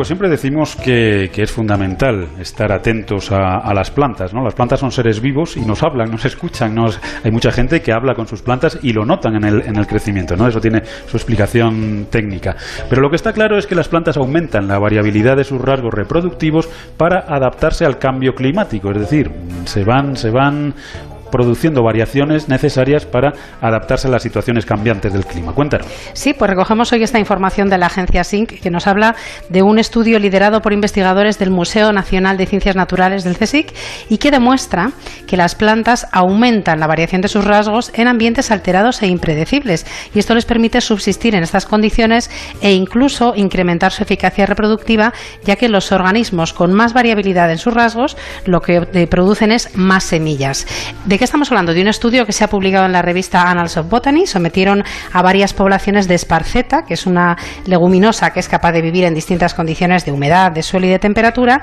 Pues 0.00 0.08
siempre 0.08 0.30
decimos 0.30 0.76
que, 0.76 1.30
es 1.30 1.52
fundamental 1.52 2.28
estar 2.38 2.72
atentos 2.72 3.30
a, 3.32 3.74
las 3.74 3.90
plantas, 3.90 4.32
¿no? 4.32 4.42
Las 4.42 4.54
plantas 4.54 4.80
son 4.80 4.90
seres 4.90 5.20
vivos 5.20 5.58
y 5.58 5.60
nos 5.60 5.82
hablan, 5.82 6.10
nos 6.10 6.24
escuchan, 6.24 6.74
nos, 6.74 6.98
hay 7.22 7.30
mucha 7.30 7.52
gente 7.52 7.82
que 7.82 7.92
habla 7.92 8.14
con 8.14 8.26
sus 8.26 8.40
plantas 8.40 8.78
y 8.80 8.94
lo 8.94 9.04
notan 9.04 9.34
en 9.34 9.44
el, 9.44 9.60
en 9.60 9.76
el 9.76 9.86
crecimiento, 9.86 10.36
¿no? 10.36 10.48
Eso 10.48 10.58
tiene 10.58 10.82
su 11.06 11.18
explicación 11.18 12.06
técnica. 12.08 12.56
Pero 12.88 13.02
lo 13.02 13.10
que 13.10 13.16
está 13.16 13.34
claro 13.34 13.58
es 13.58 13.66
que 13.66 13.74
las 13.74 13.88
plantas 13.88 14.16
aumentan 14.16 14.66
la 14.68 14.78
variabilidad 14.78 15.36
de 15.36 15.44
sus 15.44 15.60
rasgos 15.60 15.92
reproductivos 15.92 16.66
para 16.96 17.26
adaptarse 17.28 17.84
al 17.84 17.98
cambio 17.98 18.34
climático, 18.34 18.90
es 18.92 19.00
decir, 19.00 19.30
se 19.66 19.84
van, 19.84 20.16
se 20.16 20.30
van 20.30 20.72
produciendo 21.30 21.82
variaciones 21.82 22.48
necesarias 22.48 23.06
para 23.06 23.32
adaptarse 23.60 24.08
a 24.08 24.10
las 24.10 24.22
situaciones 24.22 24.66
cambiantes 24.66 25.12
del 25.12 25.24
clima. 25.24 25.52
Cuéntanos. 25.52 25.86
Sí, 26.12 26.34
pues 26.34 26.50
recogemos 26.50 26.92
hoy 26.92 27.02
esta 27.02 27.18
información 27.18 27.68
de 27.68 27.78
la 27.78 27.86
agencia 27.86 28.24
SINC 28.24 28.60
que 28.60 28.70
nos 28.70 28.86
habla 28.86 29.14
de 29.48 29.62
un 29.62 29.78
estudio 29.78 30.18
liderado 30.18 30.62
por 30.62 30.72
investigadores 30.72 31.38
del 31.38 31.50
Museo 31.50 31.92
Nacional 31.92 32.36
de 32.36 32.46
Ciencias 32.46 32.76
Naturales 32.76 33.24
del 33.24 33.36
CSIC 33.36 33.72
y 34.08 34.18
que 34.18 34.30
demuestra 34.30 34.92
que 35.26 35.36
las 35.36 35.54
plantas 35.54 36.06
aumentan 36.12 36.80
la 36.80 36.86
variación 36.86 37.20
de 37.20 37.28
sus 37.28 37.44
rasgos 37.44 37.92
en 37.94 38.08
ambientes 38.08 38.50
alterados 38.50 39.02
e 39.02 39.06
impredecibles 39.06 39.86
y 40.14 40.18
esto 40.18 40.34
les 40.34 40.44
permite 40.44 40.80
subsistir 40.80 41.34
en 41.34 41.42
estas 41.42 41.66
condiciones 41.66 42.30
e 42.60 42.72
incluso 42.72 43.34
incrementar 43.36 43.92
su 43.92 44.02
eficacia 44.02 44.46
reproductiva 44.46 45.12
ya 45.44 45.56
que 45.56 45.68
los 45.68 45.92
organismos 45.92 46.52
con 46.52 46.72
más 46.72 46.92
variabilidad 46.92 47.50
en 47.50 47.58
sus 47.58 47.74
rasgos 47.74 48.16
lo 48.46 48.60
que 48.60 48.86
eh, 48.92 49.06
producen 49.06 49.52
es 49.52 49.76
más 49.76 50.04
semillas. 50.04 50.66
Qué 51.20 51.24
estamos 51.24 51.50
hablando? 51.50 51.74
De 51.74 51.82
un 51.82 51.88
estudio 51.88 52.24
que 52.24 52.32
se 52.32 52.44
ha 52.44 52.48
publicado 52.48 52.86
en 52.86 52.92
la 52.92 53.02
revista 53.02 53.42
Annals 53.42 53.76
of 53.76 53.90
Botany. 53.90 54.26
Sometieron 54.26 54.82
a 55.12 55.20
varias 55.20 55.52
poblaciones 55.52 56.08
de 56.08 56.14
esparceta, 56.14 56.86
que 56.86 56.94
es 56.94 57.04
una 57.04 57.36
leguminosa 57.66 58.30
que 58.30 58.40
es 58.40 58.48
capaz 58.48 58.72
de 58.72 58.80
vivir 58.80 59.04
en 59.04 59.12
distintas 59.12 59.52
condiciones 59.52 60.06
de 60.06 60.12
humedad, 60.12 60.50
de 60.50 60.62
suelo 60.62 60.86
y 60.86 60.88
de 60.88 60.98
temperatura, 60.98 61.62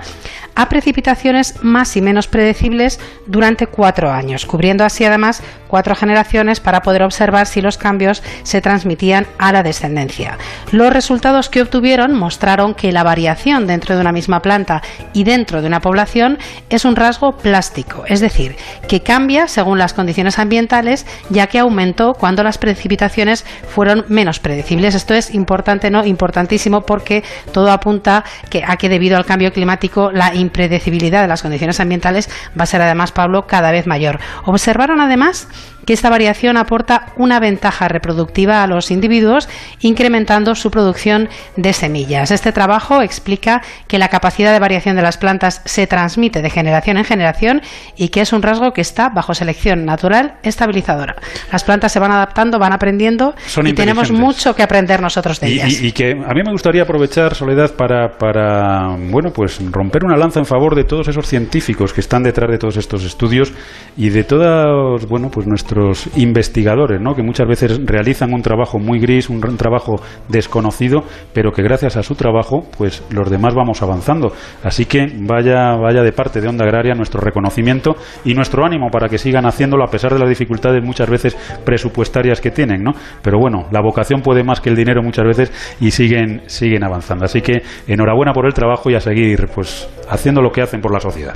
a 0.53 0.70
precipitaciones 0.70 1.55
más 1.64 1.97
y 1.97 2.03
menos 2.03 2.28
predecibles 2.28 2.99
durante 3.26 3.66
cuatro 3.66 4.12
años, 4.12 4.45
cubriendo 4.45 4.86
así 4.86 5.05
además 5.05 5.41
cuatro 5.68 5.95
generaciones 5.95 6.60
para 6.60 6.82
poder 6.82 7.01
observar 7.01 7.47
si 7.47 7.60
los 7.60 7.80
cambios 7.80 8.22
se 8.43 8.62
transmitían 8.62 9.26
a 9.39 9.51
la 9.51 9.64
descendencia. 9.64 10.38
Los 10.72 10.93
resultados 10.93 11.49
que 11.49 11.64
obtuvieron 11.64 12.14
mostraron 12.14 12.76
que 12.76 12.91
la 12.91 13.01
variación 13.01 13.66
dentro 13.66 13.95
de 13.95 14.01
una 14.01 14.12
misma 14.12 14.43
planta 14.43 14.84
y 15.14 15.24
dentro 15.24 15.64
de 15.64 15.68
una 15.68 15.82
población 15.82 16.38
es 16.70 16.86
un 16.86 16.95
rasgo 16.95 17.38
plástico, 17.38 18.03
es 18.08 18.20
decir, 18.20 18.55
que 18.88 19.01
cambia 19.01 19.47
según 19.48 19.78
las 19.80 19.93
condiciones 19.93 20.39
ambientales, 20.39 21.06
ya 21.30 21.48
que 21.48 21.60
aumentó 21.60 22.14
cuando 22.14 22.43
las 22.43 22.58
precipitaciones 22.58 23.45
fueron 23.68 24.06
menos 24.08 24.39
predecibles. 24.39 24.95
Esto 24.95 25.14
es 25.14 25.34
importante, 25.34 25.89
¿no? 25.89 26.06
Importantísimo 26.06 26.82
porque 26.82 27.24
todo 27.52 27.72
apunta 27.72 28.24
que, 28.50 28.64
a 28.66 28.78
que 28.78 28.89
debido 28.89 29.18
al 29.18 29.26
cambio 29.26 29.52
climático 29.52 30.12
la 30.12 30.36
impredecibilidad 30.36 31.22
de 31.22 31.28
las 31.28 31.41
condiciones 31.41 31.80
ambientales 31.80 32.30
va 32.60 32.64
a 32.64 32.68
ser 32.68 32.82
además, 32.82 33.12
Pablo, 33.12 33.48
cada 33.48 33.72
vez 33.72 33.88
mayor. 33.88 34.20
Observaron 34.45 35.02
además 35.02 35.48
que 35.88 35.94
esta 35.94 36.10
variación 36.10 36.58
aporta 36.58 37.14
una 37.16 37.40
ventaja 37.40 37.88
reproductiva 37.88 38.62
a 38.62 38.68
los 38.68 38.92
individuos, 38.92 39.48
incrementando 39.80 40.54
su 40.54 40.70
producción 40.70 41.30
de 41.56 41.72
semillas. 41.72 42.30
Este 42.30 42.52
trabajo 42.52 43.02
explica 43.02 43.62
que 43.88 43.98
la 43.98 44.10
capacidad 44.10 44.52
de 44.52 44.60
variación 44.60 44.98
de 44.98 45.02
las 45.02 45.18
plantas 45.18 45.62
se 45.64 45.88
transmite 45.88 46.42
de 46.42 46.50
generación 46.50 46.98
en 46.98 47.06
generación 47.06 47.62
y 47.96 48.10
que 48.10 48.20
es 48.20 48.34
un 48.34 48.42
rasgo 48.42 48.74
que 48.74 48.82
está 48.82 49.08
bajo 49.08 49.34
selección 49.34 49.86
natural 49.86 50.36
estabilizadora. 50.44 51.16
Las 51.54 51.64
plantas 51.64 51.94
se 51.94 52.00
van 52.00 52.12
adaptando, 52.12 52.60
van 52.60 52.74
aprendiendo 52.74 53.34
y 53.64 53.72
tenemos 53.72 54.12
mucho 54.12 54.54
que 54.56 54.64
aprender 54.64 55.02
nosotros 55.02 55.40
de 55.40 55.48
ellas. 55.48 55.82
Y, 55.82 55.94
que 55.94 56.12
a 56.12 56.34
mí 56.34 56.42
me 56.46 56.52
gustaría 56.52 56.84
aprovechar, 56.84 57.34
Soledad, 57.34 57.76
para, 57.76 58.18
para 58.18 58.98
bueno, 59.10 59.32
pues 59.32 59.62
romper 59.72 60.04
una 60.04 60.18
lanza 60.18 60.40
en 60.40 60.46
favor 60.46 60.76
de 60.76 60.84
todos 60.84 61.08
esos 61.08 61.26
científicos 61.26 61.94
que 61.94 62.02
están 62.02 62.24
detrás 62.24 62.52
de 62.52 62.58
todos 62.58 62.76
estos 62.76 63.06
estudios 63.06 63.54
y 63.96 64.10
de 64.10 64.26
todos, 64.26 65.08
bueno, 65.08 65.30
pues 65.32 65.48
nuestros 65.48 65.77
investigadores, 66.16 67.02
¿no? 67.02 67.16
que 67.16 67.24
muchas 67.24 67.48
veces 67.48 67.80
realizan 67.86 68.34
un 68.34 68.42
trabajo 68.42 68.80
muy 68.80 69.00
gris, 69.00 69.30
un, 69.30 69.42
trabajo 69.58 70.02
desconocido, 70.28 71.04
pero 71.34 71.52
que 71.52 71.64
gracias 71.64 71.98
a 71.98 72.04
su 72.04 72.16
trabajo, 72.16 72.66
pues 72.78 73.04
los 73.10 73.30
demás 73.30 73.54
vamos 73.56 73.82
avanzando. 73.82 74.32
Así 74.64 74.86
que 74.86 75.08
vaya, 75.20 75.76
vaya 75.76 76.04
de 76.04 76.12
parte 76.12 76.42
de 76.42 76.48
Onda 76.48 76.66
Agraria 76.66 76.94
nuestro 76.96 77.22
reconocimiento 77.22 77.96
y 78.26 78.34
nuestro 78.34 78.66
ánimo 78.66 78.90
para 78.92 79.10
que 79.10 79.18
sigan 79.18 79.46
haciéndolo 79.46 79.84
a 79.84 79.92
pesar 79.92 80.14
de 80.14 80.20
las 80.20 80.30
dificultades 80.30 80.84
muchas 80.84 81.10
veces 81.10 81.38
presupuestarias 81.64 82.42
que 82.42 82.52
tienen, 82.52 82.84
¿no? 82.84 82.92
Pero 83.22 83.40
bueno, 83.40 83.68
la 83.72 83.82
vocación 83.82 84.22
puede 84.22 84.44
más 84.44 84.62
que 84.62 84.70
el 84.70 84.76
dinero 84.76 85.02
muchas 85.02 85.26
veces 85.26 85.78
y 85.80 85.92
siguen, 85.92 86.42
siguen 86.48 86.84
avanzando. 86.84 87.26
Así 87.26 87.42
que 87.42 87.62
enhorabuena 87.88 88.34
por 88.34 88.46
el 88.46 88.54
trabajo 88.54 88.90
y 88.90 88.96
a 88.96 89.00
seguir 89.00 89.48
pues 89.54 89.88
haciendo 90.10 90.42
lo 90.42 90.52
que 90.52 90.62
hacen 90.62 90.82
por 90.82 90.94
la 90.94 91.00
sociedad. 91.00 91.36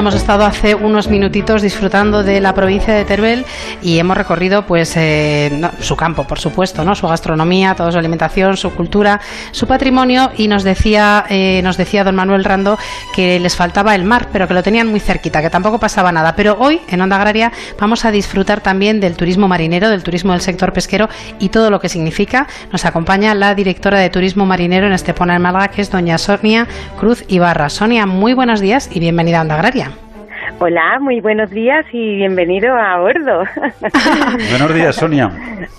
Hemos 0.00 0.14
estado 0.14 0.46
hace 0.46 0.74
unos 0.74 1.08
minutitos 1.08 1.60
disfrutando 1.60 2.22
de 2.22 2.40
la 2.40 2.54
provincia 2.54 2.94
de 2.94 3.04
Teruel 3.04 3.44
y 3.82 3.98
hemos 3.98 4.16
recorrido 4.16 4.64
pues 4.64 4.96
eh, 4.96 5.60
su 5.80 5.94
campo, 5.94 6.24
por 6.26 6.38
supuesto, 6.40 6.86
no, 6.86 6.94
su 6.94 7.06
gastronomía, 7.06 7.74
toda 7.74 7.92
su 7.92 7.98
alimentación, 7.98 8.56
su 8.56 8.70
cultura, 8.70 9.20
su 9.50 9.66
patrimonio 9.66 10.30
y 10.38 10.48
nos 10.48 10.64
decía 10.64 11.26
eh, 11.28 11.60
nos 11.62 11.76
decía 11.76 12.02
don 12.02 12.14
Manuel 12.14 12.44
Rando 12.44 12.78
que 13.14 13.38
les 13.40 13.54
faltaba 13.54 13.94
el 13.94 14.04
mar, 14.04 14.28
pero 14.32 14.48
que 14.48 14.54
lo 14.54 14.62
tenían 14.62 14.86
muy 14.86 15.00
cerquita, 15.00 15.42
que 15.42 15.50
tampoco 15.50 15.78
pasaba 15.78 16.10
nada. 16.12 16.34
Pero 16.34 16.56
hoy 16.58 16.80
en 16.88 17.02
Onda 17.02 17.16
Agraria 17.16 17.52
vamos 17.78 18.06
a 18.06 18.10
disfrutar 18.10 18.62
también 18.62 19.00
del 19.00 19.18
turismo 19.18 19.48
marinero, 19.48 19.90
del 19.90 20.02
turismo 20.02 20.32
del 20.32 20.40
sector 20.40 20.72
pesquero 20.72 21.10
y 21.38 21.50
todo 21.50 21.68
lo 21.68 21.78
que 21.78 21.90
significa. 21.90 22.46
Nos 22.72 22.86
acompaña 22.86 23.34
la 23.34 23.54
directora 23.54 23.98
de 23.98 24.08
turismo 24.08 24.46
marinero 24.46 24.86
en 24.86 24.94
Estepona 24.94 25.36
en 25.36 25.42
Málaga, 25.42 25.68
que 25.68 25.82
es 25.82 25.90
doña 25.90 26.16
Sonia 26.16 26.66
Cruz 26.98 27.22
Ibarra. 27.28 27.68
Sonia, 27.68 28.06
muy 28.06 28.32
buenos 28.32 28.60
días 28.60 28.88
y 28.90 28.98
bienvenida 28.98 29.40
a 29.40 29.42
Onda 29.42 29.56
Agraria. 29.56 29.89
Hola, 30.62 30.98
muy 31.00 31.22
buenos 31.22 31.48
días 31.48 31.86
y 31.90 32.16
bienvenido 32.16 32.74
a 32.74 32.98
bordo. 32.98 33.44
buenos 34.50 34.74
días, 34.74 34.94
Sonia. 34.94 35.30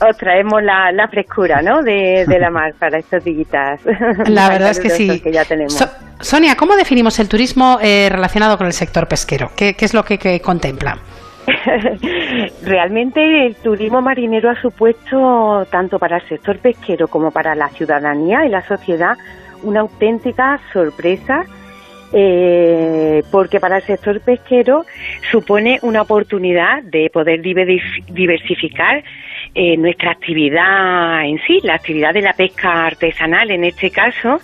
Os 0.09 0.17
traemos 0.17 0.63
la, 0.63 1.07
frescura, 1.07 1.61
¿no? 1.61 1.83
De, 1.83 2.25
la 2.27 2.49
mar 2.49 2.73
para 2.79 2.97
estos 2.97 3.23
días. 3.23 3.79
La 4.27 4.49
verdad 4.49 4.71
es 4.71 4.79
que 4.79 4.89
sí. 4.89 5.19
Que 5.19 5.31
ya 5.31 5.45
tenemos. 5.45 5.87
Sonia, 6.19 6.55
¿cómo 6.55 6.75
definimos 6.75 7.19
el 7.19 7.29
turismo 7.29 7.77
eh, 7.79 8.09
relacionado 8.09 8.57
con 8.57 8.65
el 8.65 8.73
sector 8.73 9.07
pesquero? 9.07 9.51
¿Qué, 9.55 9.75
es 9.79 9.93
lo 9.93 10.03
que, 10.03 10.17
que 10.17 10.39
contempla? 10.39 10.97
Realmente 12.63 13.45
el 13.45 13.57
turismo 13.57 14.01
marinero 14.01 14.49
ha 14.49 14.59
supuesto, 14.59 15.63
tanto 15.69 15.99
para 15.99 16.17
el 16.17 16.27
sector 16.27 16.57
pesquero 16.57 17.07
como 17.07 17.29
para 17.29 17.53
la 17.53 17.69
ciudadanía 17.69 18.47
y 18.47 18.49
la 18.49 18.63
sociedad, 18.63 19.15
una 19.61 19.81
auténtica 19.81 20.59
sorpresa 20.73 21.45
eh, 22.13 23.23
porque 23.31 23.59
para 23.59 23.77
el 23.77 23.83
sector 23.83 24.19
pesquero 24.21 24.85
supone 25.31 25.79
una 25.81 26.01
oportunidad 26.01 26.83
de 26.83 27.09
poder 27.09 27.41
diversificar 27.41 29.03
eh, 29.53 29.75
nuestra 29.75 30.11
actividad 30.11 31.25
en 31.25 31.39
sí, 31.45 31.59
la 31.63 31.75
actividad 31.75 32.13
de 32.13 32.21
la 32.21 32.33
pesca 32.33 32.85
artesanal 32.85 33.51
en 33.51 33.65
este 33.65 33.91
caso, 33.91 34.39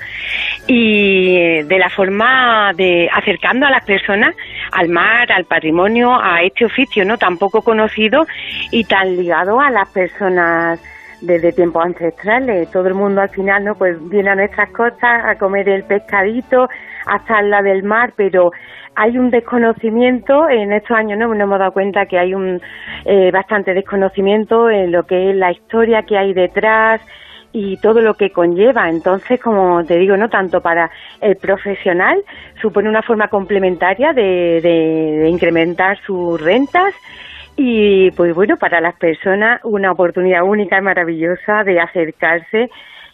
y 0.67 1.35
eh, 1.37 1.63
de 1.65 1.79
la 1.79 1.89
forma 1.89 2.73
de 2.75 3.09
acercando 3.13 3.65
a 3.65 3.69
las 3.69 3.85
personas 3.85 4.35
al 4.71 4.89
mar, 4.89 5.31
al 5.31 5.45
patrimonio, 5.45 6.13
a 6.13 6.41
este 6.41 6.65
oficio 6.65 7.05
no 7.05 7.17
tan 7.17 7.37
poco 7.37 7.61
conocido 7.61 8.27
y 8.71 8.83
tan 8.83 9.15
ligado 9.15 9.61
a 9.61 9.71
las 9.71 9.87
personas 9.89 10.81
desde 11.21 11.51
tiempos 11.51 11.83
ancestrales. 11.83 12.69
Todo 12.71 12.87
el 12.87 12.93
mundo 12.93 13.21
al 13.21 13.29
final 13.29 13.63
no 13.63 13.75
pues 13.75 13.97
viene 14.09 14.29
a 14.29 14.35
nuestras 14.35 14.71
costas 14.71 15.25
a 15.25 15.35
comer 15.37 15.67
el 15.69 15.83
pescadito, 15.83 16.67
hasta 17.05 17.41
la 17.41 17.61
del 17.61 17.83
mar, 17.83 18.13
pero 18.15 18.51
hay 18.95 19.17
un 19.17 19.29
desconocimiento 19.29 20.49
en 20.49 20.73
estos 20.73 20.97
años 20.97 21.19
no 21.19 21.27
nos 21.27 21.39
hemos 21.39 21.59
dado 21.59 21.71
cuenta 21.71 22.05
que 22.07 22.17
hay 22.17 22.33
un 22.33 22.59
eh, 23.05 23.31
bastante 23.31 23.73
desconocimiento 23.73 24.69
en 24.69 24.91
lo 24.91 25.03
que 25.03 25.29
es 25.29 25.35
la 25.35 25.51
historia 25.51 26.01
que 26.03 26.17
hay 26.17 26.33
detrás 26.33 26.99
y 27.53 27.77
todo 27.77 28.01
lo 28.01 28.15
que 28.15 28.31
conlleva. 28.31 28.89
Entonces, 28.89 29.39
como 29.39 29.83
te 29.83 29.97
digo, 29.97 30.17
no 30.17 30.29
tanto 30.29 30.61
para 30.61 30.89
el 31.21 31.35
profesional 31.37 32.17
supone 32.61 32.89
una 32.89 33.03
forma 33.03 33.27
complementaria 33.27 34.13
de, 34.13 34.61
de 34.61 35.29
incrementar 35.29 35.97
sus 36.05 36.41
rentas 36.41 36.93
y 37.57 38.11
pues 38.11 38.35
bueno, 38.35 38.55
para 38.57 38.79
las 38.79 38.95
personas 38.95 39.59
una 39.63 39.91
oportunidad 39.91 40.43
única 40.43 40.77
y 40.77 40.81
maravillosa 40.81 41.63
de 41.63 41.79
acercarse 41.79 42.69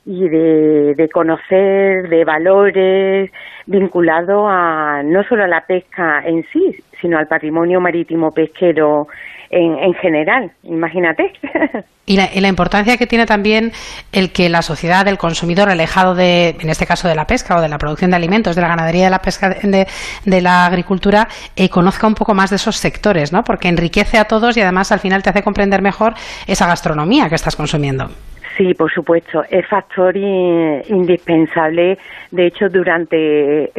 y 0.05 0.27
de, 0.27 0.95
de 0.95 1.09
conocer 1.09 2.09
de 2.09 2.25
valores 2.25 3.31
vinculados 3.65 4.45
a 4.49 5.01
no 5.03 5.23
solo 5.23 5.45
a 5.45 5.47
la 5.47 5.61
pesca 5.65 6.21
en 6.25 6.45
sí, 6.51 6.75
sino 6.99 7.17
al 7.17 7.27
patrimonio 7.27 7.79
marítimo 7.79 8.31
pesquero 8.31 9.07
en, 9.49 9.77
en 9.77 9.93
general, 9.95 10.51
imagínate. 10.63 11.31
Y 12.05 12.17
la, 12.17 12.29
y 12.33 12.41
la, 12.41 12.49
importancia 12.49 12.97
que 12.97 13.07
tiene 13.07 13.25
también 13.25 13.71
el 14.11 14.33
que 14.33 14.49
la 14.49 14.61
sociedad, 14.61 15.07
el 15.07 15.17
consumidor 15.17 15.69
alejado 15.69 16.15
de, 16.15 16.49
en 16.59 16.69
este 16.69 16.85
caso 16.85 17.07
de 17.07 17.15
la 17.15 17.25
pesca 17.25 17.55
o 17.55 17.61
de 17.61 17.69
la 17.69 17.77
producción 17.77 18.11
de 18.11 18.17
alimentos, 18.17 18.57
de 18.57 18.61
la 18.61 18.67
ganadería, 18.67 19.05
de 19.05 19.09
la 19.09 19.19
pesca, 19.19 19.51
de, 19.51 19.87
de 20.25 20.41
la 20.41 20.65
agricultura, 20.65 21.29
eh, 21.55 21.69
conozca 21.69 22.05
un 22.05 22.13
poco 22.13 22.33
más 22.33 22.49
de 22.49 22.57
esos 22.57 22.75
sectores, 22.75 23.31
¿no? 23.31 23.45
Porque 23.45 23.69
enriquece 23.69 24.17
a 24.17 24.25
todos 24.25 24.57
y 24.57 24.61
además 24.61 24.91
al 24.91 24.99
final 24.99 25.23
te 25.23 25.29
hace 25.29 25.43
comprender 25.43 25.81
mejor 25.81 26.13
esa 26.45 26.67
gastronomía 26.67 27.29
que 27.29 27.35
estás 27.35 27.55
consumiendo. 27.55 28.09
Sí, 28.57 28.75
por 28.75 28.91
supuesto, 28.91 29.43
es 29.49 29.65
factor 29.67 30.15
indispensable. 30.15 31.97
De 32.29 32.45
hecho, 32.45 32.69
durante, 32.69 33.71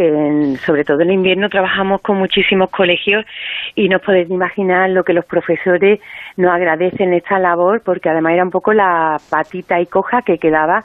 sobre 0.65 0.85
todo 0.85 1.01
en 1.01 1.13
invierno, 1.13 1.49
trabajamos 1.49 2.01
con 2.01 2.17
muchísimos 2.17 2.71
colegios 2.71 3.25
y 3.77 3.89
no 3.89 4.01
podéis 4.01 4.29
imaginar 4.31 4.91
lo 4.91 5.05
que 5.05 5.13
los 5.13 5.25
profesores 5.27 6.01
nos 6.37 6.51
agradecen 6.53 7.15
esta 7.15 7.39
labor, 7.39 7.83
porque 7.85 8.09
además 8.09 8.33
era 8.33 8.43
un 8.43 8.51
poco 8.51 8.73
la 8.73 9.21
patita 9.31 9.81
y 9.81 9.87
coja 9.87 10.23
que 10.23 10.39
quedaba. 10.39 10.83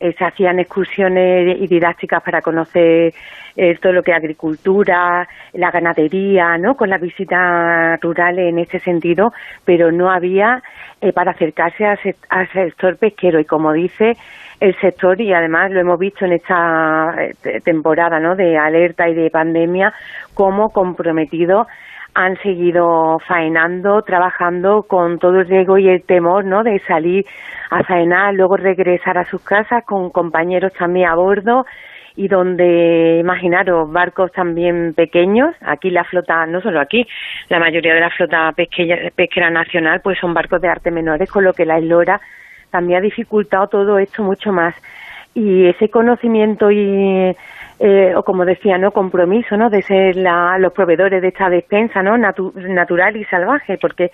Se 0.00 0.24
hacían 0.24 0.58
excursiones 0.58 1.58
y 1.60 1.66
didácticas 1.66 2.22
para 2.22 2.40
conocer 2.40 3.12
eh, 3.56 3.78
todo 3.82 3.92
lo 3.92 4.02
que 4.02 4.12
es 4.12 4.16
agricultura, 4.16 5.28
la 5.52 5.70
ganadería, 5.70 6.56
¿no? 6.56 6.76
Con 6.76 6.88
las 6.88 7.00
visitas 7.00 8.00
rurales 8.00 8.48
en 8.48 8.58
ese 8.58 8.78
sentido, 8.80 9.34
pero 9.64 9.92
no 9.92 10.10
había 10.10 10.62
eh, 11.02 11.12
para 11.12 11.32
acercarse 11.32 11.84
al, 12.28 12.48
sector 12.52 12.96
pesquero 12.96 13.40
y 13.40 13.44
como 13.44 13.72
dice 13.72 14.16
el 14.60 14.78
sector 14.80 15.20
y 15.20 15.32
además 15.32 15.70
lo 15.70 15.80
hemos 15.80 15.98
visto 15.98 16.24
en 16.24 16.32
esta 16.32 17.14
eh, 17.18 17.60
temporada 17.62 18.20
¿no? 18.20 18.36
de 18.36 18.58
alerta 18.58 19.08
y 19.08 19.14
de 19.14 19.30
pandemia 19.30 19.92
cómo 20.34 20.70
comprometidos 20.70 21.66
han 22.14 22.36
seguido 22.42 23.18
faenando, 23.26 24.02
trabajando 24.02 24.82
con 24.82 25.18
todo 25.18 25.40
el 25.40 25.48
riesgo 25.48 25.78
y 25.78 25.88
el 25.88 26.02
temor 26.02 26.44
¿no? 26.44 26.62
de 26.62 26.78
salir 26.80 27.24
a 27.70 27.82
faenar, 27.84 28.34
luego 28.34 28.56
regresar 28.56 29.18
a 29.18 29.24
sus 29.24 29.42
casas 29.42 29.84
con 29.84 30.10
compañeros 30.10 30.72
también 30.72 31.08
a 31.08 31.14
bordo 31.14 31.64
y 32.16 32.28
donde, 32.28 33.18
imaginaros, 33.20 33.90
barcos 33.90 34.32
también 34.32 34.94
pequeños, 34.94 35.54
aquí 35.60 35.90
la 35.90 36.04
flota, 36.04 36.44
no 36.46 36.60
solo 36.60 36.80
aquí, 36.80 37.06
la 37.48 37.58
mayoría 37.58 37.94
de 37.94 38.00
la 38.00 38.10
flota 38.10 38.52
pesquera, 38.52 39.50
nacional 39.50 40.00
pues 40.02 40.18
son 40.18 40.34
barcos 40.34 40.60
de 40.60 40.68
arte 40.68 40.90
menores, 40.90 41.30
con 41.30 41.44
lo 41.44 41.52
que 41.52 41.64
la 41.64 41.78
eslora 41.78 42.20
también 42.70 42.98
ha 42.98 43.02
dificultado 43.02 43.68
todo 43.68 43.98
esto 43.98 44.22
mucho 44.22 44.52
más. 44.52 44.74
Y 45.32 45.66
ese 45.68 45.88
conocimiento 45.88 46.70
y, 46.70 47.34
eh, 47.82 48.12
o 48.14 48.22
como 48.22 48.44
decía, 48.44 48.76
no 48.76 48.90
compromiso, 48.90 49.56
¿no? 49.56 49.70
De 49.70 49.80
ser 49.80 50.14
los 50.58 50.72
proveedores 50.74 51.22
de 51.22 51.28
esta 51.28 51.48
despensa, 51.48 52.02
¿no? 52.02 52.18
natural 52.18 53.16
y 53.16 53.24
salvaje, 53.24 53.78
porque 53.80 54.10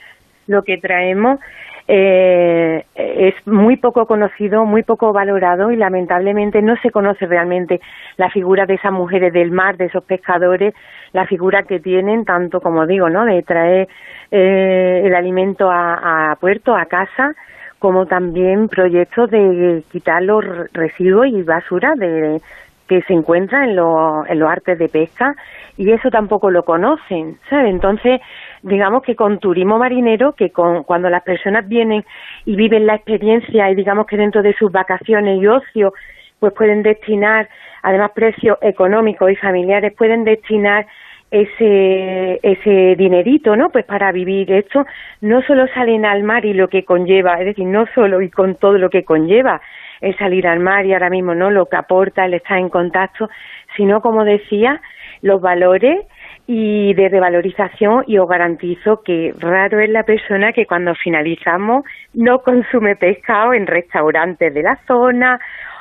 lo 0.46 0.62
que 0.62 0.78
traemos 0.78 1.40
eh, 1.88 2.84
es 2.94 3.34
muy 3.44 3.76
poco 3.76 4.06
conocido, 4.06 4.64
muy 4.64 4.84
poco 4.84 5.12
valorado 5.12 5.72
y 5.72 5.76
lamentablemente 5.76 6.62
no 6.62 6.76
se 6.76 6.92
conoce 6.92 7.26
realmente 7.26 7.80
la 8.16 8.30
figura 8.30 8.66
de 8.66 8.74
esas 8.74 8.92
mujeres 8.92 9.32
del 9.32 9.50
mar, 9.50 9.76
de 9.76 9.86
esos 9.86 10.04
pescadores, 10.04 10.72
la 11.12 11.26
figura 11.26 11.64
que 11.64 11.80
tienen, 11.80 12.24
tanto 12.24 12.60
como 12.60 12.86
digo, 12.86 13.10
¿no? 13.10 13.24
de 13.24 13.42
traer 13.42 13.88
eh, 14.30 15.02
el 15.04 15.14
alimento 15.16 15.72
a, 15.72 16.30
a 16.30 16.36
puerto, 16.36 16.76
a 16.76 16.86
casa, 16.86 17.34
como 17.80 18.06
también 18.06 18.68
proyectos 18.68 19.28
de 19.30 19.82
quitar 19.90 20.22
los 20.22 20.44
residuos 20.72 21.26
y 21.26 21.42
basura 21.42 21.94
de, 21.96 22.40
que 22.86 23.02
se 23.02 23.12
encuentra 23.12 23.64
en, 23.64 23.70
en 23.70 24.38
los 24.38 24.50
artes 24.50 24.78
de 24.78 24.88
pesca 24.88 25.34
y 25.76 25.90
eso 25.90 26.10
tampoco 26.10 26.50
lo 26.50 26.64
conocen, 26.64 27.38
¿sabes? 27.50 27.70
Entonces, 27.70 28.20
digamos 28.62 29.02
que 29.02 29.14
con 29.14 29.38
turismo 29.38 29.78
marinero, 29.78 30.32
que 30.32 30.50
con, 30.50 30.84
cuando 30.84 31.10
las 31.10 31.22
personas 31.22 31.68
vienen 31.68 32.04
y 32.44 32.56
viven 32.56 32.86
la 32.86 32.94
experiencia 32.94 33.70
y 33.70 33.74
digamos 33.74 34.06
que 34.06 34.16
dentro 34.16 34.42
de 34.42 34.54
sus 34.54 34.72
vacaciones 34.72 35.40
y 35.40 35.46
ocio, 35.46 35.92
pues 36.38 36.52
pueden 36.52 36.82
destinar, 36.82 37.48
además 37.82 38.12
precios 38.14 38.58
económicos 38.60 39.30
y 39.30 39.36
familiares, 39.36 39.92
pueden 39.96 40.24
destinar 40.24 40.86
ese, 41.30 42.38
ese 42.42 42.94
dinerito, 42.96 43.56
¿no? 43.56 43.70
Pues 43.70 43.84
para 43.84 44.12
vivir 44.12 44.50
esto, 44.52 44.86
no 45.20 45.42
solo 45.42 45.66
salen 45.74 46.04
al 46.04 46.22
mar 46.22 46.44
y 46.44 46.54
lo 46.54 46.68
que 46.68 46.84
conlleva, 46.84 47.34
es 47.40 47.46
decir, 47.46 47.66
no 47.66 47.86
solo 47.94 48.22
y 48.22 48.30
con 48.30 48.54
todo 48.54 48.78
lo 48.78 48.90
que 48.90 49.04
conlleva 49.04 49.60
el 50.00 50.16
salir 50.18 50.46
al 50.46 50.60
mar 50.60 50.86
y 50.86 50.92
ahora 50.92 51.10
mismo, 51.10 51.34
¿no? 51.34 51.50
Lo 51.50 51.66
que 51.66 51.76
aporta 51.76 52.24
el 52.24 52.34
estar 52.34 52.58
en 52.58 52.68
contacto, 52.68 53.28
sino, 53.76 54.00
como 54.00 54.24
decía, 54.24 54.80
los 55.22 55.40
valores 55.40 56.06
y 56.46 56.94
de 56.94 57.08
revalorización 57.08 58.04
y 58.06 58.18
os 58.18 58.28
garantizo 58.28 59.02
que 59.02 59.34
raro 59.38 59.80
es 59.80 59.90
la 59.90 60.04
persona 60.04 60.52
que 60.52 60.66
cuando 60.66 60.94
finalizamos 60.94 61.84
no 62.14 62.40
consume 62.40 62.96
pescado 62.96 63.52
en 63.52 63.66
restaurantes 63.66 64.54
de 64.54 64.62
la 64.62 64.78
zona 64.86 65.40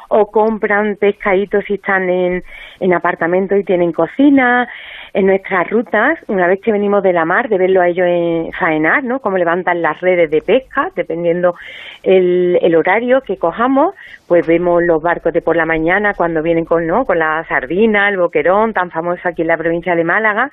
o 0.09 0.27
compran 0.31 0.95
pescaditos 0.95 1.63
si 1.65 1.75
están 1.75 2.09
en, 2.09 2.43
en 2.79 2.93
apartamentos 2.93 3.59
y 3.59 3.63
tienen 3.63 3.91
cocina. 3.91 4.67
En 5.13 5.27
nuestras 5.27 5.69
rutas, 5.69 6.19
una 6.27 6.47
vez 6.47 6.59
que 6.61 6.71
venimos 6.71 7.01
de 7.01 7.13
la 7.13 7.23
mar, 7.23 7.47
de 7.47 7.57
verlo 7.57 7.81
a 7.81 7.87
ellos 7.87 8.05
en 8.05 8.51
faenar, 8.51 9.03
¿no? 9.03 9.19
Cómo 9.19 9.37
levantan 9.37 9.81
las 9.81 10.01
redes 10.01 10.29
de 10.29 10.41
pesca, 10.41 10.89
dependiendo 10.95 11.55
el, 12.03 12.59
el 12.61 12.75
horario 12.75 13.21
que 13.21 13.37
cojamos, 13.37 13.95
pues 14.27 14.45
vemos 14.45 14.83
los 14.83 15.01
barcos 15.01 15.31
de 15.31 15.41
por 15.41 15.55
la 15.55 15.65
mañana 15.65 16.13
cuando 16.13 16.41
vienen 16.41 16.65
con, 16.65 16.85
¿no? 16.85 17.05
Con 17.05 17.19
la 17.19 17.45
sardina, 17.47 18.09
el 18.09 18.17
boquerón, 18.17 18.73
tan 18.73 18.91
famoso 18.91 19.21
aquí 19.29 19.43
en 19.43 19.47
la 19.47 19.57
provincia 19.57 19.95
de 19.95 20.03
Málaga, 20.03 20.49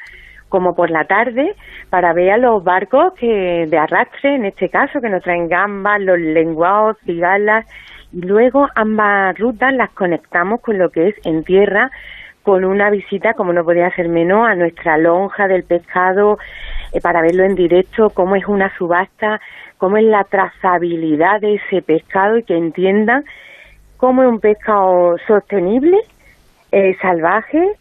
como 0.49 0.75
por 0.75 0.91
la 0.91 1.05
tarde 1.07 1.55
para 1.89 2.13
ver 2.13 2.33
a 2.33 2.37
los 2.37 2.63
barcos 2.63 3.15
que 3.15 3.67
de 3.67 3.79
arrastre, 3.79 4.35
en 4.37 4.45
este 4.45 4.69
caso, 4.69 5.01
que 5.01 5.09
nos 5.09 5.23
traen 5.23 5.49
gambas, 5.49 6.01
los 6.01 6.19
lenguados, 6.19 6.99
cigalas, 7.07 7.67
y 8.13 8.21
luego 8.21 8.69
ambas 8.75 9.39
rutas 9.39 9.73
las 9.75 9.91
conectamos 9.91 10.61
con 10.61 10.79
lo 10.79 10.91
que 10.91 11.09
es 11.09 11.15
en 11.25 11.45
tierra, 11.45 11.91
con 12.43 12.65
una 12.65 12.91
visita, 12.91 13.35
como 13.35 13.53
no 13.53 13.65
podía 13.65 13.95
ser 13.95 14.09
menos, 14.09 14.47
a 14.47 14.55
nuestra 14.55 14.99
lonja 14.99 15.47
del 15.49 15.65
pescado 15.65 16.39
eh, 16.93 17.01
para 17.01 17.23
verlo 17.23 17.45
en 17.45 17.55
directo, 17.55 18.11
cómo 18.11 18.37
es 18.37 18.47
una 18.47 18.77
subasta, 18.77 19.41
cómo 19.79 19.97
es 19.97 20.05
la 20.05 20.25
trazabilidad 20.25 21.41
de 21.41 21.55
ese 21.55 21.83
pescado 21.83 22.39
y 22.39 22.43
que 22.43 22.57
entiendan 22.57 23.25
cómo 23.97 24.23
es 24.23 24.29
un 24.29 24.41
pescado 24.41 25.17
sostenible, 25.27 25.99
eh, 26.73 26.97
salvaje, 27.01 27.73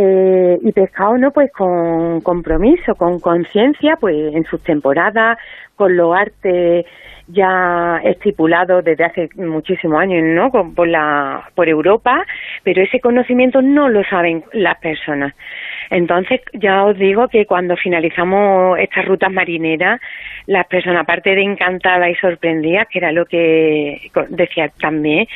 eh, 0.00 0.58
y 0.62 0.70
pescado 0.70 1.18
no 1.18 1.32
pues 1.32 1.50
con 1.50 2.20
compromiso 2.20 2.94
con 2.94 3.18
conciencia 3.18 3.96
pues 3.96 4.32
en 4.32 4.44
sus 4.44 4.62
temporadas 4.62 5.38
con 5.74 5.96
los 5.96 6.14
artes 6.16 6.86
ya 7.26 8.00
estipulados 8.04 8.84
desde 8.84 9.04
hace 9.04 9.28
muchísimos 9.34 10.00
años 10.00 10.22
no 10.22 10.52
por 10.72 10.86
la 10.86 11.50
por 11.56 11.68
Europa 11.68 12.24
pero 12.62 12.80
ese 12.80 13.00
conocimiento 13.00 13.60
no 13.60 13.88
lo 13.88 14.04
saben 14.04 14.44
las 14.52 14.78
personas. 14.78 15.34
Entonces 15.90 16.42
ya 16.52 16.84
os 16.84 16.96
digo 16.96 17.26
que 17.26 17.44
cuando 17.44 17.76
finalizamos 17.76 18.78
estas 18.78 19.04
rutas 19.04 19.32
marineras 19.32 20.00
las 20.46 20.66
personas 20.68 21.02
aparte 21.02 21.34
de 21.34 21.42
encantadas 21.42 22.08
y 22.10 22.14
sorprendidas 22.14 22.86
que 22.88 22.98
era 22.98 23.10
lo 23.10 23.26
que 23.26 24.10
decía 24.28 24.70
también 24.80 25.26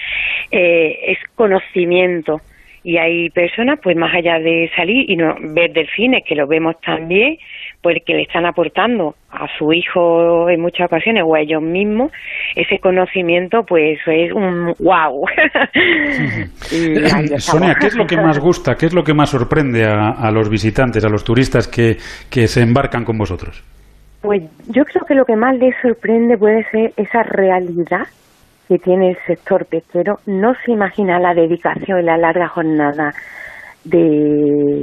eh, 0.53 0.99
es 1.09 1.19
conocimiento 1.35 2.41
y 2.85 2.97
hay 2.97 3.31
personas, 3.31 3.79
pues 3.83 3.97
más 3.97 4.15
allá 4.15 4.39
de 4.39 4.71
salir 4.75 5.09
y 5.09 5.17
no 5.17 5.35
ver 5.41 5.73
delfines, 5.73 6.25
que 6.27 6.35
lo 6.35 6.47
vemos 6.47 6.81
también, 6.81 7.39
pues 7.81 7.99
que 8.05 8.15
le 8.15 8.23
están 8.23 8.45
aportando 8.47 9.15
a 9.31 9.47
su 9.57 9.73
hijo 9.73 10.49
en 10.49 10.61
muchas 10.61 10.87
ocasiones 10.87 11.23
o 11.27 11.35
a 11.35 11.41
ellos 11.41 11.63
mismos, 11.63 12.11
ese 12.57 12.79
conocimiento, 12.79 13.65
pues 13.65 13.99
es 14.07 14.33
un 14.33 14.75
wow. 14.81 15.27
Sonia, 17.39 17.77
¿qué 17.81 17.87
es 17.87 17.95
lo 17.95 18.07
que 18.07 18.17
más 18.17 18.39
gusta, 18.41 18.75
qué 18.77 18.87
es 18.87 18.95
lo 18.95 19.05
que 19.05 19.15
más 19.15 19.31
sorprende 19.31 19.85
a, 19.85 20.11
a 20.11 20.31
los 20.31 20.49
visitantes, 20.51 21.05
a 21.05 21.09
los 21.09 21.25
turistas 21.25 21.69
que, 21.69 21.97
que 22.31 22.47
se 22.49 22.63
embarcan 22.63 23.05
con 23.05 23.17
vosotros? 23.17 23.63
Pues 24.21 24.43
yo 24.69 24.85
creo 24.85 25.05
que 25.05 25.15
lo 25.15 25.25
que 25.25 25.35
más 25.35 25.57
les 25.59 25.75
sorprende 25.83 26.39
puede 26.39 26.65
ser 26.71 26.93
esa 26.97 27.23
realidad 27.25 28.07
que 28.73 28.79
tiene 28.79 29.11
el 29.11 29.19
sector 29.27 29.67
pesquero 29.67 30.17
no 30.27 30.55
se 30.65 30.73
imagina 30.73 31.19
la 31.19 31.35
dedicación 31.35 32.01
y 32.01 32.05
la 32.05 32.17
larga 32.17 32.49
jornada 32.49 33.13
de 33.85 33.99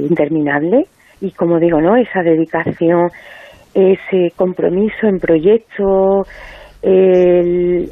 interminable 0.08 0.84
y 1.20 1.32
como 1.32 1.58
digo 1.58 1.80
no 1.80 1.96
esa 1.96 2.22
dedicación 2.22 3.08
ese 3.74 4.32
compromiso 4.36 5.08
en 5.08 5.18
proyectos 5.18 6.28
el, 6.82 7.90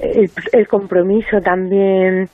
el, 0.53 0.69
compromiso 0.69 1.41
también 1.41 2.29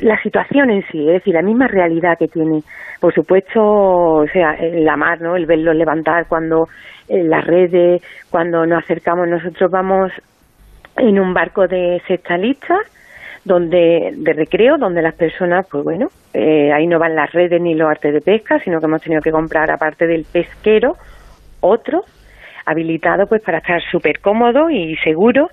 la 0.00 0.22
situación 0.22 0.70
en 0.70 0.82
sí, 0.86 1.00
es 1.00 1.14
decir, 1.14 1.34
la 1.34 1.42
misma 1.42 1.66
realidad 1.66 2.16
que 2.18 2.28
tiene. 2.28 2.60
Por 3.00 3.12
supuesto, 3.12 3.60
o 3.60 4.26
sea, 4.32 4.56
la 4.60 4.96
mar, 4.96 5.20
¿no? 5.20 5.36
El 5.36 5.44
verlo 5.44 5.74
levantar 5.74 6.26
cuando 6.26 6.68
en 7.08 7.28
las 7.28 7.44
redes, 7.44 8.00
cuando 8.30 8.64
nos 8.64 8.82
acercamos, 8.82 9.28
nosotros 9.28 9.70
vamos 9.70 10.10
en 10.96 11.18
un 11.18 11.34
barco 11.34 11.66
de 11.68 12.02
sextalistas 12.06 12.80
donde 13.44 14.14
de 14.16 14.32
recreo 14.32 14.78
donde 14.78 15.02
las 15.02 15.14
personas 15.14 15.66
pues 15.70 15.84
bueno 15.84 16.08
eh, 16.32 16.72
ahí 16.72 16.86
no 16.86 16.98
van 16.98 17.14
las 17.14 17.30
redes 17.32 17.60
ni 17.60 17.74
los 17.74 17.88
artes 17.88 18.14
de 18.14 18.20
pesca 18.20 18.58
sino 18.60 18.80
que 18.80 18.86
hemos 18.86 19.02
tenido 19.02 19.20
que 19.20 19.30
comprar 19.30 19.70
aparte 19.70 20.06
del 20.06 20.24
pesquero 20.24 20.96
otro 21.60 22.04
habilitado 22.66 23.26
pues 23.26 23.42
para 23.42 23.58
estar 23.58 23.82
súper 23.90 24.20
cómodo 24.20 24.70
y 24.70 24.96
seguro. 24.98 25.50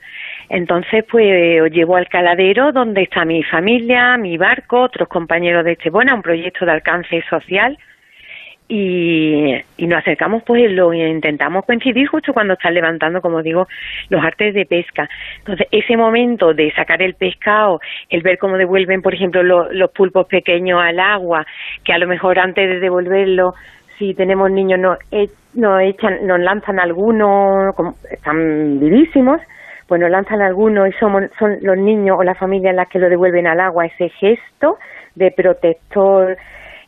Entonces 0.50 1.06
pues 1.10 1.62
os 1.62 1.70
llevo 1.72 1.96
al 1.96 2.08
caladero 2.08 2.72
donde 2.72 3.04
está 3.04 3.26
mi 3.26 3.44
familia 3.44 4.18
mi 4.18 4.38
barco 4.38 4.82
otros 4.82 5.08
compañeros 5.08 5.64
de 5.66 5.74
Estebona 5.74 6.16
un 6.16 6.22
proyecto 6.22 6.66
de 6.66 6.72
alcance 6.72 7.24
social 7.30 7.78
y, 8.74 9.62
nos 9.80 10.00
acercamos 10.00 10.44
pues 10.44 10.72
lo 10.72 10.94
intentamos 10.94 11.66
coincidir 11.66 12.08
justo 12.08 12.34
cuando 12.34 12.54
están 12.54 12.74
levantando 12.74 13.20
como 13.20 13.44
digo 13.44 13.68
los 14.10 14.24
artes 14.24 14.54
de 14.54 14.66
pesca. 14.66 15.10
Entonces 15.40 15.68
ese 15.72 15.98
momento 15.98 16.54
de 16.54 16.72
sacar 16.72 17.02
el 17.02 17.16
pescado 17.16 17.82
el 18.10 18.22
ver 18.22 18.38
cómo 18.38 18.56
devuelven 18.56 19.02
por 19.02 19.14
ejemplo 19.14 19.44
los 19.44 19.92
pulpos 19.92 20.26
pequeños 20.28 20.82
al 20.82 21.02
agua 21.02 21.46
que 21.84 21.92
a 21.92 21.98
lo 21.98 22.08
mejor 22.08 22.40
antes 22.40 22.70
de 22.70 22.80
devolverlo 22.80 23.54
si 24.00 24.14
tenemos 24.14 24.50
niños 24.50 24.80
nos, 24.80 24.98
e, 25.12 25.28
nos 25.56 25.82
echan 25.82 26.26
nos 26.26 26.40
lanzan 26.40 26.80
algunos 26.80 27.76
como, 27.76 27.96
están 28.10 28.80
vivísimos 28.80 29.42
pues 29.88 30.00
nos 30.00 30.10
lanzan 30.10 30.42
algunos 30.42 30.88
y 30.88 30.94
somos 30.94 31.24
son 31.38 31.58
los 31.62 31.78
niños 31.78 32.16
o 32.18 32.24
las 32.24 32.38
familias 32.38 32.74
las 32.74 32.88
que 32.88 33.00
lo 33.00 33.10
devuelven 33.10 33.46
al 33.46 33.60
agua. 33.60 33.88
Ese 33.88 34.08
gesto 34.08 34.78
de 35.16 35.32
protector 35.32 36.38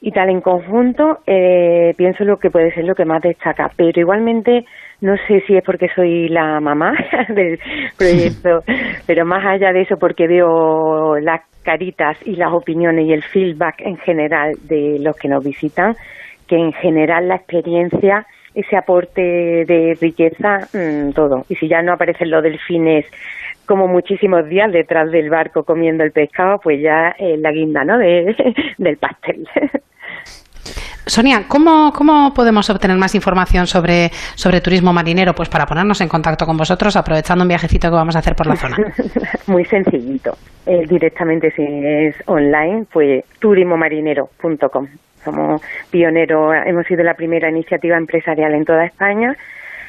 y 0.05 0.11
tal 0.11 0.29
en 0.29 0.41
conjunto 0.41 1.19
eh, 1.25 1.93
pienso 1.95 2.25
lo 2.25 2.35
que 2.35 2.51
puede 2.51 2.73
ser 2.73 2.83
lo 2.83 2.93
que 2.93 3.05
más 3.05 3.21
destaca. 3.21 3.71
Pero 3.77 4.01
igualmente 4.01 4.65
no 4.99 5.15
sé 5.27 5.41
si 5.47 5.55
es 5.55 5.63
porque 5.63 5.87
soy 5.95 6.27
la 6.27 6.59
mamá 6.59 6.93
del 7.29 7.57
proyecto 7.97 8.63
pero 9.07 9.25
más 9.25 9.45
allá 9.45 9.71
de 9.71 9.83
eso 9.83 9.95
porque 9.97 10.27
veo 10.27 11.17
las 11.19 11.41
caritas 11.63 12.17
y 12.25 12.35
las 12.35 12.51
opiniones 12.51 13.05
y 13.05 13.13
el 13.13 13.23
feedback 13.23 13.79
en 13.79 13.95
general 13.95 14.55
de 14.63 14.97
los 14.99 15.15
que 15.15 15.29
nos 15.29 15.41
visitan 15.41 15.95
que 16.47 16.57
en 16.57 16.73
general 16.73 17.29
la 17.29 17.35
experiencia 17.35 18.27
ese 18.53 18.75
aporte 18.75 19.21
de 19.65 19.97
riqueza 19.99 20.67
mm, 20.73 21.11
todo. 21.13 21.45
Y 21.47 21.55
si 21.55 21.69
ya 21.69 21.81
no 21.81 21.93
aparecen 21.93 22.29
los 22.29 22.43
delfines 22.43 23.05
como 23.65 23.87
muchísimos 23.87 24.47
días 24.47 24.71
detrás 24.71 25.11
del 25.11 25.29
barco 25.29 25.63
comiendo 25.63 26.03
el 26.03 26.11
pescado, 26.11 26.59
pues 26.59 26.81
ya 26.81 27.15
es 27.17 27.39
la 27.39 27.51
guinda, 27.51 27.83
¿no? 27.83 27.97
De, 27.97 28.35
del 28.77 28.97
pastel. 28.97 29.47
Sonia, 31.05 31.43
¿cómo, 31.47 31.91
¿cómo 31.93 32.33
podemos 32.33 32.69
obtener 32.69 32.97
más 32.97 33.13
información 33.13 33.67
sobre, 33.67 34.09
sobre 34.35 34.61
turismo 34.61 34.93
marinero? 34.93 35.33
Pues 35.33 35.49
para 35.49 35.65
ponernos 35.65 35.99
en 35.99 36.07
contacto 36.07 36.45
con 36.45 36.55
vosotros, 36.55 36.95
aprovechando 36.95 37.43
un 37.43 37.49
viajecito 37.49 37.89
que 37.89 37.95
vamos 37.95 38.15
a 38.15 38.19
hacer 38.19 38.35
por 38.35 38.47
la 38.47 38.55
zona. 38.55 38.77
Muy 39.47 39.65
sencillito. 39.65 40.37
Eh, 40.65 40.85
directamente, 40.87 41.51
si 41.51 41.63
es 41.63 42.15
online, 42.25 42.85
pues 42.91 43.25
turismomarinero.com. 43.39 44.87
Somos 45.25 45.61
pioneros, 45.89 46.53
hemos 46.65 46.85
sido 46.85 47.03
la 47.03 47.15
primera 47.15 47.49
iniciativa 47.49 47.97
empresarial 47.97 48.53
en 48.53 48.65
toda 48.65 48.85
España. 48.85 49.35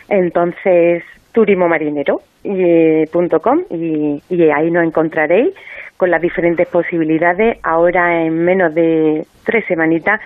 Entonces, 0.09 1.05
turismomarinero.com 1.35 3.65
y, 3.71 4.23
y 4.31 4.51
ahí 4.51 4.71
nos 4.71 4.85
encontraréis 4.85 5.53
con 5.97 6.11
las 6.11 6.23
diferentes 6.23 6.67
posibilidades. 6.69 7.59
Ahora, 7.63 8.25
en 8.25 8.45
menos 8.45 8.75
de 8.75 9.27
tres 9.45 9.65
semanitas, 9.67 10.21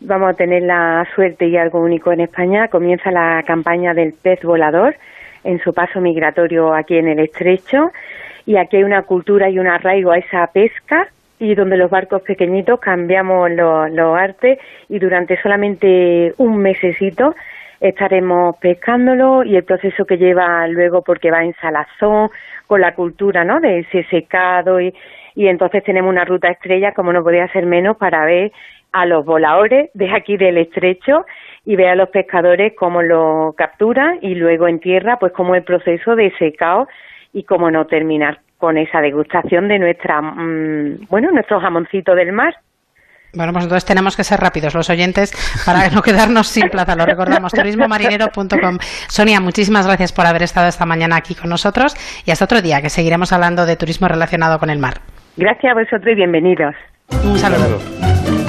vamos 0.00 0.30
a 0.30 0.34
tener 0.34 0.62
la 0.62 1.06
suerte 1.14 1.46
y 1.46 1.56
algo 1.56 1.80
único 1.80 2.12
en 2.12 2.20
España. 2.20 2.68
Comienza 2.68 3.10
la 3.10 3.42
campaña 3.46 3.94
del 3.94 4.12
pez 4.12 4.42
volador 4.42 4.96
en 5.44 5.58
su 5.60 5.72
paso 5.72 6.00
migratorio 6.00 6.74
aquí 6.74 6.98
en 6.98 7.08
el 7.08 7.20
estrecho 7.20 7.90
y 8.46 8.56
aquí 8.56 8.76
hay 8.76 8.82
una 8.82 9.02
cultura 9.02 9.48
y 9.48 9.58
un 9.58 9.68
arraigo 9.68 10.12
a 10.12 10.18
esa 10.18 10.46
pesca 10.48 11.08
y 11.38 11.54
donde 11.54 11.76
los 11.76 11.90
barcos 11.90 12.22
pequeñitos 12.22 12.80
cambiamos 12.80 13.50
los, 13.50 13.90
los 13.92 14.18
artes 14.18 14.58
y 14.88 14.98
durante 14.98 15.40
solamente 15.40 16.34
un 16.36 16.58
mesecito 16.58 17.34
estaremos 17.80 18.56
pescándolo 18.58 19.42
y 19.42 19.56
el 19.56 19.64
proceso 19.64 20.04
que 20.04 20.18
lleva 20.18 20.66
luego 20.68 21.02
porque 21.02 21.30
va 21.30 21.44
en 21.44 21.54
salazón 21.54 22.30
con 22.66 22.80
la 22.80 22.94
cultura 22.94 23.44
¿no? 23.44 23.60
de 23.60 23.80
ese 23.80 24.04
secado 24.04 24.80
y, 24.80 24.94
y 25.34 25.48
entonces 25.48 25.82
tenemos 25.82 26.10
una 26.10 26.24
ruta 26.24 26.48
estrella 26.48 26.92
como 26.92 27.12
no 27.12 27.22
podía 27.22 27.48
ser 27.48 27.66
menos 27.66 27.96
para 27.96 28.24
ver 28.24 28.52
a 28.92 29.06
los 29.06 29.24
voladores 29.24 29.90
de 29.94 30.12
aquí 30.12 30.36
del 30.36 30.58
estrecho 30.58 31.24
y 31.64 31.76
ver 31.76 31.88
a 31.88 31.94
los 31.94 32.10
pescadores 32.10 32.74
cómo 32.76 33.02
lo 33.02 33.54
capturan 33.56 34.18
y 34.20 34.34
luego 34.34 34.68
en 34.68 34.80
tierra 34.80 35.18
pues 35.18 35.32
cómo 35.32 35.54
el 35.54 35.62
proceso 35.62 36.16
de 36.16 36.32
secado 36.38 36.88
y 37.32 37.44
cómo 37.44 37.70
no 37.70 37.86
terminar 37.86 38.40
con 38.58 38.76
esa 38.76 39.00
degustación 39.00 39.68
de 39.68 39.78
nuestra 39.78 40.20
mm, 40.20 41.06
bueno 41.08 41.30
nuestro 41.30 41.60
jamoncito 41.60 42.14
del 42.14 42.32
mar 42.32 42.54
bueno, 43.32 43.52
pues 43.52 43.64
entonces 43.64 43.84
tenemos 43.84 44.16
que 44.16 44.24
ser 44.24 44.40
rápidos 44.40 44.74
los 44.74 44.90
oyentes 44.90 45.32
para 45.64 45.88
no 45.90 46.02
quedarnos 46.02 46.48
sin 46.48 46.68
plaza. 46.68 46.96
Lo 46.96 47.06
recordamos, 47.06 47.52
turismomarinero.com. 47.52 48.78
Sonia, 49.08 49.40
muchísimas 49.40 49.86
gracias 49.86 50.12
por 50.12 50.26
haber 50.26 50.42
estado 50.42 50.68
esta 50.68 50.86
mañana 50.86 51.16
aquí 51.16 51.34
con 51.34 51.50
nosotros 51.50 51.94
y 52.24 52.30
hasta 52.30 52.44
otro 52.44 52.62
día 52.62 52.82
que 52.82 52.90
seguiremos 52.90 53.32
hablando 53.32 53.66
de 53.66 53.76
turismo 53.76 54.08
relacionado 54.08 54.58
con 54.58 54.70
el 54.70 54.78
mar. 54.78 55.00
Gracias 55.36 55.72
a 55.72 55.74
vosotros 55.74 56.12
y 56.12 56.14
bienvenidos. 56.14 56.74
Un 57.24 57.38
saludo. 57.38 58.39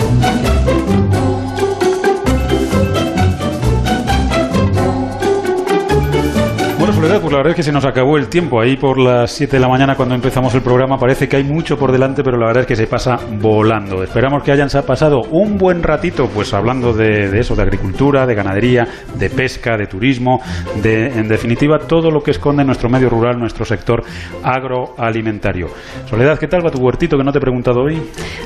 Soledad, 7.01 7.19
pues 7.19 7.31
la 7.31 7.37
verdad 7.39 7.49
es 7.53 7.55
que 7.55 7.63
se 7.63 7.71
nos 7.71 7.83
acabó 7.83 8.15
el 8.19 8.27
tiempo. 8.27 8.61
Ahí 8.61 8.77
por 8.77 8.99
las 8.99 9.31
7 9.31 9.55
de 9.55 9.59
la 9.59 9.67
mañana 9.67 9.95
cuando 9.95 10.13
empezamos 10.13 10.53
el 10.53 10.61
programa 10.61 10.99
parece 10.99 11.27
que 11.27 11.35
hay 11.35 11.43
mucho 11.43 11.75
por 11.75 11.91
delante, 11.91 12.21
pero 12.23 12.37
la 12.37 12.45
verdad 12.45 12.61
es 12.61 12.67
que 12.67 12.75
se 12.75 12.85
pasa 12.85 13.17
volando. 13.39 14.03
Esperamos 14.03 14.43
que 14.43 14.51
hayan 14.51 14.69
pasado 14.85 15.21
un 15.31 15.57
buen 15.57 15.81
ratito, 15.81 16.29
pues 16.31 16.53
hablando 16.53 16.93
de, 16.93 17.39
eso, 17.39 17.55
de 17.55 17.63
agricultura, 17.63 18.27
de 18.27 18.35
ganadería, 18.35 18.87
de 19.15 19.31
pesca, 19.31 19.77
de 19.77 19.87
turismo, 19.87 20.43
de, 20.83 21.07
en 21.07 21.27
definitiva, 21.27 21.79
todo 21.79 22.11
lo 22.11 22.21
que 22.21 22.29
esconde 22.29 22.63
nuestro 22.63 22.87
medio 22.87 23.09
rural, 23.09 23.39
nuestro 23.39 23.65
sector 23.65 24.03
agroalimentario. 24.43 25.69
Soledad, 26.07 26.37
¿qué 26.37 26.47
tal 26.47 26.63
va 26.63 26.69
tu 26.69 26.77
huertito 26.81 27.17
que 27.17 27.23
no 27.23 27.31
te 27.31 27.39
he 27.39 27.41
preguntado 27.41 27.81
hoy? 27.81 27.99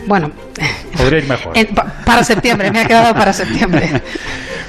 Bueno, 0.08 0.32
podría 0.98 1.20
ir 1.20 1.28
mejor. 1.28 1.52
para 2.06 2.24
septiembre, 2.24 2.72
me 2.72 2.80
ha 2.80 2.86
quedado 2.86 3.14
para 3.14 3.34
septiembre. 3.34 4.02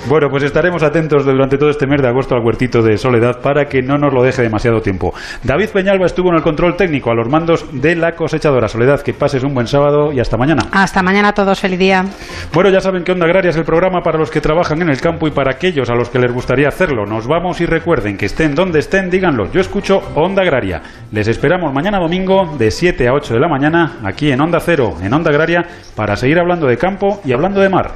Bueno, 0.08 0.28
pues 0.30 0.44
estaremos 0.44 0.84
atentos 0.84 1.24
durante 1.24 1.58
todo 1.58 1.68
este 1.68 1.84
mes 1.84 2.00
de 2.00 2.06
agosto 2.06 2.36
al 2.36 2.44
huertito 2.44 2.80
de 2.80 2.96
Soledad 2.96 3.40
para 3.40 3.66
que 3.76 3.82
no 3.82 3.98
nos 3.98 4.10
lo 4.10 4.22
deje 4.22 4.40
demasiado 4.40 4.80
tiempo. 4.80 5.12
David 5.42 5.68
Peñalba 5.68 6.06
estuvo 6.06 6.30
en 6.30 6.36
el 6.36 6.42
control 6.42 6.78
técnico 6.78 7.10
a 7.10 7.14
los 7.14 7.28
mandos 7.28 7.66
de 7.72 7.94
la 7.94 8.12
cosechadora. 8.12 8.68
Soledad, 8.68 9.02
que 9.02 9.12
pases 9.12 9.42
un 9.44 9.52
buen 9.52 9.66
sábado 9.66 10.14
y 10.14 10.20
hasta 10.20 10.38
mañana. 10.38 10.62
Hasta 10.72 11.02
mañana 11.02 11.28
a 11.28 11.34
todos, 11.34 11.60
feliz 11.60 11.78
día. 11.78 12.06
Bueno, 12.54 12.70
ya 12.70 12.80
saben 12.80 13.04
que 13.04 13.12
Onda 13.12 13.26
Agraria 13.26 13.50
es 13.50 13.56
el 13.56 13.64
programa 13.64 14.00
para 14.02 14.16
los 14.16 14.30
que 14.30 14.40
trabajan 14.40 14.80
en 14.80 14.88
el 14.88 14.98
campo 14.98 15.28
y 15.28 15.30
para 15.30 15.50
aquellos 15.50 15.90
a 15.90 15.94
los 15.94 16.08
que 16.08 16.18
les 16.18 16.32
gustaría 16.32 16.68
hacerlo. 16.68 17.04
Nos 17.04 17.26
vamos 17.26 17.60
y 17.60 17.66
recuerden 17.66 18.16
que 18.16 18.24
estén 18.24 18.54
donde 18.54 18.78
estén, 18.78 19.10
díganlo. 19.10 19.52
Yo 19.52 19.60
escucho 19.60 20.02
Onda 20.14 20.40
Agraria. 20.40 20.80
Les 21.12 21.28
esperamos 21.28 21.74
mañana 21.74 21.98
domingo 21.98 22.54
de 22.56 22.70
7 22.70 23.08
a 23.08 23.12
8 23.12 23.34
de 23.34 23.40
la 23.40 23.48
mañana 23.48 23.98
aquí 24.04 24.30
en 24.32 24.40
Onda 24.40 24.58
Cero, 24.60 24.96
en 25.02 25.12
Onda 25.12 25.30
Agraria, 25.30 25.66
para 25.94 26.16
seguir 26.16 26.38
hablando 26.38 26.66
de 26.66 26.78
campo 26.78 27.20
y 27.26 27.32
hablando 27.34 27.60
de 27.60 27.68
mar. 27.68 27.90